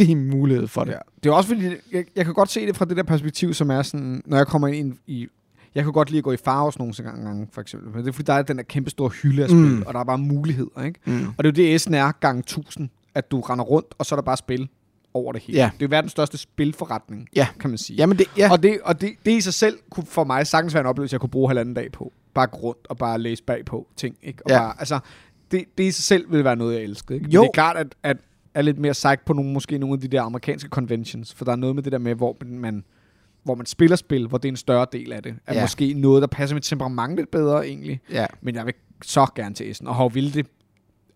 Rig 0.00 0.16
mulighed 0.16 0.66
for 0.68 0.84
det. 0.84 0.92
Ja. 0.92 0.98
Det 1.24 1.30
er 1.30 1.34
også 1.34 1.48
fordi, 1.48 1.64
jeg, 1.92 2.04
jeg 2.16 2.24
kan 2.24 2.34
godt 2.34 2.50
se 2.50 2.66
det 2.66 2.76
fra 2.76 2.84
det 2.84 2.96
der 2.96 3.02
perspektiv, 3.02 3.54
som 3.54 3.70
er 3.70 3.82
sådan, 3.82 4.22
når 4.26 4.36
jeg 4.36 4.46
kommer 4.46 4.68
ind 4.68 4.96
i... 5.06 5.26
Jeg 5.74 5.84
kan 5.84 5.92
godt 5.92 6.10
lide 6.10 6.18
at 6.18 6.24
gå 6.24 6.32
i 6.32 6.36
Farves 6.36 6.78
nogle 6.78 6.94
gange, 7.02 7.46
for 7.52 7.60
eksempel. 7.60 7.90
Men 7.90 8.00
det 8.04 8.08
er 8.08 8.12
fordi, 8.12 8.26
der 8.26 8.32
er 8.32 8.42
den 8.42 8.56
der 8.56 8.62
kæmpe 8.62 8.90
store 8.90 9.08
hylde 9.08 9.42
af 9.42 9.48
spil, 9.48 9.58
Mm. 9.60 9.82
og 9.86 9.94
der 9.94 10.00
er 10.00 10.04
bare 10.04 10.18
muligheder, 10.18 10.82
ikke? 10.84 11.00
Mm. 11.04 11.26
Og 11.38 11.44
det 11.44 11.58
er 11.58 11.64
jo 11.64 11.72
det, 11.72 11.86
S'en 11.88 11.94
er 11.96 12.12
gang 12.12 12.38
1000, 12.38 12.88
at 13.14 13.30
du 13.30 13.40
render 13.40 13.64
rundt, 13.64 13.94
og 13.98 14.06
så 14.06 14.14
er 14.14 14.16
der 14.16 14.22
bare 14.22 14.36
spil 14.36 14.68
over 15.14 15.32
det 15.32 15.42
hele. 15.42 15.58
Ja. 15.58 15.64
Det 15.74 15.82
er 15.82 15.86
jo 15.86 15.88
verdens 15.90 16.12
største 16.12 16.38
spilforretning, 16.38 17.28
Ja. 17.36 17.46
kan 17.60 17.70
man 17.70 17.78
sige. 17.78 17.96
Jamen 17.96 18.18
det, 18.18 18.26
ja. 18.38 18.52
Og, 18.52 18.62
det, 18.62 18.78
og 18.84 19.00
det, 19.00 19.10
det 19.26 19.30
i 19.32 19.40
sig 19.40 19.54
selv 19.54 19.78
kunne 19.90 20.06
for 20.06 20.24
mig 20.24 20.46
sagtens 20.46 20.74
være 20.74 20.80
en 20.80 20.86
oplevelse, 20.86 21.14
jeg 21.14 21.20
kunne 21.20 21.30
bruge 21.30 21.48
halvanden 21.48 21.74
dag 21.74 21.92
på. 21.92 22.12
Bare 22.34 22.46
gå 22.46 22.56
rundt 22.58 22.86
og 22.88 22.96
bare 22.98 23.18
læse 23.18 23.42
bagpå 23.42 23.86
ting. 23.96 24.16
Ikke? 24.22 24.42
Og 24.44 24.50
Ja. 24.50 24.58
bare, 24.58 24.74
altså, 24.78 24.98
det, 25.50 25.64
det 25.78 25.84
i 25.84 25.90
sig 25.90 26.04
selv 26.04 26.32
vil 26.32 26.44
være 26.44 26.56
noget, 26.56 26.74
jeg 26.74 26.82
elsker. 26.82 27.14
Ikke? 27.14 27.24
Men 27.24 27.32
Jo. 27.32 27.40
Det 27.42 27.48
er 27.48 27.52
klart, 27.52 27.76
at, 27.76 27.94
at 28.02 28.16
er 28.56 28.62
lidt 28.62 28.78
mere 28.78 28.92
psyched 28.92 29.16
på 29.26 29.32
nogle, 29.32 29.52
måske 29.52 29.78
nogle 29.78 29.94
af 29.94 30.00
de 30.00 30.08
der 30.08 30.22
amerikanske 30.22 30.68
conventions. 30.68 31.34
For 31.34 31.44
der 31.44 31.52
er 31.52 31.56
noget 31.56 31.74
med 31.74 31.82
det 31.82 31.92
der 31.92 31.98
med, 31.98 32.14
hvor 32.14 32.36
man, 32.44 32.84
hvor 33.44 33.54
man 33.54 33.66
spiller 33.66 33.96
spil, 33.96 34.26
hvor 34.28 34.38
det 34.38 34.48
er 34.48 34.52
en 34.52 34.56
større 34.56 34.86
del 34.92 35.12
af 35.12 35.22
det. 35.22 35.34
Er 35.46 35.54
Ja. 35.54 35.60
måske 35.62 35.94
noget, 35.94 36.20
der 36.22 36.26
passer 36.28 36.56
mit 36.56 36.62
temperament 36.64 37.16
lidt 37.16 37.30
bedre 37.30 37.66
egentlig. 37.68 38.00
ja. 38.12 38.26
Men 38.42 38.54
jeg 38.54 38.66
vil 38.66 38.74
så 39.02 39.26
gerne 39.34 39.54
til 39.54 39.70
Essen, 39.70 39.86
og 39.86 39.94
har 39.96 40.08
ville 40.08 40.30
det 40.32 40.46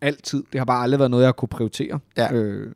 altid. 0.00 0.42
Det 0.52 0.60
har 0.60 0.64
bare 0.64 0.82
aldrig 0.82 0.98
været 0.98 1.10
noget, 1.10 1.22
jeg 1.22 1.28
har 1.28 1.32
kunne 1.32 1.48
prioritere. 1.48 1.98
Ja. 2.16 2.32
Øh, 2.32 2.72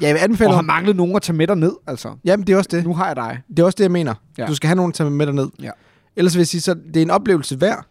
Jeg 0.00 0.14
vil 0.14 0.20
anbefale... 0.20 0.50
og 0.50 0.54
har 0.54 0.62
manglet 0.62 0.96
nogen 0.96 1.16
at 1.16 1.22
tage 1.22 1.36
med 1.36 1.46
dig 1.46 1.56
ned, 1.56 1.72
altså. 1.86 2.16
Jamen 2.24 2.46
det 2.46 2.52
er 2.52 2.56
også 2.56 2.68
det. 2.72 2.84
Nu 2.84 2.94
har 2.94 3.06
jeg 3.06 3.16
dig. 3.16 3.40
Det 3.48 3.58
er 3.58 3.64
også 3.64 3.76
det, 3.76 3.84
jeg 3.84 3.90
mener. 3.90 4.14
Ja. 4.38 4.42
Ja. 4.42 4.48
Du 4.48 4.54
skal 4.54 4.68
have 4.68 4.76
nogen 4.76 4.90
at 4.90 4.94
tage 4.94 5.10
med 5.10 5.26
dig 5.26 5.34
ned. 5.34 5.48
Ja. 5.62 5.70
Ellers 6.16 6.34
vil 6.34 6.40
jeg 6.40 6.46
sige, 6.48 6.60
så 6.60 6.74
det 6.74 6.96
er 6.96 7.02
en 7.02 7.10
oplevelse 7.10 7.60
værd. 7.60 7.86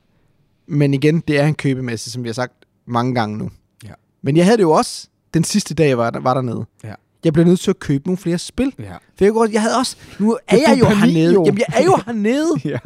Men 0.68 0.94
igen, 0.94 1.20
det 1.20 1.40
er 1.40 1.46
en 1.48 1.56
købemesse, 1.56 2.12
som 2.12 2.24
vi 2.24 2.28
har 2.30 2.34
sagt 2.34 2.54
mange 2.86 3.16
gange 3.16 3.38
nu. 3.38 3.50
Ja. 3.84 3.94
Men 4.22 4.38
jeg 4.38 4.46
havde 4.46 4.58
det 4.58 4.64
jo 4.64 4.72
også 4.72 5.10
den 5.34 5.44
sidste 5.44 5.74
dag, 5.74 5.88
jeg 5.90 5.98
var, 5.98 6.10
der, 6.10 6.20
var 6.20 6.34
dernede. 6.34 6.66
Ja. 6.84 6.94
Jeg 7.24 7.34
blev 7.34 7.46
nødt 7.46 7.60
til 7.60 7.70
at 7.70 7.80
købe 7.80 8.08
nogle 8.08 8.18
flere 8.18 8.38
spil. 8.38 8.74
Ja. 8.80 8.94
For 9.18 9.44
jeg, 9.46 9.54
jeg 9.54 9.62
havde 9.62 9.78
også... 9.78 9.96
Nu 10.20 10.38
er 10.48 10.58
jeg 10.58 10.78
jo 10.80 10.86
hernede. 10.86 11.34
jo. 11.34 11.44
Jamen, 11.46 11.58
jeg 11.60 11.80
er 11.80 11.84
jo 11.84 11.98
hernede. 12.06 12.50
ja. 12.66 12.78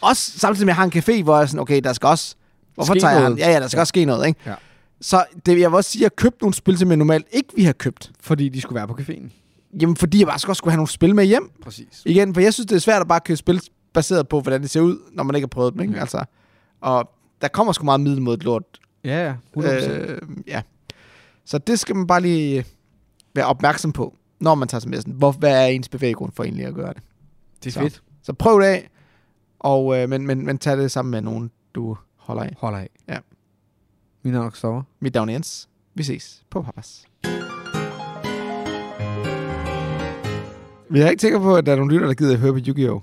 Også 0.00 0.38
samtidig 0.38 0.66
med, 0.66 0.72
at 0.72 0.76
jeg 0.76 0.76
har 0.76 0.84
en 0.84 1.18
café, 1.20 1.22
hvor 1.22 1.34
jeg 1.36 1.42
er 1.42 1.46
sådan, 1.46 1.60
okay, 1.60 1.80
der 1.84 1.92
skal 1.92 2.06
også... 2.06 2.34
Hvorfor 2.74 2.94
Ske 2.94 3.00
tager 3.00 3.12
jeg 3.12 3.20
noget. 3.20 3.38
han? 3.38 3.48
Ja, 3.48 3.52
ja, 3.54 3.60
der 3.60 3.68
skal 3.68 3.78
Ja. 3.78 3.80
også 3.80 3.88
ske 3.88 4.04
noget, 4.04 4.26
ikke? 4.28 4.40
Ja. 4.46 4.54
Så 5.00 5.24
det, 5.46 5.60
jeg 5.60 5.70
vil 5.70 5.76
også 5.76 5.90
sige, 5.90 6.00
at 6.00 6.02
jeg 6.02 6.16
købte 6.16 6.38
nogle 6.42 6.54
spil, 6.54 6.78
som 6.78 6.88
jeg 6.88 6.96
normalt 6.96 7.26
ikke 7.32 7.48
ville 7.54 7.64
have 7.66 7.72
købt. 7.74 8.10
Fordi 8.20 8.48
de 8.48 8.60
skulle 8.60 8.76
være 8.76 8.88
på 8.88 8.96
caféen. 9.00 9.28
Jamen, 9.80 9.96
fordi 9.96 10.18
jeg 10.18 10.26
bare 10.26 10.34
også 10.34 10.54
skulle 10.54 10.72
have 10.72 10.76
nogle 10.76 10.88
spil 10.88 11.14
med 11.14 11.24
hjem. 11.24 11.50
Præcis. 11.62 12.02
Igen, 12.04 12.34
for 12.34 12.40
jeg 12.40 12.54
synes, 12.54 12.66
det 12.66 12.76
er 12.76 12.80
svært 12.80 13.00
at 13.00 13.08
bare 13.08 13.20
købe 13.20 13.36
spil 13.36 13.60
baseret 13.94 14.28
på, 14.28 14.40
hvordan 14.40 14.62
det 14.62 14.70
ser 14.70 14.80
ud, 14.80 14.98
når 15.12 15.22
man 15.22 15.34
ikke 15.36 15.44
har 15.44 15.48
prøvet 15.48 15.72
dem, 15.74 15.80
ikke? 15.82 15.94
Ja. 15.94 16.00
Altså, 16.00 16.24
og 16.80 17.10
der 17.42 17.48
kommer 17.48 17.72
sgu 17.72 17.84
meget 17.84 18.00
middel 18.00 18.22
mod 18.22 18.34
et 18.34 18.44
lort. 18.44 18.62
Ja, 19.04 19.26
ja. 19.26 19.34
100%. 19.58 19.90
Øh, 19.90 20.18
ja. 20.46 20.62
Så 21.44 21.58
det 21.58 21.78
skal 21.78 21.96
man 21.96 22.06
bare 22.06 22.20
lige 22.20 22.64
være 23.34 23.46
opmærksom 23.46 23.92
på, 23.92 24.16
når 24.40 24.54
man 24.54 24.68
tager 24.68 24.88
messen. 24.88 25.12
Hvor, 25.12 25.32
hvad 25.32 25.62
er 25.62 25.66
ens 25.66 25.88
bevæggrund 25.88 26.32
for 26.32 26.44
egentlig 26.44 26.66
at 26.66 26.74
gøre 26.74 26.92
det? 26.94 27.02
det 27.64 27.66
er 27.66 27.72
så. 27.72 27.80
fedt. 27.80 28.02
Så 28.22 28.32
prøv 28.32 28.60
det 28.60 28.66
af, 28.66 28.90
og, 29.58 29.98
øh, 29.98 30.08
men, 30.08 30.26
men, 30.26 30.46
men 30.46 30.58
tag 30.58 30.76
det 30.76 30.90
sammen 30.90 31.10
med 31.10 31.20
nogen, 31.20 31.50
du 31.74 31.96
holder 32.16 32.42
af. 32.42 32.56
Holder 32.58 32.78
af. 32.78 32.90
Ja. 33.08 33.18
Min 34.22 34.32
navn 34.32 34.46
er 34.46 34.50
Christoffer. 34.50 34.82
Mit 35.00 35.14
navn 35.14 35.28
er 35.28 35.32
Jens. 35.32 35.68
Vi 35.94 36.02
ses 36.02 36.42
på 36.50 36.62
Papas. 36.62 37.04
Vi 40.90 41.00
er 41.00 41.08
ikke 41.10 41.20
sikre 41.20 41.40
på, 41.40 41.56
at 41.56 41.66
der 41.66 41.72
er 41.72 41.76
nogle 41.76 41.92
lytter, 41.94 42.06
der 42.06 42.14
gider 42.14 42.32
at 42.32 42.38
høre 42.38 42.52
på 42.52 42.58
Yu-Gi-Oh! 42.58 43.00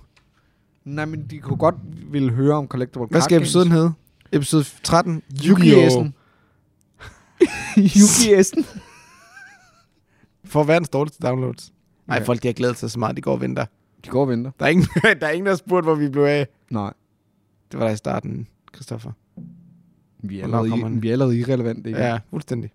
Nej, 0.85 1.05
men 1.05 1.27
de 1.29 1.39
kunne 1.39 1.57
godt 1.57 1.75
ville 2.11 2.31
høre 2.31 2.55
om 2.55 2.67
Collectible 2.67 3.07
Hvad 3.07 3.21
Card 3.21 3.29
skal 3.29 3.35
Games. 3.35 3.47
episoden 3.47 3.71
hedde? 3.71 3.93
Episode 4.31 4.63
13? 4.83 5.23
Yu-Gi-Essen. 7.77 8.01
Yu-Gi-Essen. 8.01 8.65
For 10.45 10.63
verdens 10.63 10.89
dårligste 10.89 11.27
downloads. 11.27 11.73
Nej, 12.07 12.17
Ja. 12.17 12.23
folk 12.23 12.43
de 12.43 12.47
har 12.47 12.53
glædet 12.53 12.77
sig 12.77 12.91
så 12.91 12.99
meget, 12.99 13.15
de 13.17 13.21
går 13.21 13.31
og 13.31 13.41
venter. 13.41 13.65
De 14.05 14.09
går 14.09 14.21
og 14.21 14.29
venter. 14.29 14.51
Der 14.59 14.65
er 14.65 14.69
ingen, 14.69 14.87
der, 15.21 15.27
er 15.27 15.31
ingen 15.31 15.45
der 15.45 15.51
har 15.51 15.57
spurgt, 15.57 15.85
hvor 15.85 15.95
vi 15.95 16.09
blev 16.09 16.23
af. 16.23 16.47
Nej. 16.69 16.93
Det 17.71 17.79
var 17.79 17.85
der 17.85 17.93
i 17.93 17.97
starten, 17.97 18.47
Christoffer. 18.75 19.11
Vi 20.19 20.39
er 20.39 20.43
allerede, 20.43 20.67
i, 20.67 20.99
vi 20.99 21.07
er 21.07 21.11
allerede 21.11 21.37
irrelevante. 21.39 21.89
ikke? 21.89 22.01
Ja, 22.01 22.19
fuldstændig. 22.29 22.71